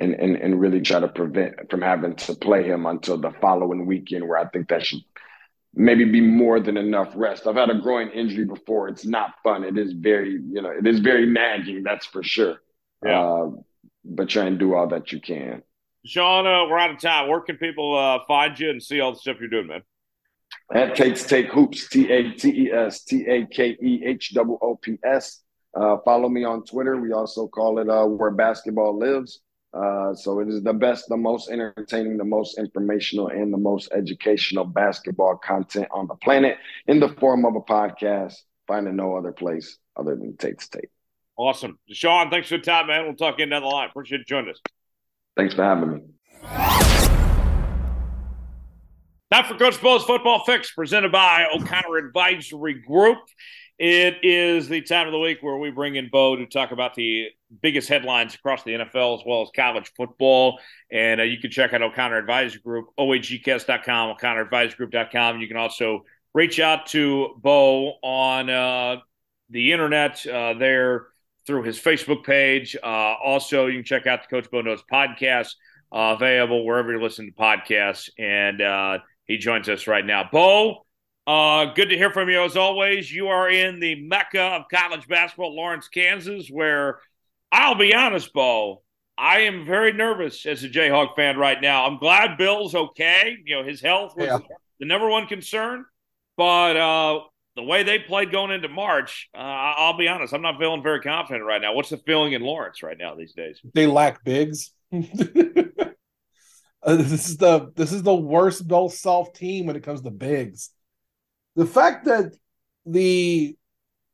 [0.00, 3.84] and and and really try to prevent from having to play him until the following
[3.84, 5.02] weekend, where I think that should
[5.74, 7.46] maybe be more than enough rest.
[7.46, 8.88] I've had a groin injury before.
[8.88, 9.64] It's not fun.
[9.64, 11.82] It is very, you know, it is very nagging.
[11.82, 12.56] That's for sure.
[13.04, 13.20] Yeah.
[13.20, 13.50] Uh,
[14.04, 15.62] but try and do all that you can.
[16.08, 17.28] Sean, uh, we're out of time.
[17.28, 19.82] Where can people uh, find you and see all the stuff you're doing, man?
[20.74, 24.58] At Tates Take Hoops, T A T E S T A K E H O
[24.62, 25.42] O P S.
[25.78, 26.96] Uh, follow me on Twitter.
[26.96, 29.40] We also call it uh, Where Basketball Lives.
[29.74, 33.90] Uh, so it is the best, the most entertaining, the most informational, and the most
[33.92, 36.56] educational basketball content on the planet
[36.86, 38.34] in the form of a podcast.
[38.66, 40.88] Finding no other place other than Tates Take.
[41.36, 41.78] Awesome.
[41.90, 43.04] Sean, thanks for the time, man.
[43.04, 43.88] We'll talk again down the line.
[43.90, 44.60] Appreciate you joining us.
[45.38, 46.00] Thanks for having me.
[49.30, 53.18] Time for Coach Bo's Football Fix, presented by O'Connor Advisory Group.
[53.78, 56.96] It is the time of the week where we bring in Bo to talk about
[56.96, 57.28] the
[57.62, 60.58] biggest headlines across the NFL as well as college football.
[60.90, 65.40] And uh, you can check out O'Connor Advisory Group, ohgcast.com, o'connoradvisorygroup.com.
[65.40, 66.04] You can also
[66.34, 68.96] reach out to Bo on uh,
[69.50, 71.06] the internet uh, there
[71.48, 72.76] through his Facebook page.
[72.80, 75.54] Uh, also, you can check out the Coach Bo Knows podcast,
[75.90, 78.10] uh, available wherever you listen to podcasts.
[78.18, 80.28] And uh, he joins us right now.
[80.30, 80.84] Bo,
[81.26, 83.10] uh, good to hear from you as always.
[83.10, 86.98] You are in the mecca of college basketball, Lawrence, Kansas, where
[87.50, 88.82] I'll be honest, Bo,
[89.16, 91.86] I am very nervous as a Jayhawk fan right now.
[91.86, 93.38] I'm glad Bill's okay.
[93.42, 94.38] You know, his health was yeah.
[94.80, 95.86] the number one concern,
[96.36, 97.20] but uh,
[97.58, 101.00] the way they played going into March, uh, I'll be honest, I'm not feeling very
[101.00, 101.74] confident right now.
[101.74, 103.60] What's the feeling in Lawrence right now these days?
[103.74, 104.70] They lack bigs.
[104.92, 104.98] uh,
[106.84, 110.70] this is the this is the worst Bill Self team when it comes to bigs.
[111.56, 112.36] The fact that
[112.86, 113.56] the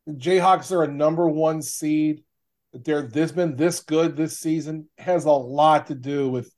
[0.08, 2.24] Jayhawks are a number one seed,
[2.72, 6.50] that they're this been this good this season has a lot to do with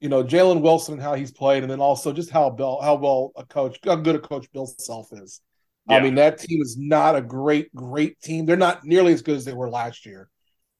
[0.00, 2.94] you know Jalen Wilson and how he's played, and then also just how Bill how
[2.94, 5.42] well a coach how good a coach Bill Self is.
[5.88, 5.96] Yeah.
[5.96, 8.44] I mean, that team is not a great, great team.
[8.44, 10.28] They're not nearly as good as they were last year.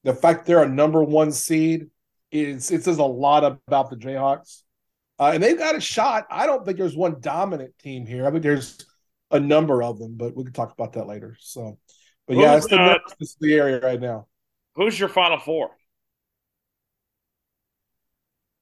[0.03, 1.87] The fact they're a number one seed
[2.31, 4.61] is it says a lot about the Jayhawks.
[5.17, 6.25] Uh, and they've got a shot.
[6.29, 8.25] I don't think there's one dominant team here.
[8.25, 8.85] I think there's
[9.31, 11.35] a number of them, but we can talk about that later.
[11.39, 11.77] So,
[12.27, 14.27] but yeah, it's the, uh, it's the area right now.
[14.75, 15.71] Who's your final four?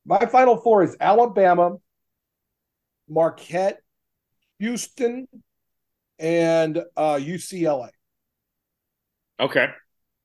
[0.06, 1.76] My final four is Alabama,
[3.10, 3.82] Marquette,
[4.60, 5.28] Houston,
[6.20, 7.90] and uh, UCLA.
[9.40, 9.68] Okay.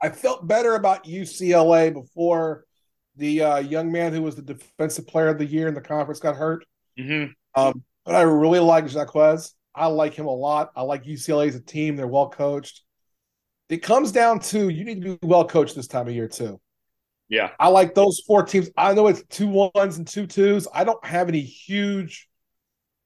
[0.01, 2.65] I felt better about UCLA before
[3.17, 6.19] the uh, young man who was the defensive player of the year in the conference
[6.19, 6.65] got hurt.
[6.99, 7.33] Mm-hmm.
[7.61, 9.55] Um, but I really like Jaquez.
[9.75, 10.71] I like him a lot.
[10.75, 11.97] I like UCLA as a team.
[11.97, 12.83] They're well coached.
[13.69, 16.61] It comes down to you need to be well coached this time of year too.
[17.29, 17.51] Yeah.
[17.59, 18.71] I like those four teams.
[18.77, 20.69] I know it's two ones and two twos.
[20.75, 22.29] I don't have any huge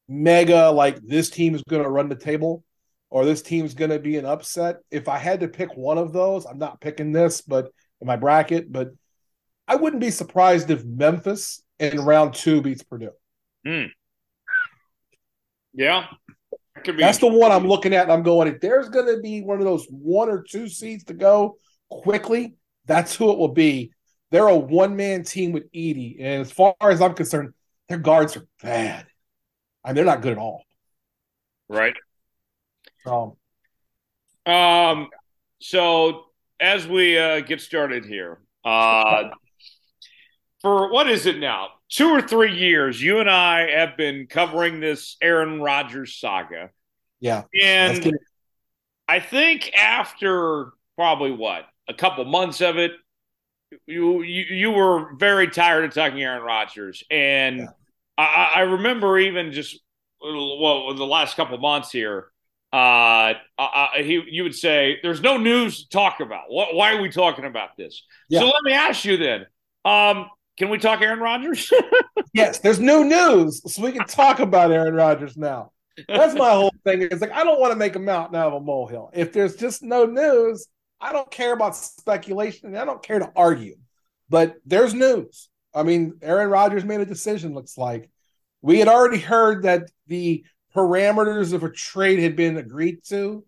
[0.09, 2.65] mega like this team is going to run the table
[3.17, 4.77] or this team's going to be an upset.
[4.91, 7.71] If I had to pick one of those, I'm not picking this, but
[8.03, 8.91] in my bracket, but
[9.67, 13.13] I wouldn't be surprised if Memphis in round two beats Purdue.
[13.67, 13.85] Hmm.
[15.73, 16.09] Yeah.
[16.85, 18.03] That That's the one I'm looking at.
[18.03, 21.05] And I'm going, if there's going to be one of those one or two seeds
[21.05, 21.57] to go
[21.89, 23.93] quickly, that's who it will be.
[24.31, 26.17] They're a one man team with Edey.
[26.21, 27.55] And as far as I'm concerned,
[27.89, 29.07] their guards are bad.
[29.83, 30.65] I mean, they're not good at all.
[31.67, 31.95] Right.
[33.07, 33.37] Um,
[34.53, 35.09] um,
[35.61, 36.25] so
[36.61, 39.31] as we uh, get started here, uh,
[40.61, 41.69] for what is it now?
[41.89, 46.71] Two or three years, you and I have been covering this Aaron Rodgers saga.
[47.21, 47.45] Yeah.
[47.63, 48.19] And
[49.09, 52.93] I think after probably what, a couple months of it,
[53.87, 57.05] you you, you were very tired of talking Aaron Rodgers.
[57.11, 57.67] And yeah.
[58.19, 59.79] I, I remember even just
[60.21, 62.33] well the last couple months here
[62.73, 66.45] uh, uh, he, you would say, "There's no news to talk about.
[66.49, 68.41] What, why are we talking about this?" Yeah.
[68.41, 69.47] So let me ask you then:
[69.85, 70.29] um,
[70.59, 71.73] Can we talk Aaron Rodgers?
[72.35, 75.73] yes, there's new news, so we can talk about Aaron Rodgers now.
[76.09, 77.03] That's my whole thing.
[77.03, 79.11] It's like I don't want to make a mountain out of a molehill.
[79.15, 80.67] If there's just no news,
[81.01, 82.77] I don't care about speculation.
[82.77, 83.77] I don't care to argue.
[84.29, 85.49] But there's news.
[85.75, 87.55] I mean, Aaron Rodgers made a decision.
[87.55, 88.11] Looks like
[88.61, 90.45] we had already heard that the
[90.77, 93.45] parameters of a trade had been agreed to.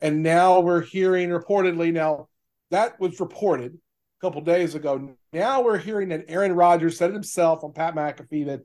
[0.00, 2.28] And now we're hearing reportedly, now
[2.70, 5.16] that was reported a couple days ago.
[5.32, 8.62] Now we're hearing that Aaron Rodgers said it himself on Pat McAfee that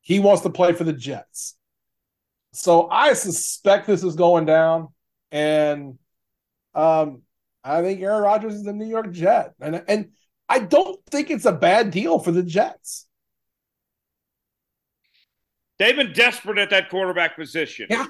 [0.00, 1.56] he wants to play for the Jets.
[2.52, 4.88] So I suspect this is going down.
[5.32, 5.98] And
[6.74, 7.22] um,
[7.64, 9.54] I think Aaron Rodgers is the New York Jet.
[9.60, 10.10] And, and
[10.48, 13.06] I don't think it's a bad deal for the Jets.
[15.84, 17.88] They've been desperate at that quarterback position.
[17.90, 18.06] Yeah.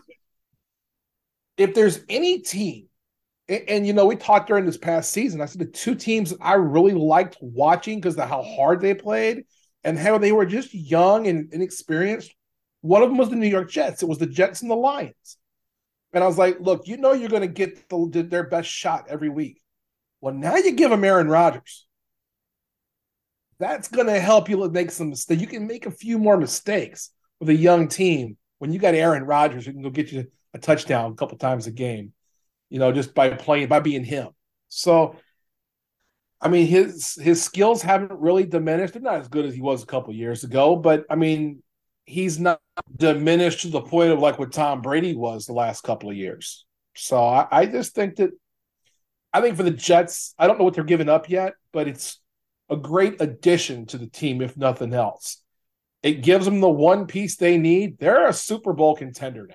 [1.56, 2.88] If there's any team,
[3.48, 6.32] and, and, you know, we talked during this past season, I said the two teams
[6.40, 9.46] I really liked watching because of how hard they played
[9.82, 12.32] and how they were just young and inexperienced.
[12.82, 14.04] One of them was the New York Jets.
[14.04, 15.36] It was the Jets and the Lions.
[16.12, 19.06] And I was like, look, you know, you're going to get the, their best shot
[19.08, 19.60] every week.
[20.20, 21.88] Well, now you give them Aaron Rodgers.
[23.58, 25.40] That's going to help you make some mistakes.
[25.40, 29.24] You can make a few more mistakes with a young team, when you got Aaron
[29.24, 32.12] Rodgers who can go get you a touchdown a couple times a game,
[32.70, 34.28] you know, just by playing by being him.
[34.68, 35.16] So,
[36.40, 38.94] I mean, his his skills haven't really diminished.
[38.94, 41.62] They're not as good as he was a couple years ago, but I mean,
[42.04, 42.60] he's not
[42.96, 46.66] diminished to the point of like what Tom Brady was the last couple of years.
[46.94, 48.30] So I, I just think that
[49.32, 52.20] I think for the Jets, I don't know what they're giving up yet, but it's
[52.70, 55.42] a great addition to the team, if nothing else.
[56.04, 57.98] It gives them the one piece they need.
[57.98, 59.54] They're a Super Bowl contender now.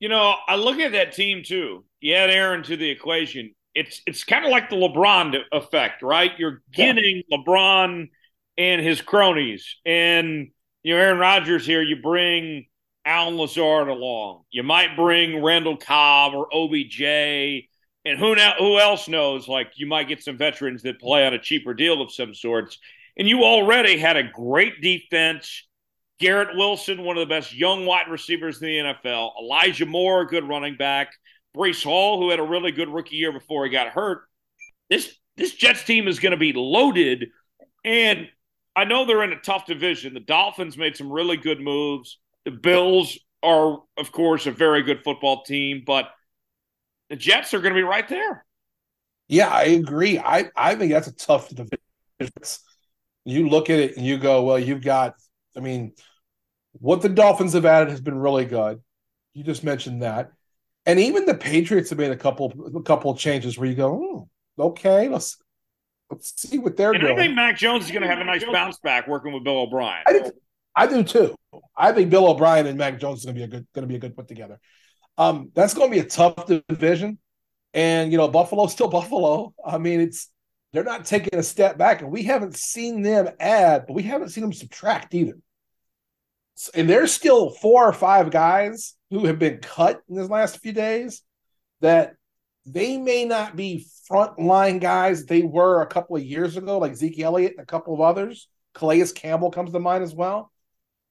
[0.00, 1.84] You know, I look at that team too.
[2.00, 3.54] You add Aaron to the equation.
[3.74, 6.32] It's it's kind of like the LeBron effect, right?
[6.38, 7.36] You're getting yeah.
[7.36, 8.08] LeBron
[8.56, 10.48] and his cronies, and
[10.82, 11.82] you know Aaron Rodgers here.
[11.82, 12.64] You bring
[13.04, 14.44] Allen Lazard along.
[14.50, 17.02] You might bring Randall Cobb or OBJ.
[17.02, 19.48] and who now who else knows?
[19.48, 22.78] Like you might get some veterans that play on a cheaper deal of some sorts.
[23.16, 25.66] And you already had a great defense.
[26.18, 29.32] Garrett Wilson, one of the best young wide receivers in the NFL.
[29.40, 31.12] Elijah Moore, good running back.
[31.56, 34.22] Breece Hall, who had a really good rookie year before he got hurt.
[34.90, 37.28] This this Jets team is going to be loaded.
[37.84, 38.28] And
[38.76, 40.14] I know they're in a tough division.
[40.14, 42.18] The Dolphins made some really good moves.
[42.44, 46.10] The Bills are, of course, a very good football team, but
[47.10, 48.44] the Jets are going to be right there.
[49.28, 50.18] Yeah, I agree.
[50.18, 51.78] I, I think that's a tough division.
[53.24, 55.14] You look at it and you go, well, you've got,
[55.56, 55.92] I mean,
[56.72, 58.82] what the Dolphins have added has been really good.
[59.32, 60.30] You just mentioned that.
[60.86, 64.28] And even the Patriots have made a couple a couple of changes where you go,
[64.58, 65.38] oh, okay, let's
[66.10, 67.12] let's see what they're and doing.
[67.14, 69.60] I think Mac Jones is going to have a nice bounce back working with Bill
[69.60, 70.02] O'Brien.
[70.06, 70.34] I, think,
[70.76, 71.34] I do too.
[71.76, 73.86] I think Bill O'Brien and Mac Jones is going to be a good going to
[73.88, 74.60] be a good put together.
[75.16, 77.18] Um, that's going to be a tough division,
[77.72, 79.54] and you know Buffalo's still Buffalo.
[79.64, 80.28] I mean, it's
[80.74, 84.30] they're not taking a step back, and we haven't seen them add, but we haven't
[84.30, 85.38] seen them subtract either.
[86.74, 90.72] And there's still four or five guys who have been cut in this last few
[90.72, 91.22] days
[91.80, 92.16] that
[92.66, 97.20] they may not be frontline guys they were a couple of years ago, like Zeke
[97.20, 98.48] Elliott and a couple of others.
[98.74, 100.50] Calais Campbell comes to mind as well.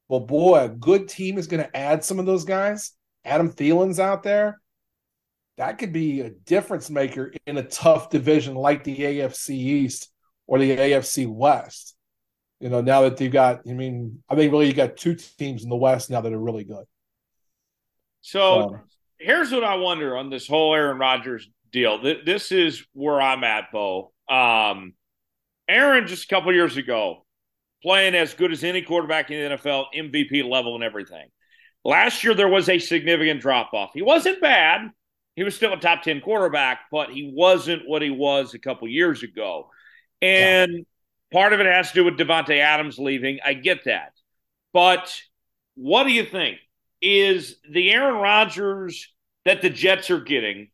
[0.10, 2.92] Well, boy, a good team is going to add some of those guys.
[3.24, 4.60] Adam Thielen's out there.
[5.58, 10.12] That could be a difference maker in a tough division like the AFC East
[10.48, 11.96] or the AFC West.
[12.60, 15.64] You know, now that you've got, I mean, I think really you got two teams
[15.64, 16.86] in the West now that are really good.
[18.22, 18.80] So, so
[19.20, 22.02] here's what I wonder on this whole Aaron Rodgers deal.
[22.02, 24.14] This is where I'm at, Bo.
[24.30, 24.94] Um,
[25.68, 27.26] Aaron just a couple years ago
[27.84, 31.28] playing as good as any quarterback in the NFL, MVP level and everything.
[31.84, 33.92] Last year there was a significant drop off.
[33.94, 34.90] He wasn't bad.
[35.36, 38.88] He was still a top 10 quarterback, but he wasn't what he was a couple
[38.88, 39.70] years ago.
[40.22, 40.84] And yeah.
[41.32, 43.40] part of it has to do with Davante Adams leaving.
[43.44, 44.14] I get that.
[44.74, 45.20] But
[45.76, 46.58] what do you think?
[47.02, 49.12] Is the Aaron Rodgers
[49.46, 50.70] that the Jets are getting,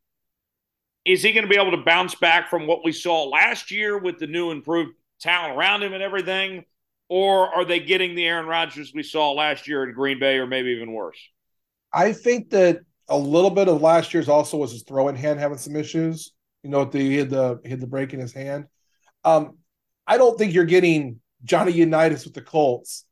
[1.06, 3.98] is he going to be able to bounce back from what we saw last year
[3.98, 6.66] with the new improved talent around him and everything?
[7.08, 10.46] Or are they getting the Aaron Rodgers we saw last year in Green Bay or
[10.46, 11.18] maybe even worse?
[11.92, 15.58] I think that a little bit of last year's also was his throwing hand having
[15.58, 16.34] some issues.
[16.64, 18.66] You know, the, he had the he had the break in his hand.
[19.24, 19.58] Um,
[20.08, 23.06] I don't think you're getting Johnny Unitas with the Colts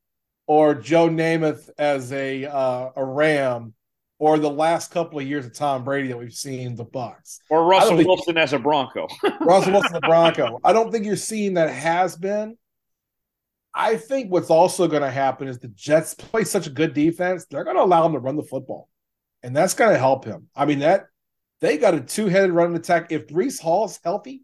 [0.47, 3.73] or Joe Namath as a uh, a Ram
[4.19, 7.65] or the last couple of years of Tom Brady that we've seen the Bucs or
[7.65, 9.07] Russell Wilson as a Bronco.
[9.41, 10.59] Russell Wilson a Bronco.
[10.63, 12.57] I don't think you're seeing that has been.
[13.73, 17.45] I think what's also going to happen is the Jets play such a good defense;
[17.45, 18.89] they're going to allow him to run the football,
[19.43, 20.49] and that's going to help him.
[20.55, 21.07] I mean that
[21.61, 23.11] they got a two-headed running attack.
[23.11, 24.43] If Breece Hall's healthy,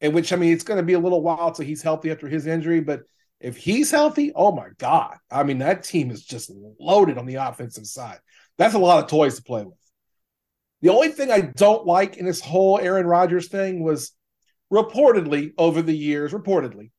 [0.00, 2.28] in which I mean it's going to be a little while till he's healthy after
[2.28, 3.02] his injury, but
[3.40, 5.16] if he's healthy, oh my god!
[5.30, 8.18] I mean that team is just loaded on the offensive side.
[8.58, 9.78] That's a lot of toys to play with.
[10.82, 14.12] The only thing I don't like in this whole Aaron Rodgers thing was
[14.72, 16.90] reportedly over the years, reportedly,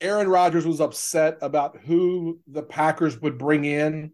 [0.00, 4.12] Aaron Rodgers was upset about who the Packers would bring in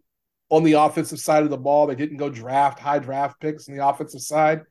[0.49, 1.87] on the offensive side of the ball.
[1.87, 4.61] They didn't go draft high draft picks on the offensive side.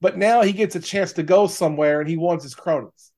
[0.00, 3.12] But now he gets a chance to go somewhere and he wants his cronies.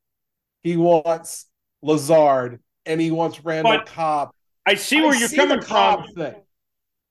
[0.63, 1.47] He wants
[1.83, 4.31] Lazard and he wants Randall but Cobb.
[4.67, 6.05] I see where I you're see coming from.
[6.15, 6.35] Thing.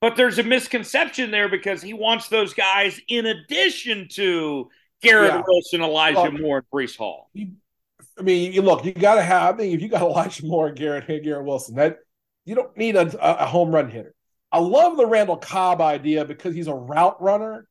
[0.02, 4.70] But there's a misconception there because he wants those guys in addition to
[5.02, 5.44] Garrett yeah.
[5.48, 7.30] Wilson, Elijah well, Moore, and Breece Hall.
[8.18, 9.56] I mean, you look, you got to have.
[9.56, 12.00] I mean, if you got Elijah Moore, and Garrett, Garrett Wilson, that
[12.46, 14.16] you don't need a, a home run hitter.
[14.52, 17.68] I love the Randall Cobb idea because he's a route runner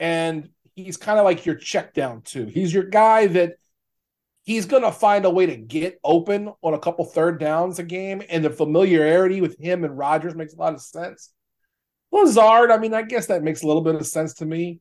[0.00, 2.46] and he's kind of like your check down too.
[2.46, 3.54] He's your guy that
[4.42, 7.82] he's going to find a way to get open on a couple third downs a
[7.82, 11.32] game, and the familiarity with him and Rodgers makes a lot of sense.
[12.12, 14.80] Lazard, I mean, I guess that makes a little bit of sense to me.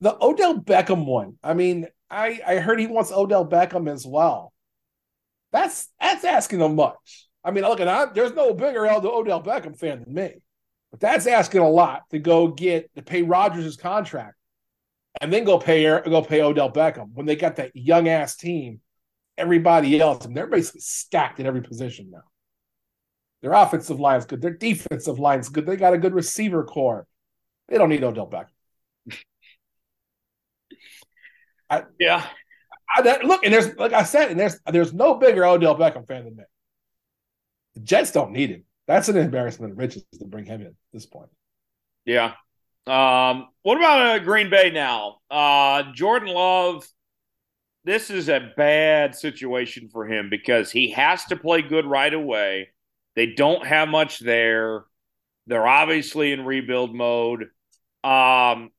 [0.00, 4.52] The Odell Beckham one, I mean, I, I heard he wants Odell Beckham as well.
[5.52, 7.28] That's that's asking him much.
[7.42, 10.34] I mean, look, at I, there's no bigger Odell Beckham fan than me,
[10.90, 14.34] but that's asking a lot to go get to pay Rodgers' contract
[15.20, 18.80] and then go pay go pay Odell Beckham when they got that young ass team.
[19.38, 22.24] Everybody else, and they're basically stacked at every position now.
[23.40, 24.42] Their offensive line's good.
[24.42, 25.64] Their defensive line's good.
[25.64, 27.06] They got a good receiver core.
[27.68, 28.48] They don't need Odell Beckham.
[31.70, 32.26] I, yeah.
[32.94, 36.06] I, that, look, and there's like I said, and there's there's no bigger Odell Beckham
[36.06, 36.44] fan than me.
[37.80, 38.64] The Jets don't need him.
[38.86, 41.30] That's an embarrassment of riches to bring him in at this point.
[42.04, 42.34] Yeah.
[42.86, 45.18] Um, what about uh, Green Bay now?
[45.30, 46.86] Uh, Jordan Love.
[47.84, 52.68] This is a bad situation for him because he has to play good right away.
[53.16, 54.84] They don't have much there.
[55.46, 57.44] They're obviously in rebuild mode.
[58.04, 58.70] Um,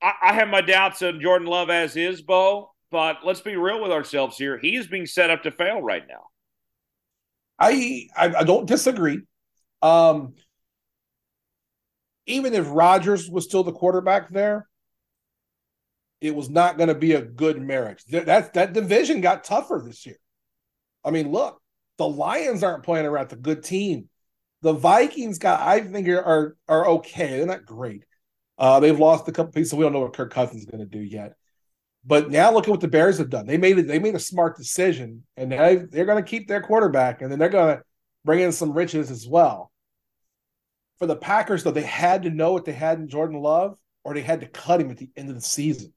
[0.00, 2.70] I, I have my doubts on Jordan Love as is, Bo.
[2.90, 4.56] But let's be real with ourselves here.
[4.56, 6.26] He is being set up to fail right now.
[7.58, 9.20] I I, I don't disagree.
[9.82, 10.34] Um,
[12.26, 14.68] even if Rodgers was still the quarterback there,
[16.20, 18.04] it was not going to be a good marriage.
[18.06, 20.18] That that division got tougher this year.
[21.04, 21.60] I mean, look,
[21.96, 24.08] the Lions aren't playing around the good team.
[24.62, 27.38] The Vikings got, I think, are are okay.
[27.38, 28.04] They're not great.
[28.58, 29.72] Uh, they've lost a couple pieces.
[29.74, 31.34] We don't know what Kirk Cousins is going to do yet.
[32.04, 33.46] But now look at what the Bears have done.
[33.46, 33.86] They made it.
[33.86, 37.38] They made a smart decision, and they, they're going to keep their quarterback, and then
[37.38, 37.82] they're going to
[38.24, 39.70] bring in some riches as well.
[40.98, 44.14] For the Packers, though, they had to know what they had in Jordan Love, or
[44.14, 45.92] they had to cut him at the end of the season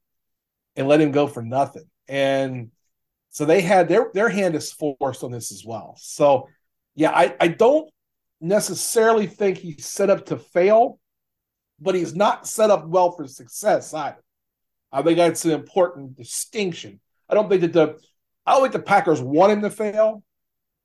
[0.76, 1.84] and let him go for nothing.
[2.08, 2.70] And
[3.30, 5.96] so they had their their hand is forced on this as well.
[5.98, 6.48] So
[6.94, 7.90] yeah, I, I don't
[8.40, 10.98] necessarily think he's set up to fail,
[11.80, 14.22] but he's not set up well for success either.
[14.92, 17.00] I think that's an important distinction.
[17.28, 17.98] I don't think that the
[18.44, 20.22] I don't think the Packers want him to fail,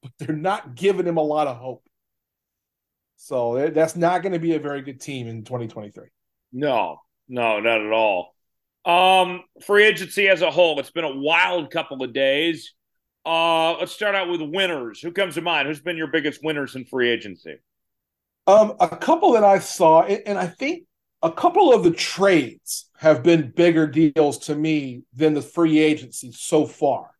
[0.01, 1.83] but they're not giving him a lot of hope.
[3.17, 6.05] So that's not going to be a very good team in 2023.
[6.53, 8.35] No, no, not at all.
[8.85, 12.73] Um, free agency as a whole, it's been a wild couple of days.
[13.25, 15.01] Uh, let's start out with winners.
[15.01, 15.67] Who comes to mind?
[15.67, 17.57] Who's been your biggest winners in free agency?
[18.45, 20.83] Um, a couple that I saw, and I think
[21.21, 26.31] a couple of the trades have been bigger deals to me than the free agency
[26.31, 27.11] so far.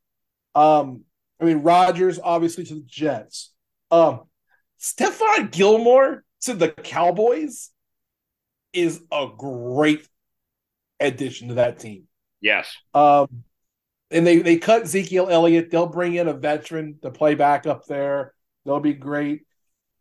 [0.54, 1.04] Um,
[1.40, 3.52] I mean, Rodgers obviously to the Jets.
[3.90, 4.22] Um,
[4.80, 7.70] Stephon Gilmore to the Cowboys
[8.72, 10.06] is a great
[11.00, 12.04] addition to that team.
[12.40, 12.76] Yes.
[12.94, 13.44] Um,
[14.10, 15.70] and they they cut Ezekiel Elliott.
[15.70, 18.32] They'll bring in a veteran to play back up there.
[18.64, 19.42] They'll be great.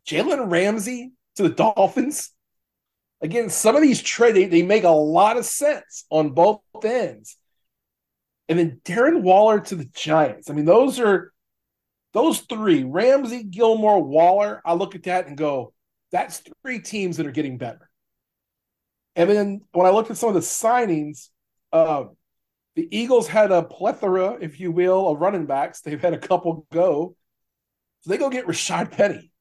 [0.08, 2.32] Jalen Ramsey to the Dolphins.
[3.22, 7.38] Again, some of these trades they, they make a lot of sense on both ends.
[8.50, 10.50] And then Darren Waller to the Giants.
[10.50, 11.34] I mean, those are
[12.14, 15.74] those three, Ramsey, Gilmore, Waller, I look at that and go,
[16.12, 17.90] that's three teams that are getting better.
[19.16, 21.30] And then when I looked at some of the signings,
[21.74, 22.06] uh,
[22.76, 25.82] the Eagles had a plethora, if you will, of running backs.
[25.82, 27.16] They've had a couple go.
[28.02, 29.32] So they go get Rashad Penny,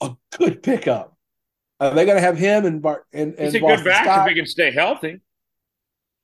[0.00, 1.15] a good pickup.
[1.78, 4.04] Uh, they're going to have him and Bart and, and He's a Boston good back
[4.04, 4.26] Scott.
[4.26, 5.20] if he can stay healthy.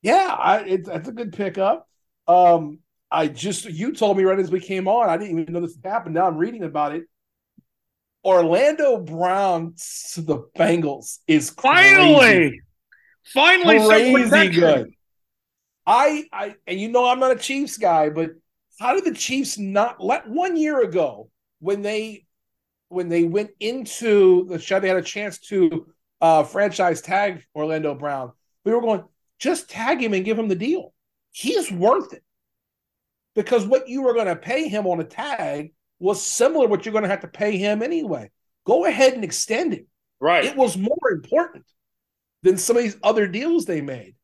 [0.01, 1.89] Yeah, I, it, that's a good pickup.
[2.27, 2.79] Um,
[3.11, 5.09] I just you told me right as we came on.
[5.09, 6.15] I didn't even know this happened.
[6.15, 7.05] Now I'm reading about it.
[8.25, 9.75] Orlando Brown
[10.15, 12.61] to the Bengals is finally,
[13.25, 14.93] finally crazy good.
[15.87, 18.31] I I and you know I'm not a Chiefs guy, but
[18.79, 22.25] how did the Chiefs not let one year ago when they
[22.93, 25.87] when they went into the show they had a chance to
[26.21, 28.33] uh franchise tag Orlando Brown.
[28.65, 29.05] We were going
[29.39, 30.95] just tag him and give him the deal.
[31.33, 32.23] He's worth it
[33.35, 36.93] because what you were going to pay him on a tag was similar what you're
[36.93, 38.31] going to have to pay him anyway.
[38.65, 39.87] Go ahead and extend it.
[40.21, 40.45] Right.
[40.45, 41.65] It was more important
[42.43, 44.15] than some of these other deals they made.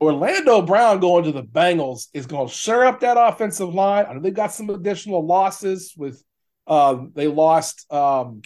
[0.00, 4.06] Orlando Brown going to the Bengals is going to shore up that offensive line.
[4.06, 6.22] I know they've got some additional losses with
[6.66, 8.42] um, they lost um,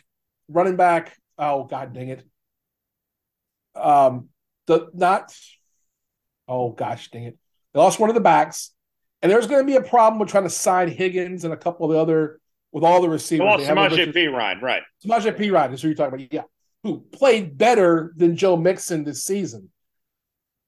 [0.49, 1.17] running back.
[1.39, 2.25] Oh God dang it.
[3.75, 4.29] Um
[4.67, 5.33] the not
[6.49, 7.39] oh gosh dang it.
[7.73, 8.73] They lost one of the backs.
[9.23, 11.87] And there's going to be a problem with trying to sign Higgins and a couple
[11.87, 12.41] of the other
[12.73, 13.45] with all the receivers.
[13.45, 14.83] Well, Samaje Perine, right?
[15.05, 16.33] Samaje Perine is who you're talking about.
[16.33, 16.43] Yeah,
[16.83, 19.71] who played better than Joe Mixon this season.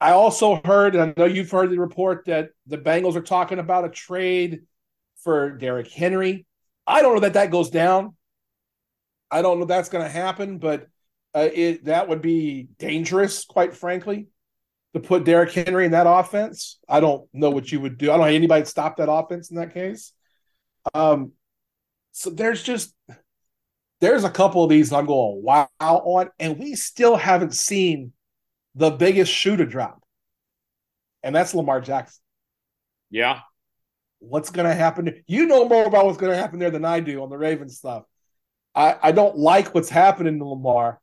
[0.00, 3.58] I also heard, and I know you've heard the report that the Bengals are talking
[3.58, 4.62] about a trade
[5.22, 6.44] for Derrick Henry.
[6.86, 8.16] I don't know that that goes down.
[9.30, 10.88] I don't know that's going to happen, but
[11.34, 14.26] uh, it that would be dangerous, quite frankly
[14.94, 16.78] to put Derrick Henry in that offense.
[16.88, 18.10] I don't know what you would do.
[18.10, 20.12] I don't know anybody stop that offense in that case.
[20.92, 21.32] Um,
[22.12, 22.94] so there's just
[24.00, 28.12] there's a couple of these I'm going wow on, and we still haven't seen
[28.74, 30.02] the biggest shooter drop,
[31.22, 32.20] and that's Lamar Jackson.
[33.10, 33.40] Yeah.
[34.22, 35.22] What's going to happen?
[35.26, 37.76] You know more about what's going to happen there than I do on the Ravens
[37.76, 38.04] stuff.
[38.74, 41.00] I, I don't like what's happening to Lamar.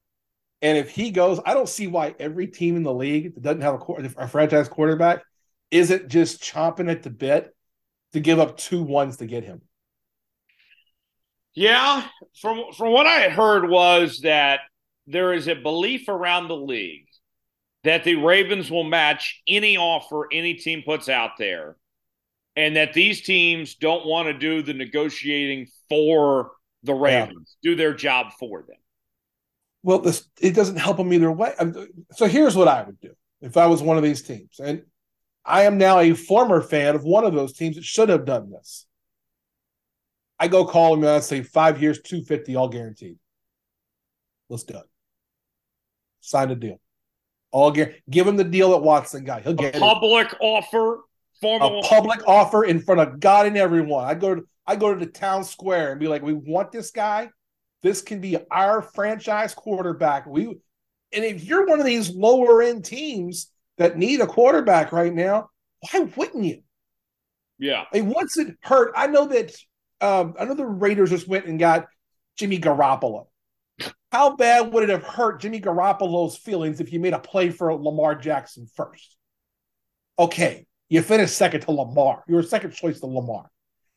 [0.62, 3.62] And if he goes, I don't see why every team in the league that doesn't
[3.62, 5.24] have a, a franchise quarterback
[5.72, 7.56] isn't just chomping at the bit
[8.14, 9.62] to give up two ones to get him.
[11.54, 12.06] Yeah,
[12.42, 14.62] from from what I had heard was that
[15.08, 17.08] there is a belief around the league
[17.84, 21.76] that the Ravens will match any offer any team puts out there,
[22.60, 26.52] and that these teams don't want to do the negotiating for
[26.84, 27.72] the Ravens, yeah.
[27.72, 28.76] do their job for them.
[29.82, 31.54] Well, this it doesn't help them either way.
[32.12, 34.84] So here's what I would do if I was one of these teams, and
[35.46, 38.52] I am now a former fan of one of those teams that should have done
[38.52, 38.86] this.
[40.38, 43.16] I go call him and I say five years, two fifty, all guaranteed.
[44.50, 44.90] Let's do it.
[46.20, 46.82] Sign a deal.
[47.52, 47.72] All.
[47.72, 49.44] Give him the deal that Watson got.
[49.44, 50.38] He'll get a public it.
[50.42, 51.00] offer.
[51.42, 54.06] Formal a public offer in front of God and everyone.
[54.06, 56.92] I go to I go to the town square and be like, we want this
[56.92, 57.30] guy.
[57.82, 60.26] This can be our franchise quarterback.
[60.26, 60.46] We
[61.12, 65.50] and if you're one of these lower end teams that need a quarterback right now,
[65.80, 66.62] why wouldn't you?
[67.58, 67.86] Yeah.
[67.94, 68.94] Mean, what's it hurt?
[68.96, 69.56] I know that
[70.02, 71.88] um, I know the Raiders just went and got
[72.38, 73.28] Jimmy Garoppolo.
[74.12, 77.74] How bad would it have hurt Jimmy Garoppolo's feelings if you made a play for
[77.74, 79.16] Lamar Jackson first?
[80.18, 82.24] Okay, you finished second to Lamar.
[82.28, 83.50] You were second choice to Lamar.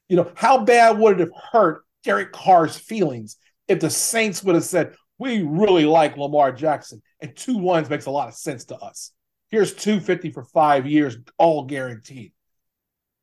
[0.08, 3.36] You know, how bad would it have hurt Derek Carr's feelings
[3.68, 8.06] if the Saints would have said, we really like Lamar Jackson, and two ones makes
[8.06, 9.12] a lot of sense to us.
[9.50, 12.32] Here's 250 for five years, all guaranteed.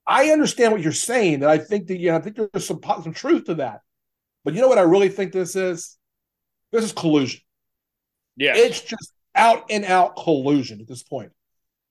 [0.07, 2.81] I understand what you're saying, and I think that you know, I think there's some
[3.03, 3.81] some truth to that.
[4.43, 5.97] But you know what I really think this is?
[6.71, 7.41] This is collusion.
[8.35, 11.31] Yeah, it's just out and out collusion at this point.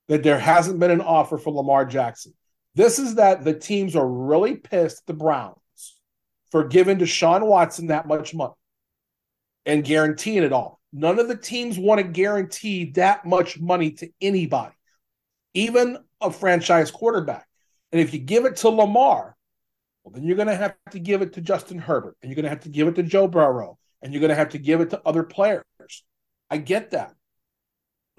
[0.09, 2.33] That there hasn't been an offer for Lamar Jackson.
[2.75, 5.59] This is that the teams are really pissed the Browns
[6.51, 8.55] for giving Deshaun Watson that much money
[9.67, 10.81] and guaranteeing it all.
[10.93, 14.75] None of the teams want to guarantee that much money to anybody,
[15.53, 17.47] even a franchise quarterback.
[17.93, 19.37] And if you give it to Lamar,
[20.03, 22.45] well, then you're going to have to give it to Justin Herbert, and you're going
[22.45, 24.81] to have to give it to Joe Burrow, and you're going to have to give
[24.81, 25.65] it to other players.
[26.51, 27.15] I get that.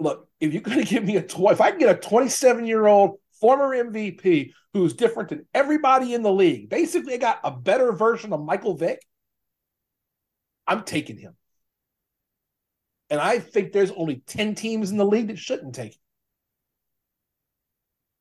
[0.00, 2.66] Look, if you're going to give me a 20, if I can get a 27
[2.66, 7.50] year old former MVP who's different than everybody in the league, basically, I got a
[7.50, 9.00] better version of Michael Vick.
[10.66, 11.36] I'm taking him.
[13.10, 16.00] And I think there's only 10 teams in the league that shouldn't take him.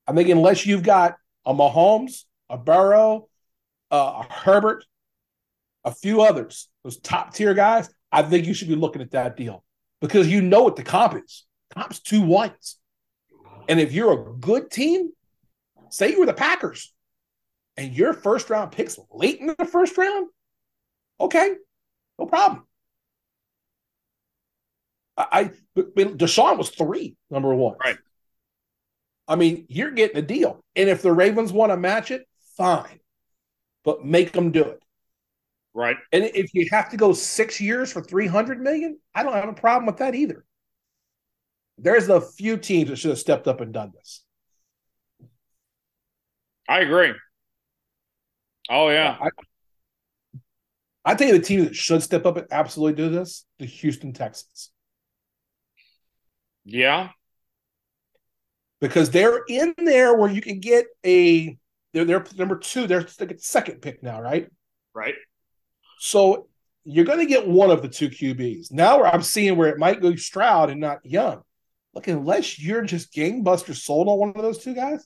[0.08, 1.16] I think unless you've got
[1.46, 3.30] a Mahomes, a Burrow,
[3.92, 4.84] uh, a Herbert,
[5.86, 9.38] a few others, those top tier guys, I think you should be looking at that
[9.38, 9.64] deal
[10.02, 11.46] because you know what the comp is.
[11.74, 12.78] Comp's two ones.
[13.68, 15.12] And if you're a good team,
[15.90, 16.94] say you were the Packers
[17.78, 20.28] and your first round picks late in the first round,
[21.20, 21.56] okay,
[22.18, 22.64] no problem.
[25.16, 27.76] I, I Deshaun was three, number one.
[27.84, 27.98] Right.
[29.28, 30.64] I mean, you're getting a deal.
[30.76, 32.28] And if the Ravens want to match it,
[32.58, 33.00] fine.
[33.84, 34.82] But make them do it.
[35.74, 35.98] Right.
[36.12, 39.54] And if you have to go six years for 300 million, I don't have a
[39.54, 40.44] problem with that either.
[41.82, 44.24] There's a few teams that should have stepped up and done this.
[46.68, 47.14] I agree.
[48.70, 49.18] Oh, yeah.
[49.20, 49.30] I,
[51.04, 54.14] I tell you the team that should step up and absolutely do this, the Houston
[54.14, 54.72] Texans.
[56.66, 57.10] Yeah.
[58.80, 61.58] Because they're in there where you can get a
[61.94, 64.48] they're they're number two, they're the second pick now, right?
[64.94, 65.16] Right.
[66.00, 66.48] So
[66.84, 68.72] you're going to get one of the two QBs.
[68.72, 71.42] Now I'm seeing where it might go Stroud and not Young.
[72.00, 75.06] Look, unless you're just gangbuster sold on one of those two guys,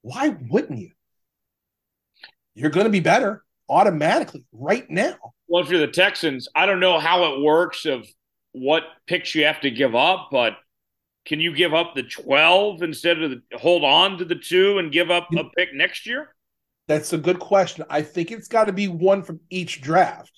[0.00, 0.92] why wouldn't you?
[2.54, 5.16] You're going to be better automatically right now.
[5.46, 8.08] Well, if you're the Texans, I don't know how it works of
[8.52, 10.54] what picks you have to give up, but
[11.26, 14.90] can you give up the 12 instead of the, hold on to the two and
[14.90, 16.34] give up a pick next year?
[16.88, 17.84] That's a good question.
[17.90, 20.32] I think it's got to be one from each draft.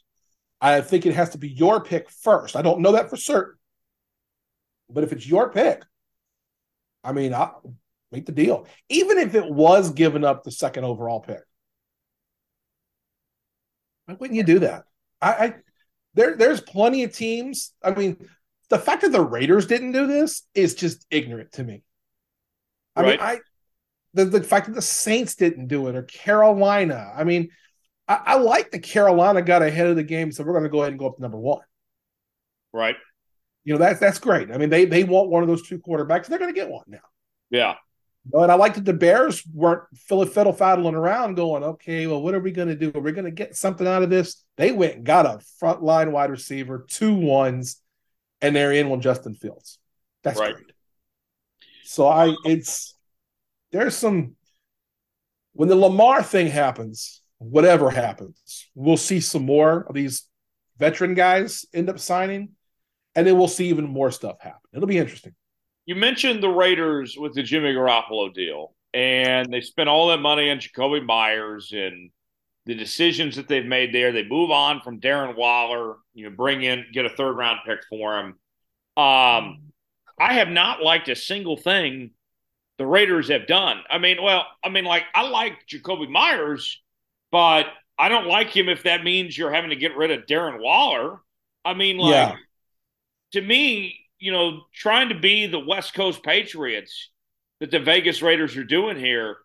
[0.60, 2.56] I think it has to be your pick first.
[2.56, 3.57] I don't know that for certain.
[4.90, 5.84] But if it's your pick,
[7.04, 7.74] I mean, I'll
[8.10, 8.66] make the deal.
[8.88, 11.40] Even if it was giving up the second overall pick.
[14.06, 14.84] Why wouldn't you do that?
[15.20, 15.54] I, I
[16.14, 17.72] there there's plenty of teams.
[17.82, 18.16] I mean,
[18.70, 21.82] the fact that the Raiders didn't do this is just ignorant to me.
[22.96, 23.10] I right.
[23.10, 23.38] mean, I
[24.14, 27.12] the, the fact that the Saints didn't do it or Carolina.
[27.14, 27.50] I mean,
[28.08, 30.80] I, I like that Carolina got ahead of the game, so we're going to go
[30.80, 31.62] ahead and go up to number one.
[32.72, 32.96] Right.
[33.68, 34.50] You know that's that's great.
[34.50, 36.24] I mean, they they want one of those two quarterbacks.
[36.24, 37.04] They're going to get one now.
[37.50, 37.74] Yeah.
[38.24, 42.40] But I like that the Bears weren't fiddle faddling around, going, okay, well, what are
[42.40, 42.90] we going to do?
[42.94, 44.42] Are we going to get something out of this?
[44.56, 47.82] They went and got a front line wide receiver, two ones,
[48.40, 49.78] and they're in on Justin Fields.
[50.22, 50.54] That's right.
[50.54, 50.72] great.
[51.84, 52.94] So I it's
[53.70, 54.34] there's some
[55.52, 60.26] when the Lamar thing happens, whatever happens, we'll see some more of these
[60.78, 62.54] veteran guys end up signing,
[63.18, 64.60] and then we'll see even more stuff happen.
[64.72, 65.34] It'll be interesting.
[65.86, 70.52] you mentioned the Raiders with the Jimmy Garoppolo deal, and they spent all that money
[70.52, 72.10] on Jakobi Meyers and
[72.66, 74.12] the decisions that they've made there.
[74.12, 77.80] They move on from Darren Waller, you know, bring in, get a third round pick
[77.90, 78.26] for him.
[78.96, 79.72] Um,
[80.20, 82.12] I have not liked a single thing
[82.78, 83.80] the Raiders have done.
[83.90, 86.80] I mean, well, I mean, like I like Jakobi Meyers,
[87.32, 87.66] but
[87.98, 91.18] I don't like him if that means you're having to get rid of Darren Waller.
[91.64, 92.36] I mean, like yeah.
[93.32, 97.10] To me, you know, trying to be the West Coast Patriots
[97.60, 99.36] that the Vegas Raiders are doing here.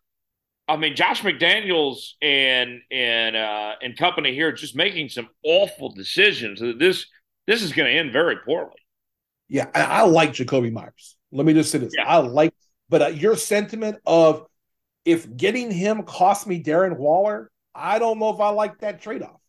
[0.68, 6.61] I mean, Josh McDaniels and and uh, and company here just making some awful decisions.
[6.80, 7.05] This
[7.47, 8.72] this is going to end very poorly.
[9.49, 11.18] Yeah, I, I like Jakobi Meyers.
[11.31, 12.07] Let me just say this: yeah.
[12.07, 12.53] I like
[12.93, 14.45] but uh, your sentiment of
[15.03, 19.23] if getting him cost me Darren Waller, I don't know if I like that trade
[19.23, 19.41] off.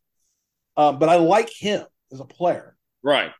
[0.78, 2.74] Um, but I like him as a player.
[3.02, 3.32] Right.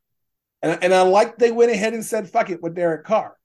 [0.65, 3.36] And, and I like they went ahead and said, fuck it with Derek Carr.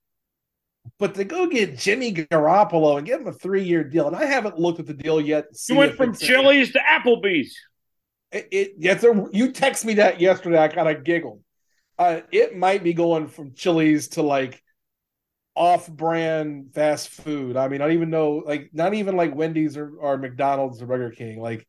[0.98, 4.26] But to go get Jimmy Garoppolo and give him a three year deal, and I
[4.26, 5.46] haven't looked at the deal yet.
[5.68, 7.56] You went from Chili's to Applebee's.
[8.32, 10.58] It, it yes, you text me that yesterday.
[10.58, 11.44] I kind of giggled.
[11.98, 14.64] Uh, it might be going from Chili's to like
[15.56, 17.58] off-brand fast food.
[17.58, 20.86] I mean, I don't even know, like, not even like Wendy's or, or McDonald's or
[20.86, 21.68] Burger King, like,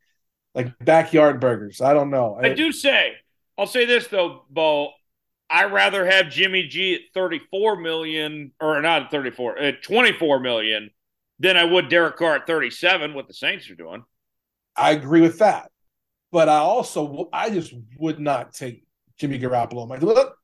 [0.55, 1.81] like backyard burgers.
[1.81, 2.39] I don't know.
[2.41, 3.15] I, I do say,
[3.59, 4.93] I'll say this though, Bo.
[5.51, 10.91] I rather have Jimmy G at 34 million, or not at 34, at 24 million,
[11.39, 13.15] than I would Derek Carr at 37.
[13.15, 14.05] What the Saints are doing.
[14.77, 15.71] I agree with that,
[16.31, 18.85] but I also, I just would not take
[19.19, 19.83] Jimmy Garoppolo.
[19.83, 20.37] I'm like, look,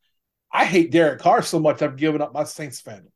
[0.53, 1.83] I hate Derek Carr so much.
[1.83, 3.11] I've given up my Saints fandom.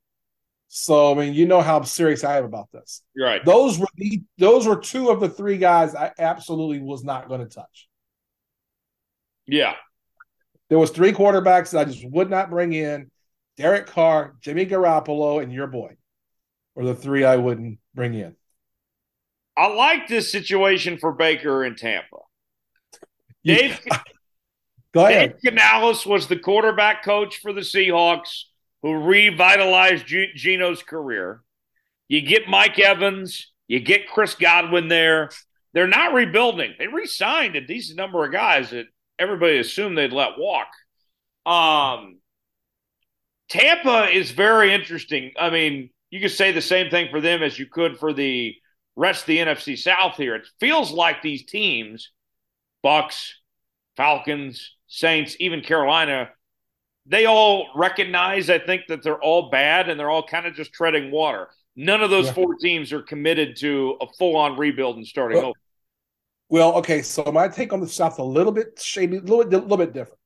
[0.73, 3.03] So I mean, you know how serious I am about this.
[3.17, 3.45] You're right.
[3.45, 7.41] Those were the those were two of the three guys I absolutely was not going
[7.41, 7.89] to touch.
[9.47, 9.75] Yeah.
[10.71, 13.11] There was three quarterbacks that I just would not bring in.
[13.57, 15.97] Derek Carr, Jimmy Garoppolo, and your boy
[16.75, 18.35] were the three I wouldn't bring in.
[19.57, 22.17] I like this situation for Baker in Tampa.
[23.45, 23.81] Dave,
[24.95, 25.33] Go ahead.
[25.33, 28.45] Dave Canales was the quarterback coach for the Seahawks
[28.83, 31.43] who revitalized G- Geno's career.
[32.09, 35.31] You get Mike Evans, you get Chris Godwin there.
[35.75, 36.75] They're not rebuilding.
[36.79, 38.87] They re-signed a decent number of guys that
[39.21, 40.69] everybody assumed they'd let walk.
[41.47, 42.19] Um,
[43.49, 45.33] Tampa is very interesting.
[45.39, 48.55] I mean, you could say the same thing for them as you could for the
[48.97, 50.35] rest of the NFC South here.
[50.35, 52.11] It feels like these teams,
[52.85, 53.31] Bucs,
[53.97, 56.31] Falcons, Saints, even Carolina,
[57.07, 60.73] they all recognize, I think, that they're all bad and they're all kind of just
[60.73, 61.49] treading water.
[61.77, 62.33] None of those yeah.
[62.33, 65.59] four teams are committed to a full on rebuild and starting well, over.
[66.51, 69.77] Well, okay, so my take on the South a little bit shady, a little, little
[69.77, 70.19] bit different.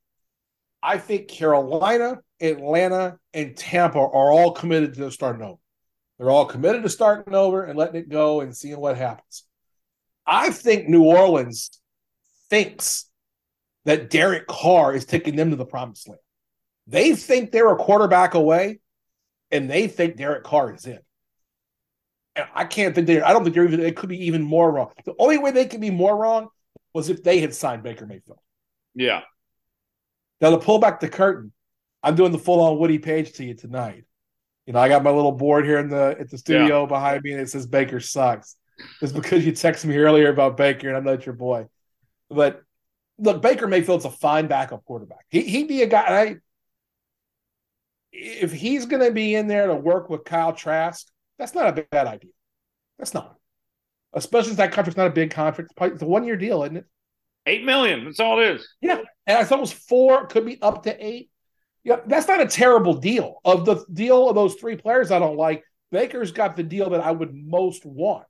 [0.82, 5.59] I think Carolina, Atlanta, and Tampa are all committed to starting over.
[6.18, 9.44] They're all committed to starting over and letting it go and seeing what happens.
[10.26, 11.78] I think New Orleans
[12.48, 13.10] thinks
[13.84, 16.20] that Derek Carr is taking them to the promised land.
[16.86, 18.80] They think they're a quarterback away,
[19.51, 21.01] and they think Derek Carr is in.
[22.55, 23.24] I can't think they're.
[23.24, 23.81] I don't think they're even.
[23.81, 24.90] They could be even more wrong.
[25.05, 26.48] The only way they could be more wrong
[26.93, 28.39] was if they had signed Baker Mayfield.
[28.94, 29.23] Yeah.
[30.40, 31.52] Now to pull back the curtain,
[32.02, 34.05] I'm doing the full on Woody Paige to you tonight.
[34.66, 36.86] You know, I got my little board here in the at the studio yeah.
[36.86, 38.56] behind me, and it says Baker sucks.
[39.01, 41.66] It's because you texted me earlier about Baker, and I'm not your boy.
[42.28, 42.62] But
[43.19, 45.24] look, Baker Mayfield's a fine backup quarterback.
[45.28, 46.20] He he'd be a guy.
[46.20, 46.36] I
[48.12, 51.06] if he's going to be in there to work with Kyle Trask,
[51.39, 52.31] that's not a bad idea.
[52.98, 53.36] That's not,
[54.12, 55.73] especially since that contract's not a big contract.
[55.81, 56.86] It's a one year deal, isn't it?
[57.47, 58.05] Eight million.
[58.05, 58.69] That's all it is.
[58.81, 60.27] Yeah, and I thought it was four.
[60.27, 61.31] Could be up to eight.
[61.82, 63.40] Yeah, that's not a terrible deal.
[63.44, 65.62] Of the deal of those three players, I don't like.
[65.93, 68.24] Baker's got the deal that I would most want.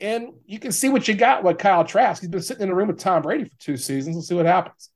[0.00, 2.20] And you can see what you got with Kyle Trask.
[2.20, 4.16] He's been sitting in a room with Tom Brady for two seasons.
[4.16, 4.90] Let's see what happens.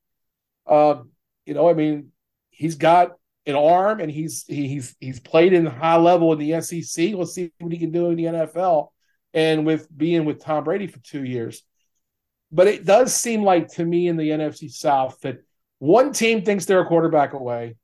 [0.67, 1.03] Uh,
[1.45, 2.11] you know, I mean,
[2.51, 3.13] he's got
[3.47, 7.15] an arm, and he's he's he's played in high level in the SEC.
[7.15, 8.89] We'll see what he can do in the NFL,
[9.33, 11.63] and with being with Tom Brady for two years.
[12.51, 15.39] But it does seem like to me in the NFC South that
[15.79, 17.77] one team thinks they're a quarterback away.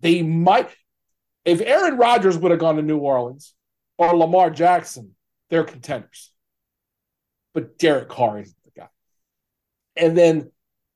[0.00, 0.70] They might,
[1.44, 3.54] if Aaron Rodgers would have gone to New Orleans
[3.98, 5.14] or Lamar Jackson,
[5.50, 6.32] they're contenders.
[7.52, 8.88] But Derek Carr isn't the guy.
[9.96, 10.50] And then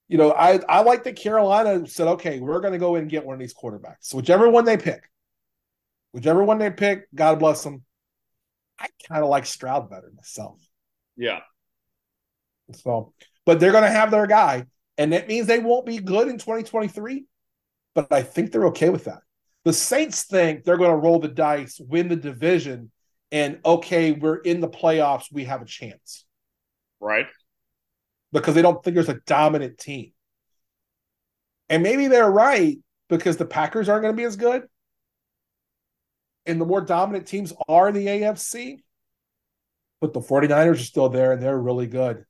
[0.09, 3.11] you know, I I like that Carolina said, okay, we're going to go in and
[3.11, 3.97] get one of these quarterbacks.
[4.01, 5.09] So whichever one they pick,
[6.13, 7.83] whichever one they pick, God bless them.
[8.79, 10.61] I kind of like Stroud better myself.
[11.17, 11.41] Yeah.
[12.73, 13.13] So,
[13.47, 14.67] but they're going to have their guy,
[14.99, 17.25] and that means they won't be good in 2023.
[17.95, 19.21] But I think they're okay with that.
[19.65, 22.91] The Saints think they're going to roll the dice, win the division,
[23.33, 25.33] and okay, we're in the playoffs.
[25.33, 26.25] We have a chance.
[27.01, 27.27] Right.
[28.35, 30.13] Because they don't think there's a dominant team.
[31.71, 32.77] And maybe they're right
[33.09, 34.65] because the Packers aren't going to be as good.
[36.45, 38.81] And the more dominant teams are in the AFC,
[40.01, 42.27] but the 49ers are still there and they're really good.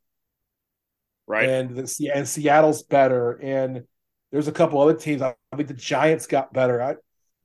[1.27, 1.49] Right.
[1.49, 3.33] And the, and Seattle's better.
[3.43, 3.85] And
[4.31, 5.23] there's a couple other teams.
[5.23, 6.81] I think the Giants got better.
[6.83, 6.97] I,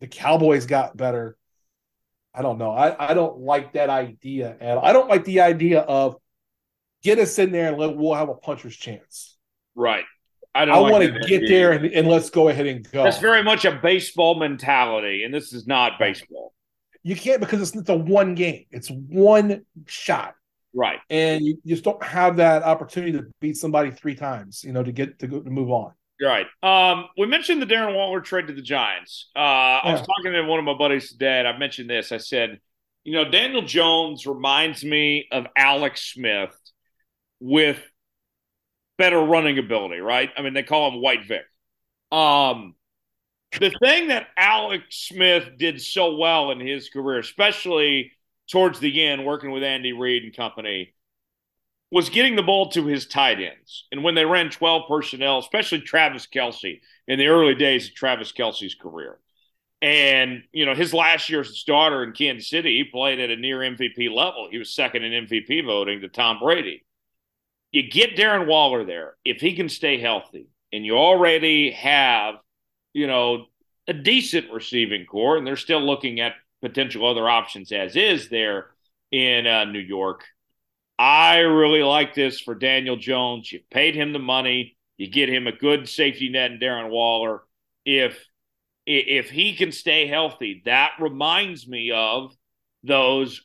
[0.01, 1.37] the Cowboys got better.
[2.33, 2.71] I don't know.
[2.71, 4.55] I, I don't like that idea.
[4.59, 6.17] And I don't like the idea of
[7.03, 9.37] get us in there and let, we'll have a puncher's chance.
[9.75, 10.05] Right.
[10.55, 13.03] I, I like want to get there and, and, let's go ahead and go.
[13.03, 16.53] That's very much a baseball mentality, and this is not baseball.
[17.03, 18.65] You can't because it's, it's a one game.
[18.71, 20.33] It's one shot.
[20.73, 20.99] Right.
[21.09, 24.83] And you, you just don't have that opportunity to beat somebody three times, you know,
[24.83, 25.93] to get to go to move on.
[26.21, 26.47] Right.
[26.61, 29.29] Um, we mentioned the Darren Waller trade to the Giants.
[29.35, 29.79] Uh, yeah.
[29.83, 32.11] I was talking to one of my buddies today, and I mentioned this.
[32.11, 32.59] I said,
[33.03, 36.55] you know, Daniel Jones reminds me of Alex Smith
[37.39, 37.79] with
[38.97, 40.29] better running ability, right?
[40.37, 41.45] I mean, they call him White Vic.
[42.11, 42.75] Um,
[43.59, 48.11] the thing that Alex Smith did so well in his career, especially
[48.51, 50.93] towards the end, working with Andy Reid and company,
[51.91, 53.85] was getting the ball to his tight ends.
[53.91, 58.31] And when they ran 12 personnel, especially Travis Kelce in the early days of Travis
[58.31, 59.17] Kelce's career.
[59.81, 63.29] And, you know, his last year as a starter in Kansas City, he played at
[63.29, 64.49] a near MVP level.
[64.51, 66.83] He was second in MVP voting to Tom Brady.
[67.71, 72.35] You get Darren Waller there if he can stay healthy, and you already have,
[72.93, 73.45] you know,
[73.87, 78.67] a decent receiving core, and they're still looking at potential other options as is there
[79.11, 80.25] in uh, New York
[80.99, 83.49] I really like this for Daniel Jones.
[83.49, 84.75] You paid him the money.
[84.97, 87.43] You get him a good safety net in Darren Waller.
[87.85, 88.21] If
[88.85, 92.35] if he can stay healthy, that reminds me of
[92.83, 93.41] those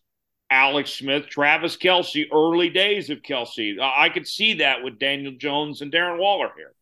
[0.51, 3.81] Alex Smith, Travis Kelce, early days of Kelce.
[3.81, 6.73] I could see that with Daniel Jones and Darren Waller here.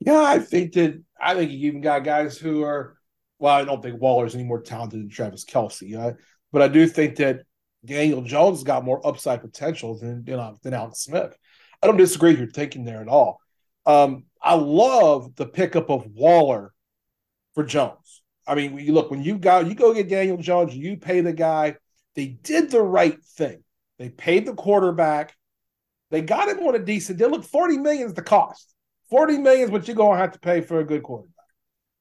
[0.00, 2.96] Yeah, I think that I think you even got guys who are
[3.38, 6.12] well, I don't think Waller's any more talented than Travis Kelce, uh,
[6.52, 7.40] but I do think that
[7.84, 11.36] Daniel Jones got more upside potential than you know, than Alex Smith.
[11.82, 13.40] I don't disagree with your thinking there at all.
[13.86, 16.72] Um, I love the pickup of Waller
[17.54, 18.22] for Jones.
[18.46, 21.32] I mean, you look when you got you go get Daniel Jones, you pay the
[21.32, 21.76] guy.
[22.14, 23.62] They did the right thing.
[23.98, 25.34] They paid the quarterback.
[26.10, 27.30] They got him on a decent deal.
[27.30, 28.74] Look, 40 million is the cost.
[29.10, 31.32] 40 million is what you're gonna have to pay for a good quarterback.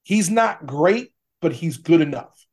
[0.04, 2.46] He's not great, but he's good enough.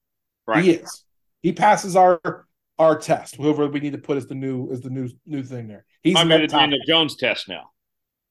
[0.47, 0.65] Right.
[0.65, 1.05] He is.
[1.43, 2.47] He passes our
[2.79, 5.69] our test, whoever we need to put as the new as the new new thing
[5.69, 5.85] there.
[6.03, 7.71] He's I'm going to the Jones test now.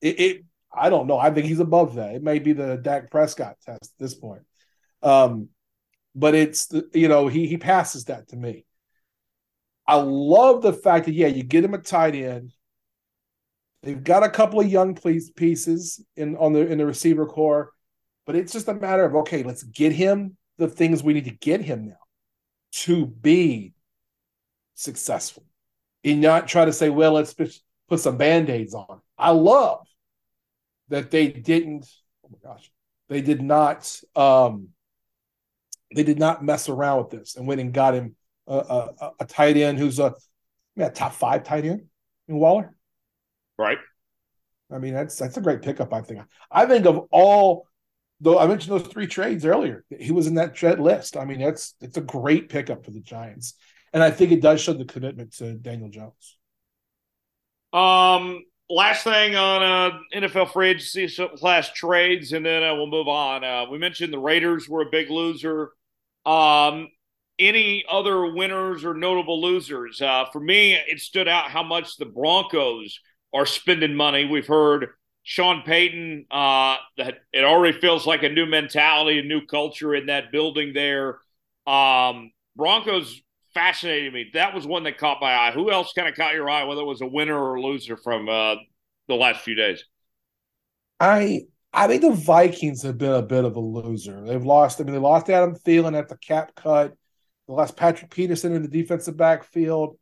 [0.02, 1.18] It, it, I don't know.
[1.18, 2.16] I think he's above that.
[2.16, 4.44] It may be the Dak Prescott test at this point.
[5.02, 5.50] Um,
[6.16, 8.66] but it's the, you know he he passes that to me.
[9.88, 12.52] I love the fact that yeah, you get him a tight end.
[13.84, 17.72] They've got a couple of young pieces in on the in the receiver core,
[18.26, 21.32] but it's just a matter of okay, let's get him the things we need to
[21.32, 21.98] get him now
[22.72, 23.74] to be
[24.76, 25.44] successful
[26.04, 29.02] and not try to say, well, let's put some band-aids on.
[29.18, 29.88] I love
[30.90, 31.88] that they didn't,
[32.26, 32.72] oh my gosh,
[33.10, 34.70] they did not um
[35.96, 38.16] they did not mess around with this and went and got him
[38.48, 40.14] a, a, a tight end who's a
[40.76, 41.86] yeah, top five tight end
[42.28, 42.76] in Waller.
[43.58, 43.80] Right.
[44.72, 46.22] I mean, that's that's a great pickup, I think.
[46.52, 47.68] I think of all
[48.20, 49.86] though I mentioned those three trades earlier.
[49.90, 51.18] He was in that trade list.
[51.18, 53.54] I mean, that's it's a great pickup for the Giants
[53.94, 56.38] and I think it does show the commitment to Daniel Jones.
[57.74, 63.08] Um, last thing on uh, NFL free agency slash trades, and then uh, we'll move
[63.08, 63.44] on.
[63.44, 65.72] Uh, we mentioned the Raiders were a big loser.
[66.26, 66.90] Um,
[67.40, 70.02] any other winners or notable losers?
[70.02, 73.00] Uh, for me, it stood out how much the Broncos
[73.34, 74.26] are spending money.
[74.26, 74.88] We've heard
[75.24, 80.08] Sean Payton uh, that it already feels like a new mentality, a new culture in
[80.08, 81.20] that building there.
[81.66, 83.22] Um, Broncos
[83.54, 84.32] fascinated me.
[84.34, 85.52] That was one that caught my eye.
[85.52, 87.98] Who else kind of caught your eye, whether it was a winner or a loser
[87.98, 88.56] from uh,
[89.08, 89.84] the last few days?
[91.00, 91.42] I
[91.74, 94.24] I think the Vikings have been a bit of a loser.
[94.26, 94.80] They've lost.
[94.80, 96.96] I mean, they lost Adam Thielen at the cap cut.
[97.48, 99.98] They lost Patrick Peterson in the defensive backfield.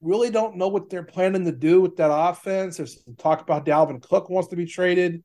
[0.00, 2.76] Really don't know what they're planning to do with that offense.
[2.76, 5.22] There's talk about Dalvin Cook wants to be traded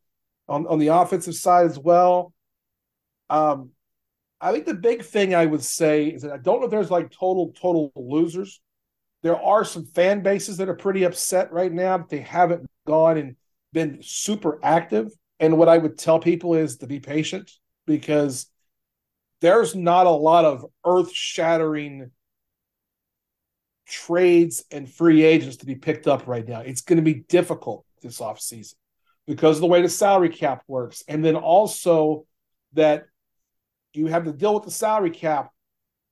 [0.47, 2.33] on, on the offensive side as well.
[3.29, 3.71] Um,
[4.41, 6.91] I think the big thing I would say is that I don't know if there's
[6.91, 8.59] like total, total losers.
[9.21, 13.35] There are some fan bases that are pretty upset right now they haven't gone and
[13.71, 15.11] been super active.
[15.39, 17.51] And what I would tell people is to be patient
[17.85, 18.47] because
[19.43, 22.09] there's not a lot of earth shattering
[23.85, 26.61] trades and free agents to be picked up right now.
[26.61, 28.75] It's going to be difficult this offseason
[29.27, 31.03] because of the way the salary cap works.
[31.09, 32.25] And then also
[32.71, 33.03] that
[33.93, 35.51] you have to deal with the salary cap,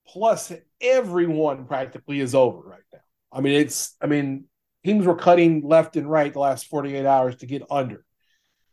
[0.06, 0.52] plus
[0.82, 3.00] everyone practically is over right now.
[3.32, 4.44] I mean, it's, I mean,
[4.84, 8.04] teams were cutting left and right the last 48 hours to get under.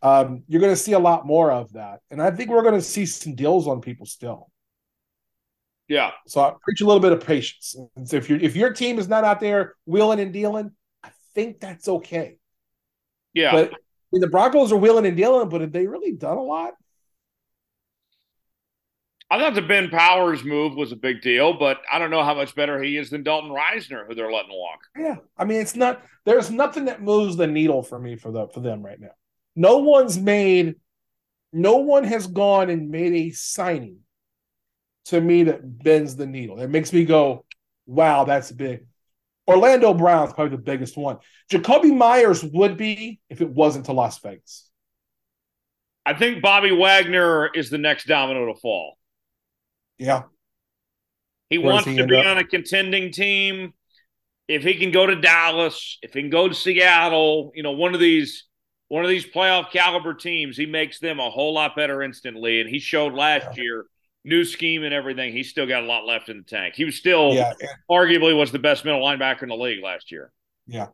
[0.03, 2.01] Um, you're going to see a lot more of that.
[2.11, 4.51] And I think we're going to see some deals on people still.
[5.89, 6.11] Yeah.
[6.27, 7.75] So I preach a little bit of patience.
[7.97, 10.71] And so if you if your team is not out there wheeling and dealing,
[11.03, 12.37] I think that's okay.
[13.33, 13.53] Yeah.
[13.53, 13.77] But I
[14.13, 16.75] mean, the Broncos are wheeling and dealing, but have they really done a lot?
[19.31, 22.35] I thought the Ben Powers move was a big deal, but I don't know how
[22.35, 24.81] much better he is than Dalton Risner, who they're letting walk.
[24.97, 26.03] Yeah, I mean, it's not.
[26.25, 29.11] There's nothing that moves the needle for me for the for them right now.
[29.59, 30.77] No one's made.
[31.53, 33.99] No one has gone and made a signing
[35.07, 36.61] to me that bends the needle.
[36.61, 37.45] It makes me go,
[37.85, 38.87] "Wow, that's big."
[39.49, 41.19] Orlando Brown's probably the biggest one.
[41.51, 44.71] Jakobi Meyers would be if it wasn't to Las Vegas.
[46.07, 48.97] I think Bobby Wagner is the next domino to fall.
[49.99, 50.23] Yeah.
[51.51, 52.27] He Where wants he to be up?
[52.27, 53.73] on a contending team.
[54.47, 57.95] If he can go to Dallas, if he can go to Seattle, you know, one
[57.95, 58.45] of these
[58.89, 62.61] one of these playoff caliber teams, he makes them a whole lot better instantly.
[62.61, 63.87] And he showed last year,
[64.25, 65.33] new scheme and everything.
[65.33, 66.75] He's still got a lot left in the tank.
[66.75, 67.53] He was still Yeah,
[67.91, 70.33] arguably was the best middle linebacker in the league last year.
[70.67, 70.89] yeah.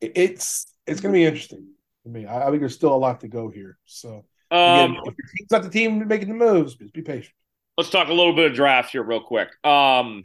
[0.00, 1.68] It's it's going to be interesting.
[2.06, 3.78] I mean, I, I think there's still a lot to go here.
[3.84, 4.24] So
[4.64, 7.34] again, Um, if your team's not the team making the moves, just be patient.
[7.76, 9.48] let's talk a little bit of draft here real quick.
[9.64, 10.24] Um,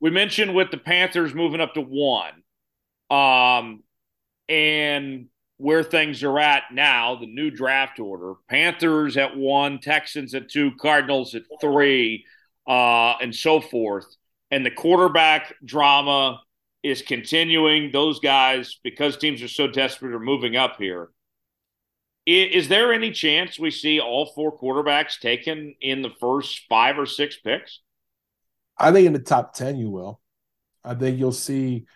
[0.00, 2.42] we mentioned with the Panthers moving up to one,
[3.10, 3.82] um,
[4.48, 5.26] and
[5.58, 10.72] where things are at now, the new draft order: Panthers at one, Texans at two,
[10.80, 12.24] Cardinals at three,
[12.66, 14.06] uh, and so forth.
[14.50, 16.40] And the quarterback drama
[16.82, 17.90] is continuing.
[17.90, 21.10] Those guys, because teams are so desperate, are moving up here.
[22.26, 26.98] Is, Is there any chance we see all four quarterbacks taken in the first five
[26.98, 27.80] or six picks?
[28.78, 30.20] I think in the top 10, you will.
[30.84, 31.86] I think you'll see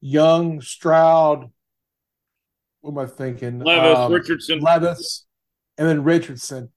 [0.00, 1.50] Young, Stroud.
[2.80, 3.60] What am I thinking?
[3.60, 4.60] Levis, Um, Richardson.
[4.60, 5.26] Levis,
[5.76, 6.72] and then Richardson.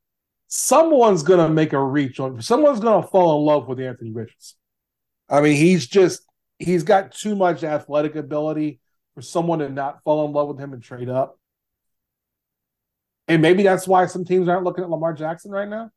[0.48, 4.11] Someone's going to make a reach on, someone's going to fall in love with Anthony
[4.11, 4.57] Richardson.
[5.30, 6.23] I mean, he's just,
[6.60, 8.80] he's got too much athletic ability
[9.15, 11.40] for someone to not fall in love with him and trade up.
[13.28, 15.90] And maybe that's why some teams aren't looking at Lamar Jackson right now.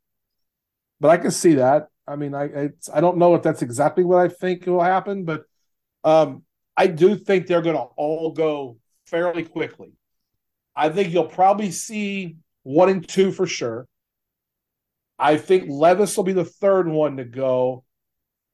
[1.00, 1.88] But I can see that.
[2.06, 5.24] I mean, I it's, I don't know if that's exactly what I think will happen,
[5.24, 5.44] but
[6.04, 6.44] um,
[6.76, 8.76] I do think they're going to all go
[9.14, 9.92] fairly quickly.
[10.74, 13.86] I think you'll probably see one and two for sure.
[15.16, 17.84] I think Levis will be the third one to go.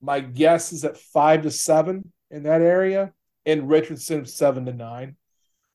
[0.02, 3.12] My guess is at five to seven in that area,
[3.46, 5.16] and Richardson seven to nine.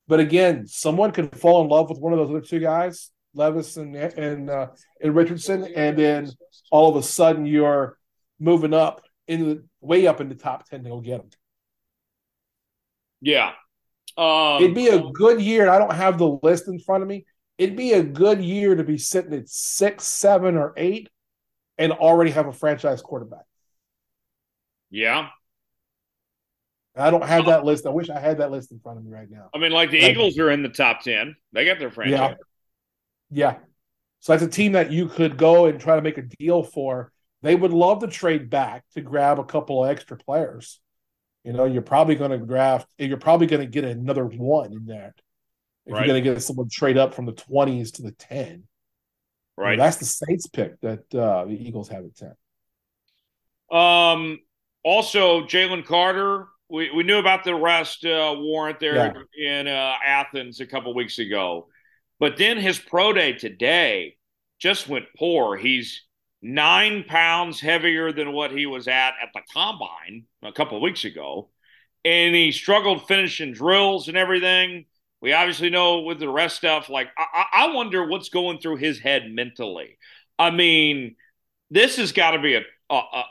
[0.06, 3.76] But again, someone could fall in love with one of those other two guys, Levis
[3.76, 4.68] and and uh,
[5.02, 6.30] and Richardson, and then
[6.70, 7.98] all of a sudden you're
[8.38, 11.30] moving up in the way up in the top ten to go get them.
[13.20, 13.50] Yeah.
[14.16, 15.68] Um, It'd be a good year.
[15.68, 17.26] I don't have the list in front of me.
[17.58, 21.08] It'd be a good year to be sitting at six, seven, or eight,
[21.78, 23.44] and already have a franchise quarterback.
[24.90, 25.28] yeah.
[26.98, 27.84] I don't have that list.
[27.84, 29.50] I wish I had that list in front of me right now.
[29.54, 31.36] I mean, like the Like- Eagles are in the top 10.
[31.52, 32.36] They got their franchise.
[33.30, 33.58] Yeah.
[34.20, 37.12] So that's a team that you could go and try to make a deal for.
[37.42, 40.80] They would love to trade back to grab a couple of extra players.
[41.46, 44.86] You know, you're probably going to draft, you're probably going to get another one in
[44.86, 45.14] that.
[45.86, 46.00] If Right.
[46.00, 48.48] you're going to get someone trade up from the 20s to the 10.
[48.48, 48.62] You know,
[49.56, 49.78] Right.
[49.78, 52.34] that's the Saints pick that uh, the Eagles have at 10.
[53.70, 54.40] Um,
[54.82, 60.60] also, Jalen Carter, we, we knew about the arrest uh, warrant there in uh, Athens
[60.60, 61.68] a couple weeks ago.
[62.18, 64.16] But then his pro day today
[64.58, 65.56] just went poor.
[65.56, 66.02] He's
[66.54, 71.50] nine pounds heavier than what he was at at the combine a couple weeks ago.
[72.04, 74.86] And he struggled finishing drills and everything.
[75.20, 78.98] We obviously know with the rest stuff, like, I, I wonder what's going through his
[78.98, 79.98] head mentally.
[80.38, 81.16] I mean,
[81.70, 83.24] this has got to be a, a, a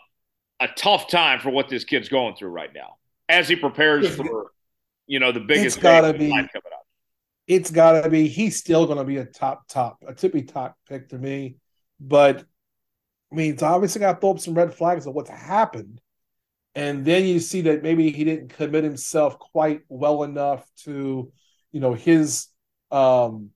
[0.62, 2.96] a tough time for what this kid's going through right now
[3.28, 4.52] as he prepares for
[5.06, 6.86] you know the biggest it's gotta day of his be- coming up.
[7.48, 10.76] It's got to be, he's still going to be a top, top, a tippy top
[10.90, 11.58] pick to me.
[12.00, 12.44] But
[13.36, 16.00] I mean, it's obviously got to throw up some red flags of what's happened.
[16.74, 21.32] And then you see that maybe he didn't commit himself quite well enough to,
[21.74, 22.48] you know, his
[22.92, 23.50] um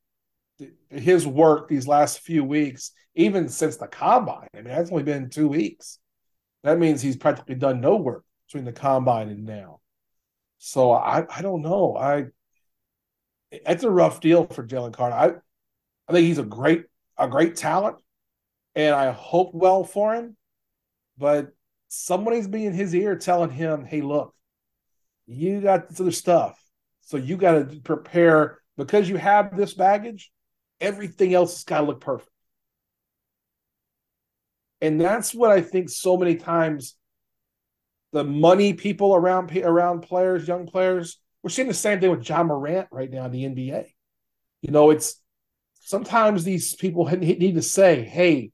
[0.89, 4.49] his work these last few weeks, even since the combine.
[4.53, 5.99] I mean, it's only been two weeks.
[6.63, 9.79] That means he's practically done no work between the combine and now.
[10.57, 11.95] So I, I don't know.
[11.95, 12.27] I
[13.51, 15.15] it's a rough deal for Jalen Carter.
[15.15, 15.27] I
[16.09, 16.83] I think he's a great
[17.17, 17.97] a great talent,
[18.79, 20.37] and I hope well for him.
[21.17, 21.51] But
[21.89, 24.33] somebody's being in his ear telling him, "Hey, look,
[25.25, 26.57] you got this other stuff,
[27.01, 30.31] so you got to prepare because you have this baggage.
[30.79, 32.31] Everything else has got to look perfect."
[34.79, 36.95] And that's what I think so many times
[38.13, 42.43] the money people around around players, young players, we're seeing the same thing with Ja
[42.43, 43.93] Morant right now in the NBA.
[44.61, 45.21] You know, it's
[45.81, 48.53] sometimes these people need to say, "Hey,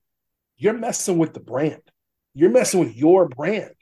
[0.57, 1.81] you're messing with the brand.
[2.33, 3.73] You're messing with your brand.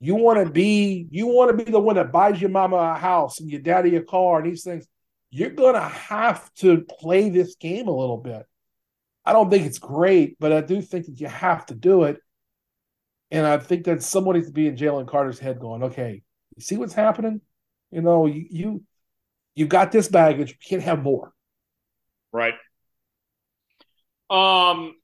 [0.00, 2.94] You want to be you want to be the one that buys your mama a
[2.94, 4.86] house and your daddy a car and these things.
[5.30, 8.44] You're gonna have to play this game a little bit.
[9.24, 12.18] I don't think it's great, but I do think that you have to do it.
[13.30, 16.22] And I think that somebody to be in Jalen Carter's head going, okay,
[16.54, 17.40] you see what's happening?
[17.90, 18.82] You know, you you
[19.54, 21.32] you got this baggage, you can't have more.
[22.32, 22.54] Right.
[24.28, 24.94] Um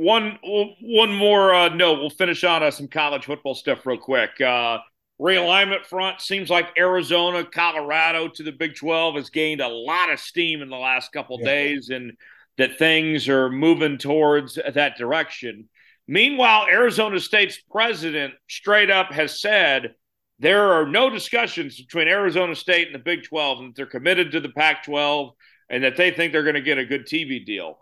[0.00, 2.00] one one more uh, note.
[2.00, 4.40] We'll finish on uh, some college football stuff real quick.
[4.40, 4.78] Uh,
[5.20, 10.18] realignment front seems like Arizona, Colorado to the Big Twelve has gained a lot of
[10.18, 11.46] steam in the last couple yeah.
[11.46, 12.12] days, and
[12.56, 15.68] that things are moving towards that direction.
[16.08, 19.94] Meanwhile, Arizona State's president straight up has said
[20.38, 24.32] there are no discussions between Arizona State and the Big 12, and that they're committed
[24.32, 25.34] to the Pac 12
[25.68, 27.78] and that they think they're going to get a good TV deal.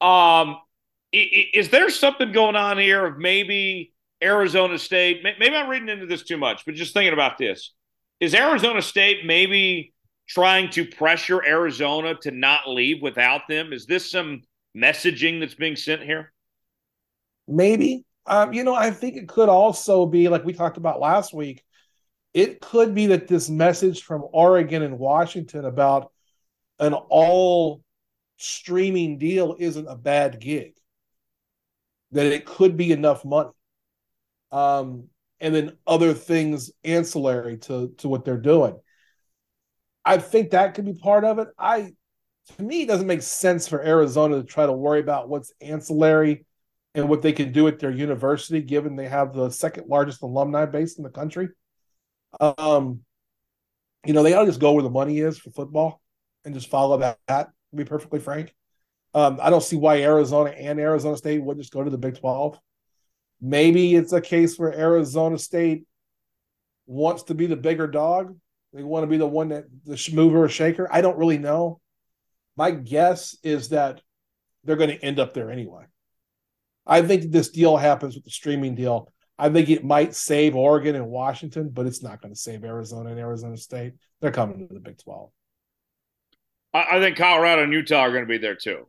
[0.00, 0.56] Um,
[1.12, 5.22] is there something going on here of maybe Arizona State?
[5.22, 7.72] Maybe I'm reading into this too much, but just thinking about this.
[8.20, 9.92] Is Arizona State maybe
[10.28, 13.72] trying to pressure Arizona to not leave without them?
[13.72, 14.42] Is this some
[14.76, 16.32] messaging that's being sent here?
[17.46, 18.04] Maybe.
[18.24, 21.62] Um, you know, I think it could also be like we talked about last week.
[22.32, 26.12] It could be that this message from Oregon and Washington about
[26.78, 27.82] an all
[28.38, 30.74] streaming deal isn't a bad gig.
[32.12, 33.50] That it could be enough money.
[34.50, 35.08] Um,
[35.40, 38.78] and then other things ancillary to to what they're doing.
[40.04, 41.48] I think that could be part of it.
[41.58, 41.92] I
[42.56, 46.44] to me, it doesn't make sense for Arizona to try to worry about what's ancillary
[46.94, 50.66] and what they can do at their university, given they have the second largest alumni
[50.66, 51.48] base in the country.
[52.40, 53.00] Um,
[54.04, 56.00] you know, they ought to just go where the money is for football
[56.44, 57.18] and just follow that.
[57.28, 58.54] that to be perfectly frank,
[59.14, 62.18] um, I don't see why Arizona and Arizona State would just go to the Big
[62.18, 62.58] Twelve.
[63.40, 65.84] Maybe it's a case where Arizona State
[66.86, 68.36] wants to be the bigger dog.
[68.72, 70.88] They want to be the one that the mover or shaker.
[70.90, 71.80] I don't really know.
[72.56, 74.00] My guess is that
[74.64, 75.84] they're going to end up there anyway.
[76.86, 79.12] I think this deal happens with the streaming deal.
[79.38, 83.10] I think it might save Oregon and Washington, but it's not going to save Arizona
[83.10, 83.94] and Arizona State.
[84.20, 85.30] They're coming to the Big 12.
[86.74, 88.86] I, think Colorado and Utah are going to be there too.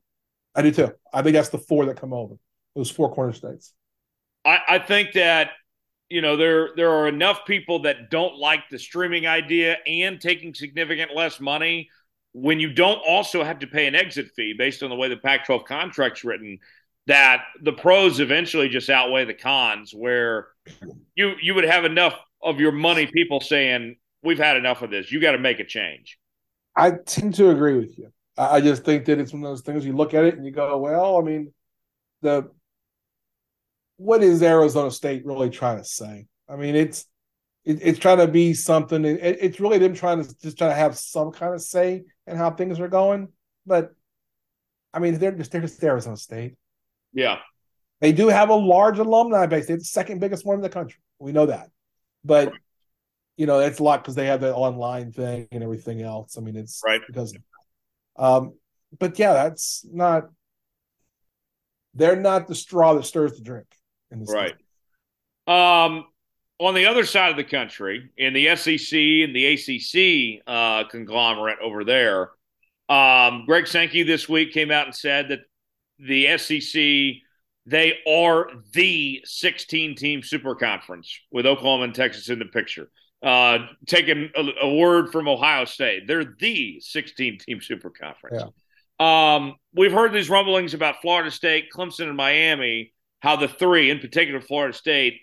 [0.55, 0.93] I do too.
[1.13, 2.35] I think that's the four that come over,
[2.75, 3.73] those four corner states.
[4.45, 5.51] I, I think that
[6.09, 10.53] you know there there are enough people that don't like the streaming idea and taking
[10.53, 11.89] significant less money
[12.33, 15.17] when you don't also have to pay an exit fee based on the way the
[15.17, 16.57] Pac-12 contract's written
[17.05, 20.47] that the pros eventually just outweigh the cons where
[21.15, 25.11] you you would have enough of your money people saying we've had enough of this
[25.11, 26.17] you got to make a change
[26.75, 29.85] i tend to agree with you i just think that it's one of those things
[29.85, 31.53] you look at it and you go well i mean
[32.21, 32.49] the
[33.97, 37.05] what is arizona state really trying to say i mean it's
[37.65, 40.73] it, it's trying to be something it, it's really them trying to just try to
[40.73, 43.27] have some kind of say in how things are going
[43.65, 43.93] but
[44.93, 46.55] i mean they're just they're just arizona state
[47.13, 47.37] yeah.
[48.01, 49.67] They do have a large alumni base.
[49.67, 50.99] They're the second biggest one in the country.
[51.19, 51.69] We know that.
[52.25, 52.51] But
[53.37, 56.37] you know, it's a lot because they have the online thing and everything else.
[56.37, 57.33] I mean, it's right because
[58.15, 58.53] um,
[58.97, 60.29] but yeah, that's not
[61.93, 63.67] they're not the straw that stirs the drink
[64.11, 64.55] in this right.
[65.47, 66.05] Um
[66.59, 71.57] on the other side of the country, in the SEC and the ACC uh, conglomerate
[71.61, 72.29] over there,
[72.89, 75.39] um, Greg Sankey this week came out and said that
[75.99, 77.21] the SEC,
[77.65, 82.89] they are the 16 team super conference with Oklahoma and Texas in the picture.
[83.23, 88.43] Uh, taking a, a, word from Ohio State, they're the 16 team super conference.
[88.99, 89.35] Yeah.
[89.35, 92.91] Um, we've heard these rumblings about Florida State, Clemson, and Miami,
[93.21, 95.21] how the three, in particular Florida State,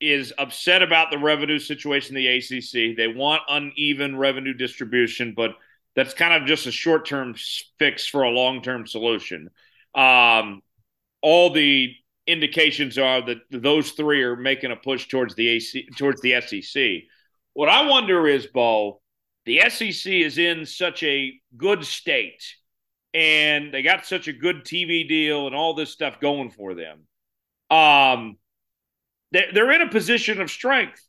[0.00, 2.96] is upset about the revenue situation in the ACC.
[2.96, 5.52] They want uneven revenue distribution, but
[5.94, 7.36] that's kind of just a short term
[7.78, 9.48] fix for a long term solution.
[9.94, 10.62] Um,
[11.22, 11.94] all the
[12.26, 17.02] indications are that those three are making a push towards the AC towards the SEC.
[17.54, 19.00] What I wonder is, Bo,
[19.44, 22.42] the SEC is in such a good state
[23.14, 27.06] and they got such a good TV deal and all this stuff going for them.
[27.70, 28.36] Um,
[29.32, 31.00] they're in a position of strength.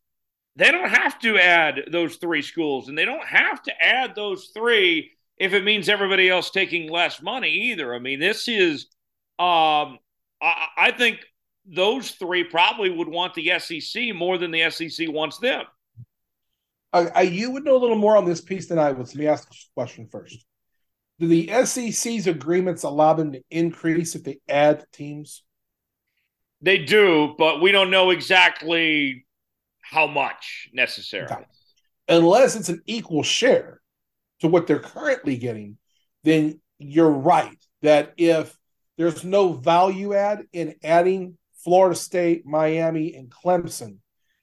[0.55, 4.51] They don't have to add those three schools, and they don't have to add those
[4.53, 7.93] three if it means everybody else taking less money either.
[7.93, 8.87] I mean, this is,
[9.39, 9.97] um,
[10.43, 11.19] I, I think
[11.65, 15.63] those three probably would want the SEC more than the SEC wants them.
[16.91, 19.07] Uh, you would know a little more on this piece than I would.
[19.07, 20.45] So let me ask a question first.
[21.19, 25.43] Do the SEC's agreements allow them to increase if they add teams?
[26.61, 29.25] They do, but we don't know exactly
[29.81, 31.33] how much necessarily.
[31.33, 31.43] Okay.
[32.09, 33.81] Unless it's an equal share
[34.41, 35.77] to what they're currently getting,
[36.23, 38.55] then you're right that if
[38.97, 43.97] there's no value add in adding Florida State, Miami, and Clemson,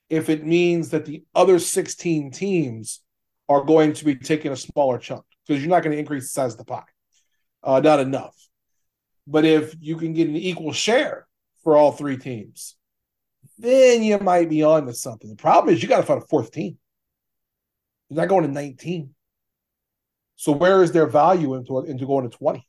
[0.09, 3.01] if it means that the other 16 teams
[3.49, 6.29] are going to be taking a smaller chunk because you're not going to increase the
[6.29, 6.83] size of the pie.
[7.63, 8.37] Uh, not enough.
[9.27, 11.27] But if you can get an equal share
[11.63, 12.77] for all three teams,
[13.59, 15.29] then you might be on to something.
[15.29, 16.79] The problem is you got to find a fourth team.
[18.09, 19.15] You're not going to 19.
[20.37, 22.67] So where is their value into, into going to 20?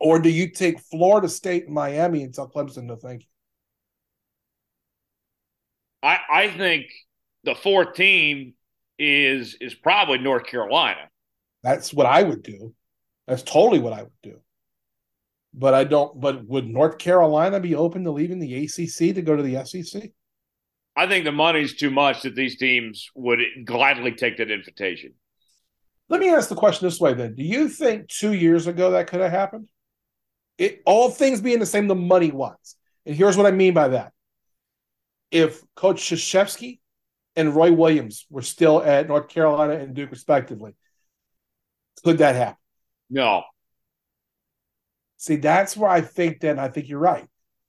[0.00, 3.28] Or do you take Florida State and Miami and tell Clemson no thank you?
[6.02, 6.86] I, I think
[7.44, 8.54] the fourth team
[8.98, 11.08] is is probably North Carolina.
[11.62, 12.74] That's what I would do.
[13.26, 14.40] That's totally what I would do.
[15.54, 16.20] But I don't.
[16.20, 20.10] But would North Carolina be open to leaving the ACC to go to the SEC?
[20.96, 25.14] I think the money's too much that these teams would gladly take that invitation.
[26.08, 29.08] Let me ask the question this way then: Do you think two years ago that
[29.08, 29.68] could have happened?
[30.58, 32.76] It, all things being the same, the money was,
[33.06, 34.12] and here's what I mean by that:
[35.30, 36.80] If Coach Krzyzewski
[37.36, 40.74] and Roy Williams were still at North Carolina and Duke, respectively.
[42.04, 42.58] Could that happen?
[43.08, 43.44] No.
[45.18, 47.26] See, that's where I think then I think you're right.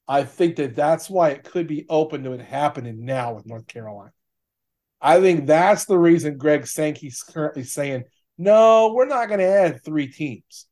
[0.07, 3.67] I think that that's why it could be open to it happening now with North
[3.67, 4.11] Carolina.
[5.01, 8.05] I think that's the reason Greg Sankey's currently saying,
[8.37, 10.65] no, we're not going to add three teams.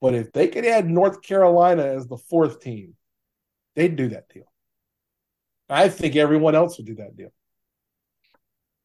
[0.00, 2.94] But if they could add North Carolina as the fourth team,
[3.74, 4.50] they'd do that deal.
[5.68, 7.32] I think everyone else would do that deal.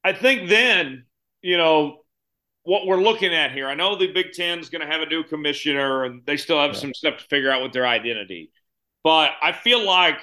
[0.03, 1.05] I think then,
[1.41, 1.99] you know,
[2.63, 5.05] what we're looking at here, I know the Big Ten is going to have a
[5.05, 6.79] new commissioner and they still have yeah.
[6.79, 8.51] some stuff to figure out with their identity.
[9.03, 10.21] But I feel like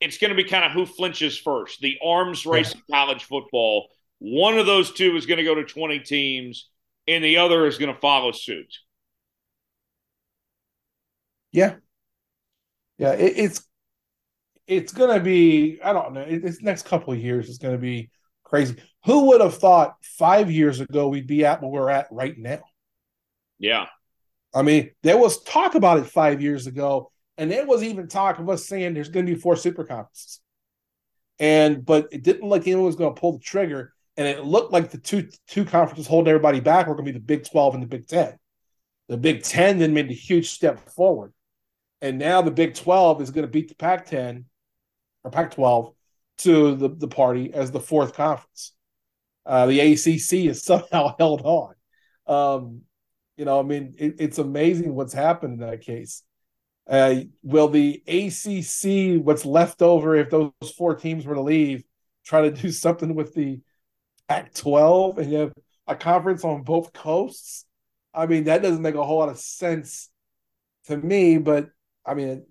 [0.00, 2.80] it's going to be kind of who flinches first the arms race yeah.
[2.80, 3.88] in college football.
[4.18, 6.68] One of those two is going to go to 20 teams,
[7.08, 8.72] and the other is going to follow suit.
[11.52, 11.76] Yeah.
[12.98, 13.12] Yeah.
[13.12, 13.68] It, it's,
[14.66, 17.80] it's going to be, I don't know, this next couple of years is going to
[17.80, 18.10] be
[18.44, 18.76] crazy.
[19.04, 22.62] Who would have thought five years ago we'd be at where we're at right now?
[23.58, 23.86] Yeah.
[24.54, 28.38] I mean, there was talk about it five years ago, and there was even talk
[28.38, 30.40] of us saying there's going to be four super conferences.
[31.38, 34.44] And but it didn't look like anyone was going to pull the trigger, and it
[34.44, 37.48] looked like the two two conferences holding everybody back were going to be the Big
[37.48, 38.38] Twelve and the Big Ten.
[39.08, 41.32] The Big Ten then made a huge step forward,
[42.02, 44.44] and now the Big Twelve is going to beat the Pac Ten
[45.24, 45.94] or Pac twelve
[46.38, 48.74] to the, the party as the fourth conference.
[49.46, 51.74] Uh, the ACC is somehow held on.
[52.26, 52.82] Um,
[53.36, 56.22] you know, I mean, it, it's amazing what's happened in that case.
[56.88, 61.84] Uh, will the ACC, what's left over if those four teams were to leave,
[62.24, 63.60] try to do something with the
[64.28, 65.52] Pac 12 and have
[65.86, 67.64] a conference on both coasts?
[68.12, 70.10] I mean, that doesn't make a whole lot of sense
[70.86, 71.70] to me, but
[72.04, 72.44] I mean,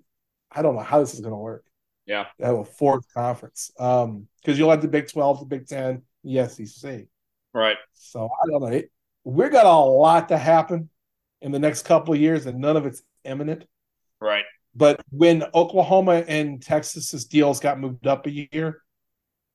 [0.52, 1.66] I don't know how this is going to work.
[2.06, 2.26] Yeah.
[2.40, 3.72] Have a fourth conference.
[3.80, 7.06] Um, because you'll have the Big 12, the Big 10, the SEC.
[7.54, 7.78] Right.
[7.94, 8.82] So I don't know.
[9.24, 10.90] We're got a lot to happen
[11.42, 13.66] in the next couple of years, and none of it's imminent.
[14.20, 14.46] Right.
[14.76, 18.82] But when Oklahoma and Texas's deals got moved up a year,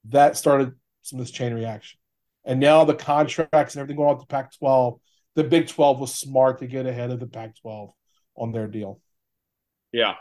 [0.08, 1.98] that started some of this chain reaction.
[2.44, 5.00] And now the contracts and everything going on with the Pac 12,
[5.34, 7.90] the Big 12 was smart to get ahead of the Pac 12
[8.36, 9.00] on their deal.
[9.96, 10.14] Yeah.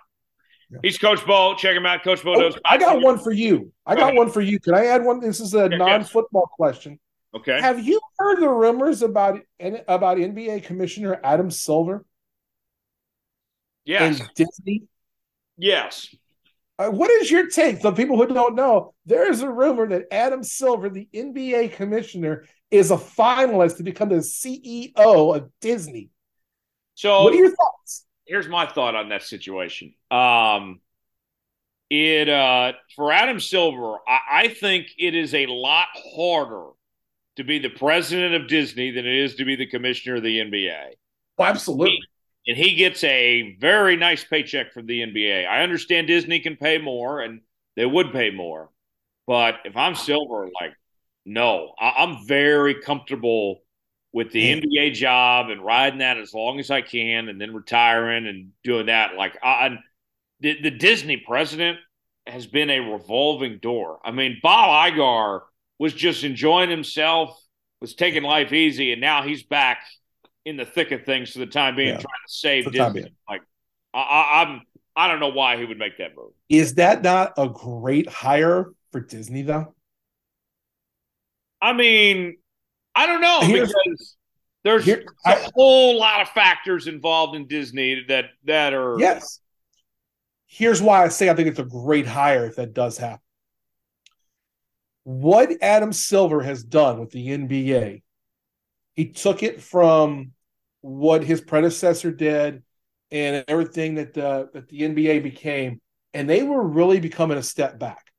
[0.71, 0.79] Yeah.
[0.81, 1.53] He's Coach Bo.
[1.55, 2.03] Check him out.
[2.03, 3.71] Coach Bo oh, I got one for you.
[3.85, 4.59] I got one for you.
[4.59, 5.19] Can I add one?
[5.19, 6.99] This is a non-football question.
[7.35, 7.59] Okay.
[7.59, 12.05] Have you heard the rumors about about NBA Commissioner Adam Silver?
[13.83, 14.21] Yes.
[14.35, 14.83] Disney.
[15.57, 16.15] Yes.
[16.79, 17.81] Uh, what is your take?
[17.81, 22.45] The people who don't know, there is a rumor that Adam Silver, the NBA commissioner,
[22.71, 26.09] is a finalist to become the CEO of Disney.
[26.95, 28.04] So, what are your thoughts?
[28.25, 29.93] Here's my thought on that situation.
[30.09, 30.81] Um,
[31.89, 36.69] it uh, for Adam Silver, I, I think it is a lot harder
[37.35, 40.39] to be the president of Disney than it is to be the commissioner of the
[40.39, 40.91] NBA.
[41.37, 41.99] Oh, absolutely.
[42.43, 45.47] He, and he gets a very nice paycheck from the NBA.
[45.47, 47.41] I understand Disney can pay more, and
[47.75, 48.69] they would pay more.
[49.27, 50.73] But if I'm Silver, like,
[51.25, 53.61] no, I, am very comfortable
[54.15, 54.61] with the.
[54.61, 58.85] NBA job and riding that as long as I can, and then retiring and doing
[58.85, 59.15] that.
[59.15, 59.77] Like, I,
[60.39, 61.79] the, the Disney president
[62.25, 63.99] has been a revolving door.
[64.05, 65.41] I mean, Bob Iger
[65.79, 67.37] was just enjoying himself,
[67.81, 69.79] was taking life easy, and now he's back
[70.45, 71.95] in the thick of things for the time being, yeah.
[71.95, 73.13] trying to save Disney.
[73.27, 73.41] Like,
[73.93, 74.61] I, I'm,
[74.95, 76.31] I don't know why he would make that move.
[76.47, 79.75] Is that not a great hire for Disney, though?
[81.61, 82.37] I mean,
[82.95, 84.15] I don't know Here's, because
[84.63, 89.39] there's here, a whole lot of factors involved in Disney that that are yes.
[90.47, 93.19] Here's why I say I think it's a great hire if that does happen.
[95.03, 98.01] What Adam Silver has done with the NBA,
[98.95, 100.31] he took it from
[100.81, 102.63] what his predecessor did
[103.11, 105.81] and everything that the that the NBA became,
[106.13, 108.11] and they were really becoming a step back.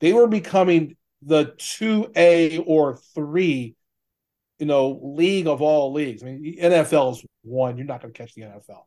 [0.00, 3.74] They were becoming the two A or three,
[4.58, 6.22] you know, league of all leagues.
[6.22, 7.76] I mean, NFL is one.
[7.76, 8.82] You're not going to catch the NFL.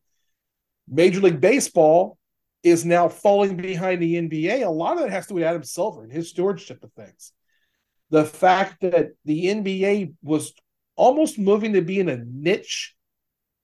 [0.88, 2.18] Major League Baseball
[2.64, 4.66] is now falling behind the NBA.
[4.66, 7.32] A lot of it has to do with Adam Silver and his stewardship of things.
[8.10, 10.54] The fact that the NBA was
[10.96, 12.96] almost moving to being a niche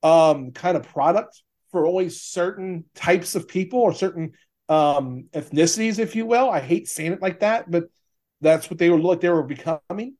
[0.03, 4.31] um, kind of product for only certain types of people or certain
[4.69, 6.49] um, ethnicities, if you will.
[6.49, 7.85] I hate saying it like that, but
[8.41, 10.16] that's what they were like they were becoming.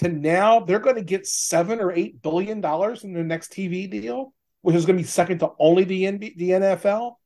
[0.00, 3.90] To now, they're going to get seven or eight billion dollars in their next TV
[3.90, 4.32] deal,
[4.62, 7.16] which is going to be second to only the NBA, the NFL.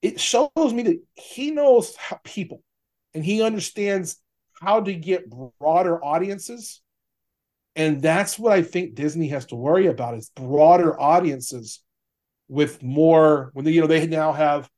[0.00, 2.62] It shows me that he knows people,
[3.14, 4.20] and he understands
[4.60, 6.80] how to get broader audiences.
[7.74, 11.82] And that's what I think Disney has to worry about is broader audiences
[12.48, 14.68] with more when they, you know they now have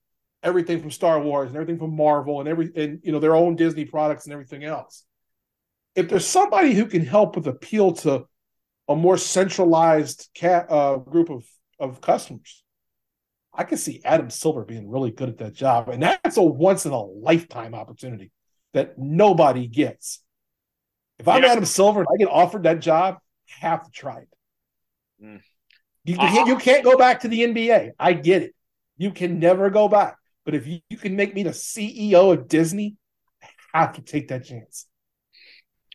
[0.43, 3.57] everything from Star Wars and everything from Marvel and every and you know their own
[3.57, 5.05] Disney products and everything else.
[5.95, 8.27] If there's somebody who can help with appeal to
[8.89, 11.45] a more centralized cat, uh, group of
[11.79, 12.63] of customers,
[13.53, 16.87] I can see Adam Silver being really good at that job, and that's a once
[16.87, 18.31] in a lifetime opportunity
[18.73, 20.23] that nobody gets.
[21.19, 21.53] If I'm yeah.
[21.53, 24.29] Adam Silver and I get offered that job, I have to try it.
[25.23, 25.41] Mm.
[26.05, 26.45] You, uh-huh.
[26.47, 27.93] you can't go back to the NBA.
[27.99, 28.55] I get it.
[28.97, 30.17] You can never go back.
[30.45, 32.97] But if you, you can make me the CEO of Disney,
[33.73, 34.87] I have to take that chance.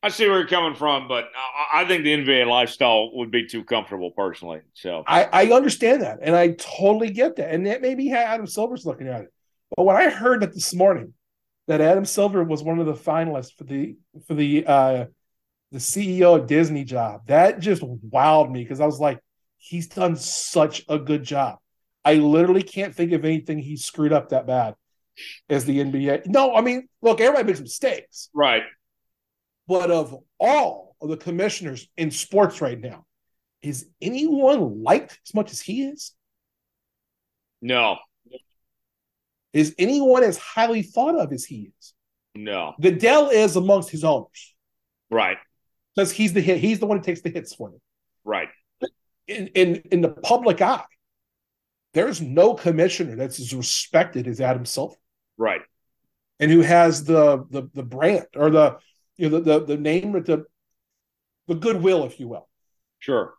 [0.04, 1.30] I see where you're coming from, but
[1.74, 4.62] I think the NBA lifestyle would be too comfortable personally.
[4.74, 8.86] So I, I understand that, and I totally get that, and that maybe Adam Silver's
[8.86, 9.34] looking at it.
[9.76, 11.14] But when I heard that this morning,
[11.68, 13.98] that Adam Silver was one of the finalists for the
[14.28, 15.06] for the uh,
[15.72, 19.20] the CEO of Disney job, that just wowed me because I was like,
[19.58, 21.58] he's done such a good job.
[22.06, 24.76] I literally can't think of anything he screwed up that bad
[25.50, 26.28] as the NBA.
[26.28, 28.30] No, I mean, look, everybody makes mistakes.
[28.34, 28.64] Right.
[29.68, 33.06] But of all of the commissioners in sports right now,
[33.62, 36.14] is anyone liked as much as he is?
[37.62, 37.98] No.
[39.54, 41.94] Is anyone as highly thought of as he is?
[42.36, 42.76] No.
[42.80, 44.56] Goodell is amongst his owners.
[45.10, 45.38] Right.
[45.96, 47.82] Because he's the hit, he's the one who takes the hits for them.
[48.24, 48.50] Right.
[49.28, 50.84] In in in the public eye,
[51.94, 54.96] there's no commissioner that's as respected as Adam Silver.
[55.38, 55.62] Right.
[56.40, 58.78] And who has the the the brand or the
[59.18, 60.46] you know the the, the name the
[61.48, 62.48] the goodwill, if you will.
[63.00, 63.34] Sure.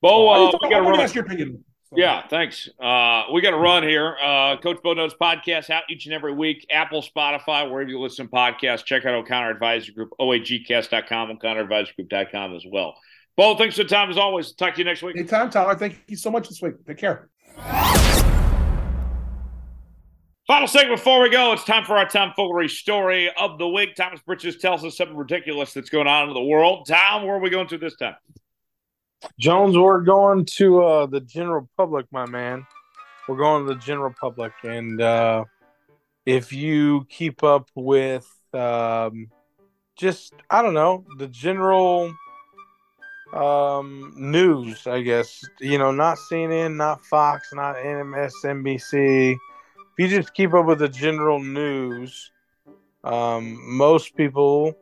[0.00, 1.00] Bo, uh, we got to run.
[1.00, 1.64] Ask your opinion.
[1.84, 2.68] So, yeah, thanks.
[2.80, 4.16] Uh, we got to run here.
[4.22, 6.66] Uh, Coach Bo Knows podcast out each and every week.
[6.70, 8.84] Apple, Spotify, wherever you listen to podcasts.
[8.84, 12.96] Check out O'Connor Advisory Group, oagcast.com, O'ConnorAdvisoryGroup.com as well.
[13.36, 14.52] Bo, thanks for the time as always.
[14.52, 15.16] Talk to you next week.
[15.16, 15.74] Anytime, Tyler.
[15.74, 16.74] Thank you so much this week.
[16.86, 17.30] Take care.
[20.46, 23.94] Final segment before we go, it's time for our Tom Foolery story of the week.
[23.94, 26.86] Thomas Bridges tells us something ridiculous that's going on in the world.
[26.86, 28.16] Tom, where are we going to this time?
[29.40, 32.66] Jones, we're going to uh, the general public, my man.
[33.26, 34.52] We're going to the general public.
[34.64, 35.44] And uh,
[36.26, 39.30] if you keep up with um,
[39.96, 42.14] just, I don't know, the general
[43.32, 45.42] um, news, I guess.
[45.58, 49.38] You know, not CNN, not Fox, not MSNBC,
[49.96, 52.32] if you just keep up with the general news,
[53.04, 54.72] um, most people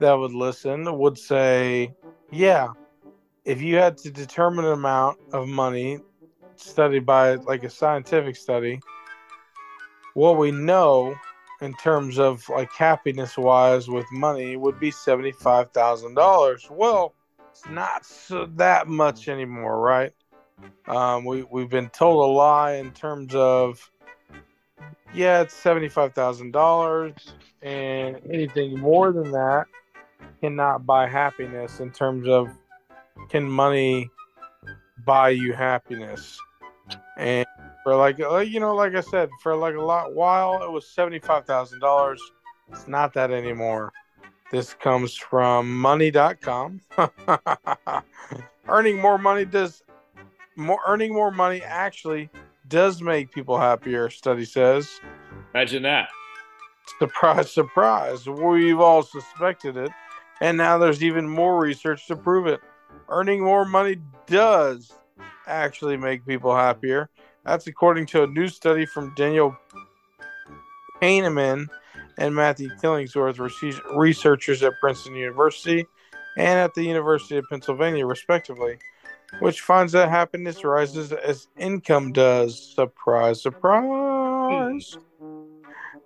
[0.00, 1.92] that would listen would say,
[2.30, 2.68] yeah,
[3.44, 5.98] if you had to determine an amount of money
[6.56, 8.78] studied by like a scientific study,
[10.14, 11.14] what we know
[11.60, 16.70] in terms of like happiness wise with money would be $75,000.
[16.70, 17.14] Well,
[17.50, 20.12] it's not so that much anymore, right?
[20.86, 23.90] Um, we, we've been told a lie in terms of,
[25.14, 27.14] yeah, it's $75,000,
[27.62, 29.66] and anything more than that
[30.40, 32.50] cannot buy happiness in terms of
[33.28, 34.10] can money
[35.06, 36.38] buy you happiness?
[37.16, 37.46] And
[37.84, 40.84] for like, uh, you know, like I said, for like a lot while it was
[40.84, 42.16] $75,000.
[42.70, 43.92] It's not that anymore.
[44.50, 46.80] This comes from money.com.
[48.68, 49.82] earning more money does
[50.56, 52.30] more earning more money actually
[52.68, 55.00] does make people happier, study says.
[55.54, 56.08] Imagine that.
[56.98, 58.26] Surprise, surprise.
[58.26, 59.90] We've all suspected it.
[60.40, 62.60] And now there's even more research to prove it.
[63.08, 63.96] Earning more money
[64.26, 64.92] does
[65.46, 67.10] actually make people happier.
[67.44, 69.56] That's according to a new study from Daniel
[71.00, 71.66] Kahneman
[72.18, 73.38] and Matthew Killingsworth,
[73.94, 75.86] researchers at Princeton University
[76.36, 78.78] and at the University of Pennsylvania, respectively,
[79.40, 82.60] which finds that happiness rises as income does.
[82.74, 84.96] Surprise, surprise.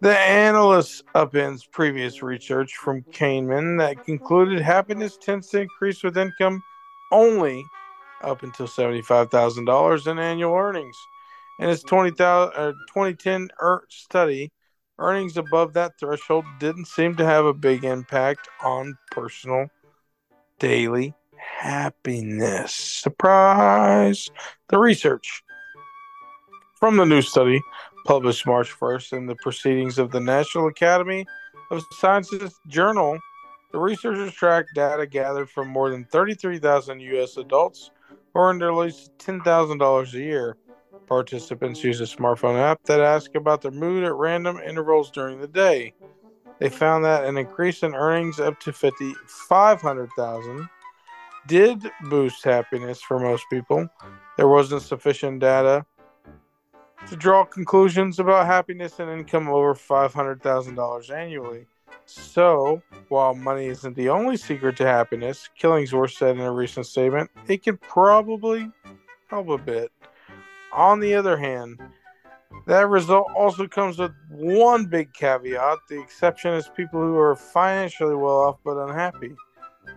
[0.01, 6.63] The analyst upends previous research from Kahneman that concluded happiness tends to increase with income
[7.11, 7.65] only
[8.23, 10.97] up until $75,000 in annual earnings.
[11.59, 14.53] In its 20, uh, 2010 er- study,
[15.01, 19.67] earnings above that threshold didn't seem to have a big impact on personal
[20.61, 22.73] daily happiness.
[22.75, 24.29] Surprise!
[24.69, 25.43] The research
[26.79, 27.61] from the new study
[28.05, 31.27] published March 1st in the Proceedings of the National Academy
[31.71, 33.19] of Sciences Journal,
[33.73, 37.37] the researchers tracked data gathered from more than 33,000 U.S.
[37.37, 37.91] adults
[38.33, 40.57] who earned at least $10,000 a year.
[41.07, 45.49] Participants use a smartphone app that asks about their mood at random intervals during the
[45.49, 45.93] day.
[46.61, 50.69] They found that an increase in earnings up to 500,000
[51.47, 53.89] did boost happiness for most people.
[54.37, 55.85] There wasn't sufficient data
[57.09, 61.67] to draw conclusions about happiness and income over $500,000 annually.
[62.05, 67.31] So, while money isn't the only secret to happiness, Killingsworth said in a recent statement,
[67.49, 68.71] it can probably
[69.29, 69.93] help a bit.
[70.73, 71.81] On the other hand,
[72.67, 75.79] that result also comes with one big caveat.
[75.89, 79.35] The exception is people who are financially well off but unhappy.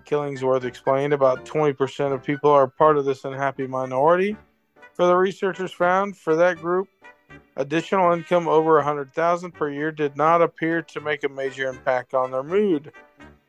[0.05, 4.35] Killingsworth explained about 20% of people are part of this unhappy minority.
[4.93, 6.87] For the researchers found, for that group,
[7.55, 12.31] additional income over 100,000 per year did not appear to make a major impact on
[12.31, 12.91] their mood.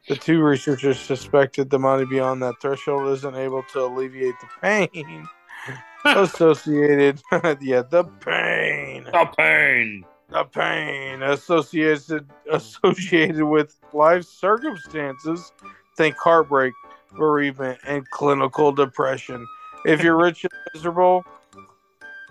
[0.09, 5.29] The two researchers suspected the money beyond that threshold isn't able to alleviate the pain
[6.05, 7.23] associated
[7.61, 9.05] yeah, the pain.
[9.05, 10.05] The pain.
[10.29, 15.53] The pain associated associated with life circumstances
[15.97, 16.73] think heartbreak,
[17.17, 19.47] bereavement, and clinical depression.
[19.85, 21.25] If you're rich and miserable,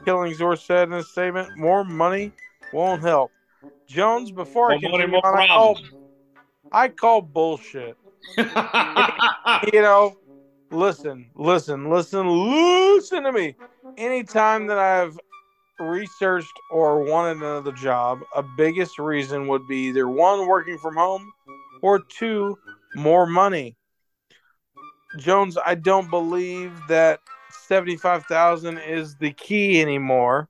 [0.05, 2.31] Killingsworth said in a statement, more money
[2.73, 3.31] won't help.
[3.87, 5.79] Jones, before more I continue money, on, I call,
[6.71, 7.97] I call bullshit.
[8.37, 10.17] you know,
[10.71, 13.55] listen, listen, listen, listen to me.
[13.97, 15.19] Anytime that I've
[15.79, 21.31] researched or wanted another job, a biggest reason would be either one, working from home,
[21.81, 22.57] or two,
[22.95, 23.75] more money.
[25.17, 27.19] Jones, I don't believe that
[27.67, 30.49] 75,000 is the key anymore.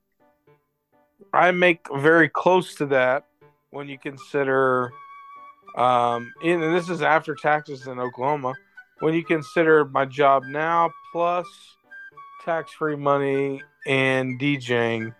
[1.32, 3.24] I make very close to that
[3.70, 4.92] when you consider
[5.76, 8.54] um and this is after taxes in Oklahoma.
[9.00, 11.46] When you consider my job now plus
[12.44, 15.14] tax-free money and DJing,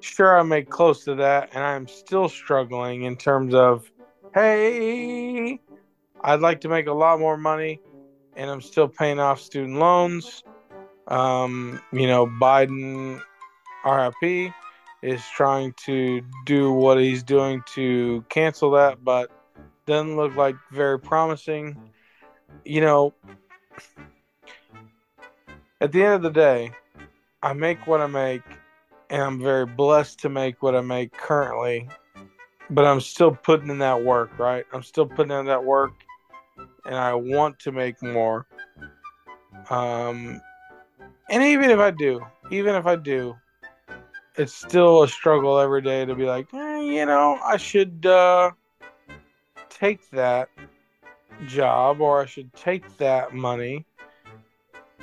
[0.00, 3.90] sure I make close to that and I'm still struggling in terms of
[4.34, 5.60] hey,
[6.22, 7.80] I'd like to make a lot more money,
[8.36, 10.42] and I'm still paying off student loans.
[11.06, 13.20] Um, you know, Biden,
[13.84, 14.52] RIP,
[15.02, 19.30] is trying to do what he's doing to cancel that, but
[19.86, 21.76] doesn't look like very promising.
[22.64, 23.14] You know,
[25.80, 26.72] at the end of the day,
[27.42, 28.42] I make what I make,
[29.08, 31.88] and I'm very blessed to make what I make currently.
[32.70, 34.66] But I'm still putting in that work, right?
[34.74, 35.92] I'm still putting in that work
[36.88, 38.46] and I want to make more.
[39.68, 40.40] Um,
[41.30, 42.20] and even if I do,
[42.50, 43.36] even if I do,
[44.36, 48.52] it's still a struggle every day to be like, eh, you know, I should uh,
[49.68, 50.48] take that
[51.46, 53.84] job or I should take that money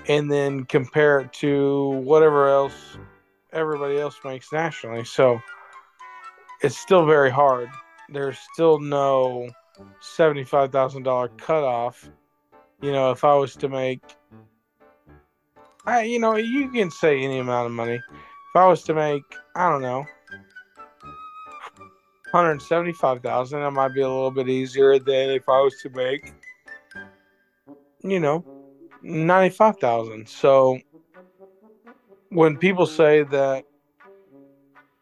[0.07, 2.97] and then compare it to whatever else
[3.53, 5.05] everybody else makes nationally.
[5.05, 5.39] So
[6.61, 7.69] it's still very hard.
[8.09, 9.49] There's still no
[10.01, 12.09] $75,000 cutoff.
[12.81, 14.01] You know, if I was to make,
[15.85, 17.95] I, you know, you can say any amount of money.
[17.95, 19.23] If I was to make,
[19.55, 20.05] I don't know,
[22.31, 26.33] 175,000, it might be a little bit easier than if I was to make,
[28.03, 28.45] you know,
[29.01, 30.27] 95,000.
[30.27, 30.79] So
[32.29, 33.63] when people say that,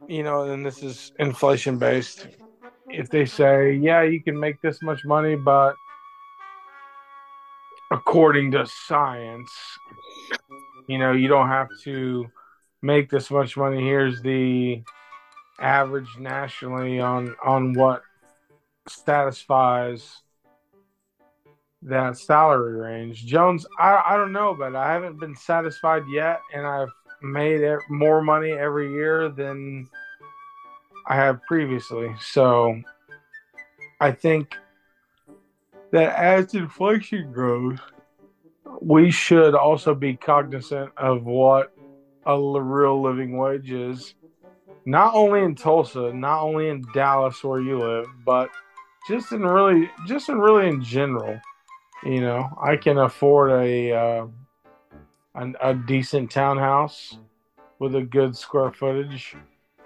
[0.07, 2.27] you know, and this is inflation based,
[2.94, 5.76] if they say, yeah, you can make this much money, but
[7.91, 9.52] according to science,
[10.88, 12.28] you know, you don't have to
[12.82, 13.82] make this much money.
[13.82, 14.84] Here's the
[15.60, 18.03] average nationally on on what
[18.88, 20.22] satisfies
[21.82, 23.26] that salary range.
[23.26, 26.91] Jones, I, I don't know, but I haven't been satisfied yet, and I've
[27.22, 29.90] made more money every year than
[31.07, 32.09] I have previously.
[32.19, 32.81] So
[33.99, 34.55] I think
[35.91, 37.80] that as inflation grows,
[38.81, 41.71] we should also be cognizant of what
[42.25, 44.15] a real living wage is,
[44.85, 48.49] not only in Tulsa, not only in Dallas where you live, but
[49.07, 51.39] just in really, just in really in general.
[52.03, 54.27] You know, I can afford a uh,
[55.35, 57.17] a, a decent townhouse
[57.80, 59.35] with a good square footage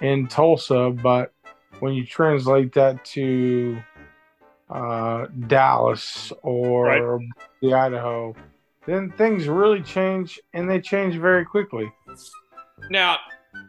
[0.02, 1.34] in Tulsa, but
[1.80, 3.78] when you translate that to
[4.70, 7.30] uh, Dallas or right.
[7.62, 8.36] the Idaho,
[8.86, 11.92] then things really change, and they change very quickly.
[12.90, 13.18] Now,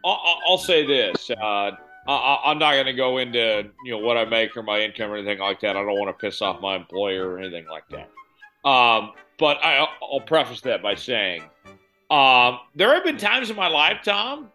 [0.05, 1.71] I'll, I'll say this: uh,
[2.07, 5.11] I, am not going to go into you know what I make or my income
[5.11, 5.75] or anything like that.
[5.75, 8.09] I don't want to piss off my employer or anything like that.
[8.69, 11.43] Um, but I, will preface that by saying
[12.09, 14.49] um, there have been times in my life, Tom,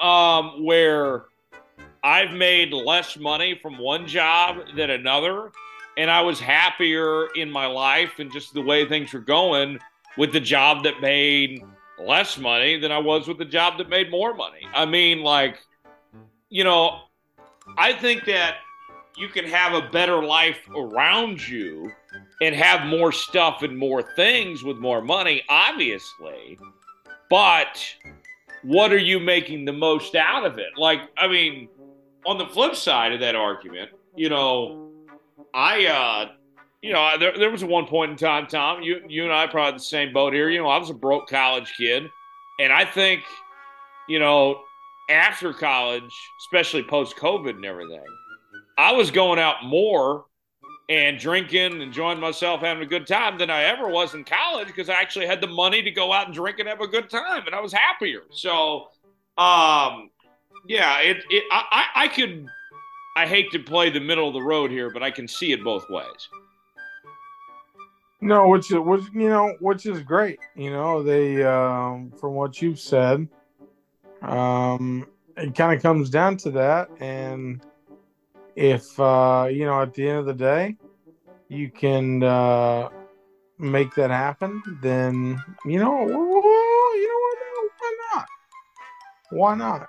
[0.00, 1.24] um, where
[2.02, 5.50] I've made less money from one job than another,
[5.96, 9.78] and I was happier in my life and just the way things were going
[10.16, 11.62] with the job that made
[11.98, 14.60] less money than I was with the job that made more money.
[14.74, 15.58] I mean, like,
[16.48, 17.00] you know,
[17.76, 18.56] I think that
[19.16, 21.90] you can have a better life around you
[22.42, 26.58] and have more stuff and more things with more money, obviously.
[27.30, 27.82] But
[28.66, 30.76] what are you making the most out of it?
[30.76, 31.68] Like, I mean,
[32.26, 34.90] on the flip side of that argument, you know,
[35.54, 36.32] I, uh,
[36.82, 39.78] you know, there, there was one point in time, Tom, you, you and I probably
[39.78, 40.50] the same boat here.
[40.50, 42.08] You know, I was a broke college kid.
[42.58, 43.22] And I think,
[44.08, 44.60] you know,
[45.10, 48.02] after college, especially post COVID and everything,
[48.78, 50.24] I was going out more
[50.88, 54.88] and drinking, enjoying myself, having a good time than I ever was in college because
[54.88, 57.46] I actually had the money to go out and drink and have a good time,
[57.46, 58.22] and I was happier.
[58.30, 58.88] So,
[59.36, 60.10] um,
[60.68, 62.46] yeah, it, it I, I could.
[63.16, 65.64] I hate to play the middle of the road here, but I can see it
[65.64, 66.28] both ways.
[68.20, 70.38] No, which which you know, which is great.
[70.54, 73.26] You know, they um, from what you've said,
[74.22, 75.06] um,
[75.36, 77.62] it kind of comes down to that, and
[78.56, 80.76] if uh, you know at the end of the day
[81.48, 82.88] you can uh,
[83.58, 87.26] make that happen, then you know, you know?
[87.78, 88.26] Why not?
[89.30, 89.88] Why not?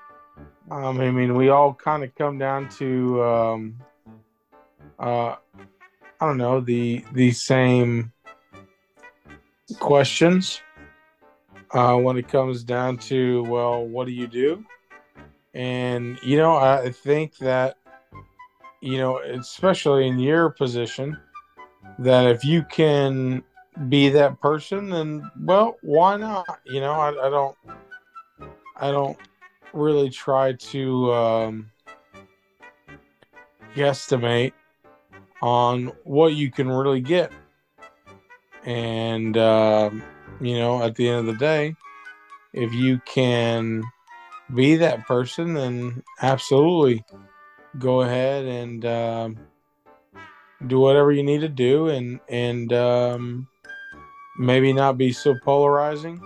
[0.69, 3.79] Um, I mean, we all kind of come down to, um,
[4.99, 5.35] uh,
[6.19, 8.11] I don't know, the the same
[9.79, 10.61] questions
[11.71, 14.65] uh, when it comes down to, well, what do you do?
[15.53, 17.77] And you know, I think that
[18.81, 21.17] you know, especially in your position,
[21.99, 23.43] that if you can
[23.89, 26.45] be that person, then well, why not?
[26.65, 27.57] You know, I, I don't,
[28.75, 29.17] I don't
[29.73, 31.71] really try to um,
[33.75, 34.53] guesstimate
[35.41, 37.31] on what you can really get,
[38.63, 40.03] and um,
[40.41, 41.75] you know, at the end of the day,
[42.53, 43.83] if you can
[44.53, 47.03] be that person, then absolutely
[47.79, 49.37] go ahead and um,
[50.67, 53.47] do whatever you need to do and and um,
[54.37, 56.21] maybe not be so polarizing.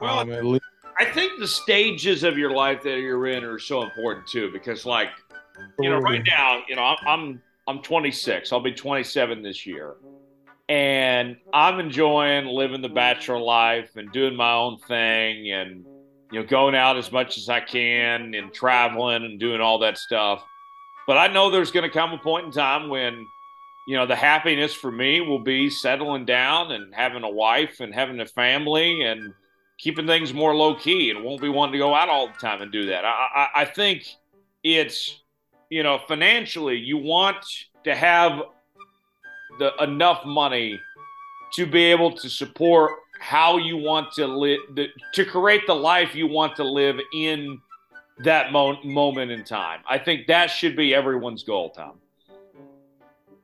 [0.00, 0.64] Well, um, at least-
[0.98, 4.84] I think the stages of your life that you're in are so important too, because
[4.84, 5.10] like
[5.78, 8.52] you know, right now, you know, I'm I'm, I'm 26.
[8.52, 9.94] I'll be 27 this year.
[10.68, 15.84] And I'm enjoying living the bachelor life and doing my own thing and
[16.30, 19.98] you know, going out as much as I can and traveling and doing all that
[19.98, 20.44] stuff.
[21.06, 23.26] But I know there's going to come a point in time when,
[23.88, 27.92] you know, the happiness for me will be settling down and having a wife and
[27.92, 29.34] having a family and
[29.78, 32.62] keeping things more low key and won't be wanting to go out all the time
[32.62, 33.04] and do that.
[33.04, 34.06] I, I, I think
[34.62, 35.20] it's,
[35.70, 37.38] you know, financially, you want
[37.84, 38.42] to have
[39.58, 40.78] the enough money
[41.54, 44.60] to be able to support how you want to live,
[45.12, 47.60] to create the life you want to live in
[48.24, 49.80] that mo- moment in time.
[49.88, 52.00] I think that should be everyone's goal, Tom.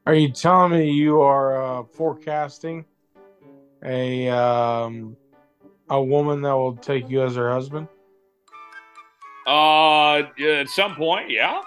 [0.07, 2.85] Are you telling me you are uh, forecasting
[3.85, 5.16] a um,
[5.90, 7.86] a woman that will take you as her husband?
[9.47, 11.61] Uh, at some point, yeah.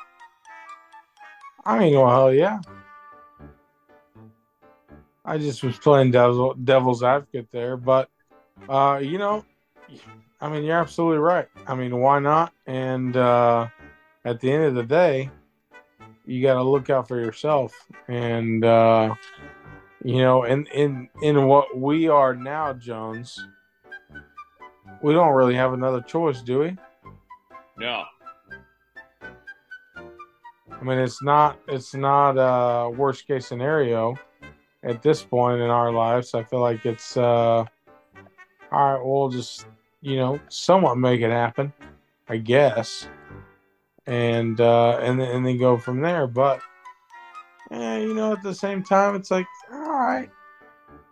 [1.66, 2.60] I mean, well, hell yeah.
[5.30, 8.10] I just was playing devil, devil's advocate there, but
[8.68, 9.46] uh, you know,
[10.42, 11.48] I mean, you're absolutely right.
[11.68, 12.52] I mean, why not?
[12.66, 13.68] And uh,
[14.26, 15.30] at the end of the day,
[16.26, 17.76] you got to look out for yourself.
[18.08, 19.14] And uh,
[20.04, 23.40] you know, in in in what we are now, Jones,
[25.04, 26.78] we don't really have another choice, do we?
[27.78, 28.04] No.
[30.72, 34.18] I mean, it's not it's not a worst case scenario
[34.84, 36.34] at this point in our lives.
[36.34, 37.66] I feel like it's uh,
[38.72, 39.02] all right.
[39.04, 39.66] We'll just
[40.02, 41.74] you know somewhat make it happen,
[42.28, 43.08] I guess,
[44.06, 46.28] and uh, and and then go from there.
[46.28, 46.62] But
[47.72, 50.30] yeah, you know, at the same time, it's like all right,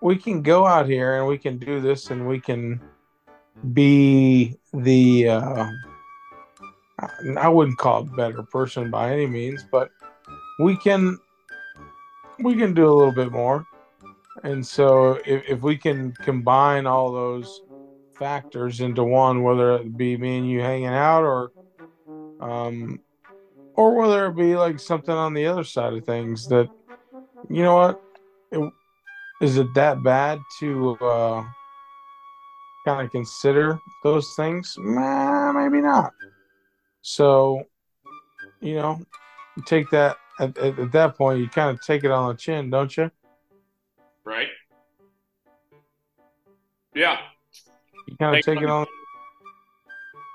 [0.02, 2.81] we can go out here and we can do this, and we can
[3.73, 5.30] be the.
[5.30, 5.72] Uh,
[7.38, 9.91] I wouldn't call it better person by any means, but
[10.60, 11.19] we can
[12.39, 13.65] we can do a little bit more.
[14.43, 17.61] And so if, if we can combine all those
[18.18, 21.51] factors into one, whether it be me and you hanging out or
[22.39, 22.99] um
[23.73, 26.69] or whether it be like something on the other side of things that
[27.49, 27.99] you know what?
[28.51, 28.73] It,
[29.41, 31.43] is it that bad to uh
[32.85, 34.76] kind of consider those things?
[34.77, 36.11] Nah, maybe not.
[37.01, 37.64] So
[38.61, 38.99] you know
[39.65, 42.69] take that at, at, at that point, you kind of take it on the chin,
[42.69, 43.11] don't you?
[44.23, 44.47] Right.
[46.93, 47.18] Yeah.
[48.07, 48.85] You kind of take, take it on.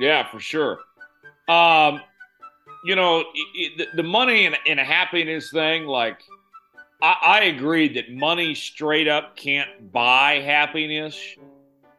[0.01, 0.81] Yeah, for sure.
[1.49, 2.01] Um,
[2.85, 3.24] you know,
[3.77, 6.22] the, the money and, and happiness thing, like,
[7.01, 11.19] I, I agree that money straight up can't buy happiness,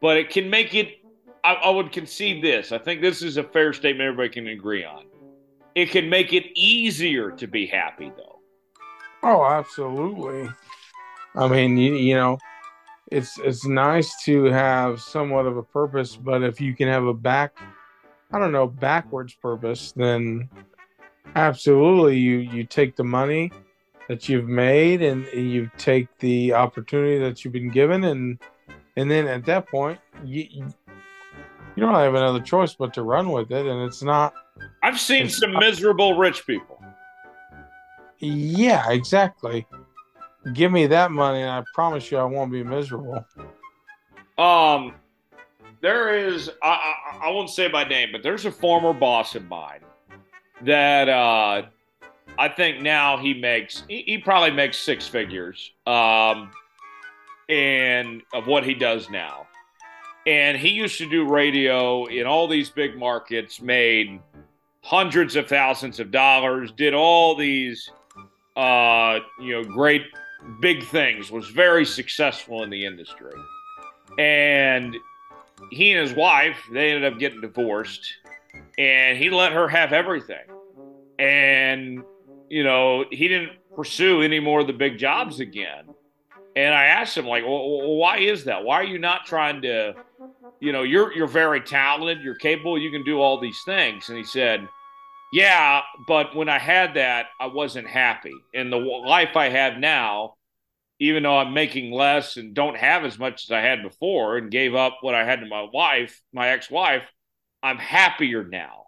[0.02, 1.00] but it can make it.
[1.44, 2.72] I, I would concede this.
[2.72, 5.04] I think this is a fair statement everybody can agree on
[5.76, 8.40] it can make it easier to be happy, though.
[9.24, 10.50] Oh, absolutely.
[11.36, 12.38] I mean, you, you know,
[13.12, 17.14] it's it's nice to have somewhat of a purpose, but if you can have a
[17.14, 17.58] back,
[18.32, 20.50] I don't know, backwards purpose, then
[21.36, 23.52] absolutely you you take the money
[24.08, 28.40] that you've made and you take the opportunity that you've been given and
[28.98, 30.68] and then at that point you
[31.76, 34.34] you don't have another choice but to run with it and it's not
[34.82, 36.84] I've seen some miserable rich people.
[38.20, 39.68] Yeah, exactly.
[40.54, 43.26] Give me that money, and I promise you, I won't be miserable.
[44.38, 44.94] Um,
[45.82, 49.46] there is I, I, I won't say by name, but there's a former boss of
[49.48, 49.82] mine
[50.62, 51.64] that uh,
[52.38, 55.72] I think now he makes he, he probably makes six figures.
[55.86, 56.52] Um,
[57.50, 59.43] and of what he does now,
[60.26, 64.22] and he used to do radio in all these big markets, made
[64.82, 67.90] hundreds of thousands of dollars, did all these,
[68.56, 70.04] uh, you know, great
[70.62, 73.34] big things, was very successful in the industry.
[74.20, 74.96] And
[75.72, 78.14] he and his wife, they ended up getting divorced,
[78.78, 80.46] and he let her have everything.
[81.20, 82.04] And,
[82.50, 85.86] you know, he didn't pursue any more of the big jobs again.
[86.56, 88.64] And I asked him, like, well, why is that?
[88.64, 89.96] Why are you not trying to
[90.60, 94.10] you know, you're you're very talented, you're capable, you can do all these things.
[94.10, 94.68] And he said,
[95.32, 98.34] Yeah, but when I had that, I wasn't happy.
[98.54, 100.36] And the life I have now,
[101.00, 104.52] even though I'm making less and don't have as much as I had before and
[104.52, 107.04] gave up what I had to my wife, my ex-wife,
[107.62, 108.86] I'm happier now.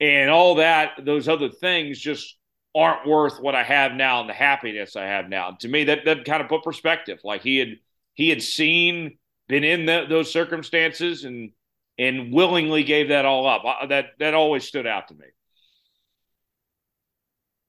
[0.00, 2.36] And all that, those other things just
[2.74, 5.52] aren't worth what I have now and the happiness I have now.
[5.60, 7.20] To me, that that kind of put perspective.
[7.24, 7.76] Like he had
[8.14, 11.52] he had seen been in the, those circumstances and
[11.98, 13.62] and willingly gave that all up.
[13.64, 15.26] I, that that always stood out to me.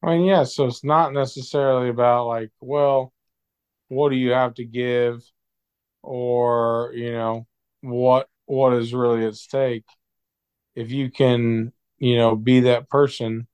[0.04, 0.44] I mean, yeah.
[0.44, 3.14] So it's not necessarily about like, well,
[3.90, 5.24] what do you have to give,
[6.04, 7.48] or you know,
[7.82, 9.86] what what is really at stake.
[10.76, 13.48] if you can, you know, be that person,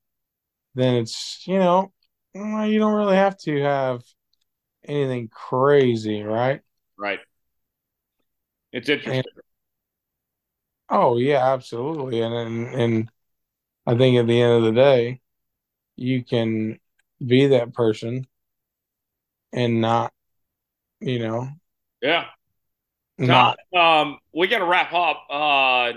[0.75, 1.93] then it's, you know,
[2.35, 4.03] you don't really have to have
[4.87, 6.61] anything crazy, right?
[6.97, 7.19] Right.
[8.71, 9.17] It's interesting.
[9.17, 9.25] And,
[10.89, 12.21] oh yeah, absolutely.
[12.21, 13.11] And, and and
[13.85, 15.21] I think at the end of the day,
[15.95, 16.79] you can
[17.25, 18.27] be that person
[19.53, 20.13] and not,
[20.99, 21.49] you know.
[22.01, 22.25] Yeah.
[23.17, 23.59] Not.
[23.75, 25.27] um, we got to wrap up.
[25.29, 25.93] Uh,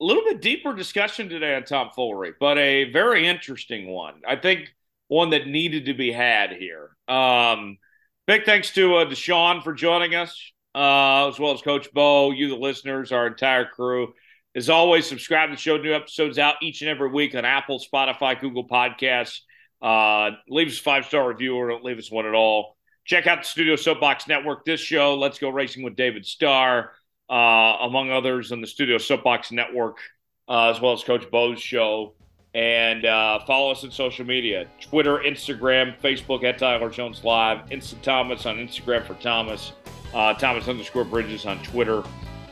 [0.00, 4.22] a little bit deeper discussion today on Tom Foolery, but a very interesting one.
[4.26, 4.74] I think
[5.08, 6.96] one that needed to be had here.
[7.06, 7.78] Um,
[8.26, 12.48] big thanks to uh, DeShaun for joining us, uh, as well as Coach Bo, you,
[12.48, 14.12] the listeners, our entire crew.
[14.54, 15.76] As always, subscribe to the show.
[15.76, 19.40] New episodes out each and every week on Apple, Spotify, Google Podcasts.
[19.80, 22.76] Uh, leave us a five star review or don't leave us one at all.
[23.04, 24.64] Check out the Studio Soapbox Network.
[24.64, 26.92] This show, Let's Go Racing with David Starr
[27.30, 29.98] uh, among others on the Studio Soapbox Network,
[30.48, 32.14] uh, as well as Coach Bo's show.
[32.52, 38.02] And uh, follow us on social media Twitter, Instagram, Facebook at Tyler Jones Live, Instant
[38.02, 39.72] Thomas on Instagram for Thomas,
[40.14, 42.02] uh, Thomas underscore Bridges on Twitter,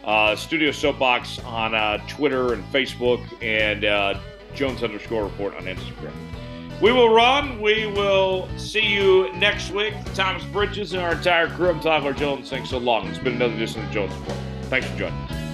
[0.04, 4.20] uh, Studio Soapbox on uh, Twitter and Facebook, and
[4.54, 6.12] Jones underscore report on Instagram.
[6.80, 7.60] We will run.
[7.60, 9.94] We will see you next week.
[10.14, 11.70] Thomas Bridges and our entire crew.
[11.70, 12.50] I'm Tyler Jones.
[12.50, 13.08] Thanks so long.
[13.08, 14.38] It's been another edition of Jones Report.
[14.62, 15.47] Thanks for joining us.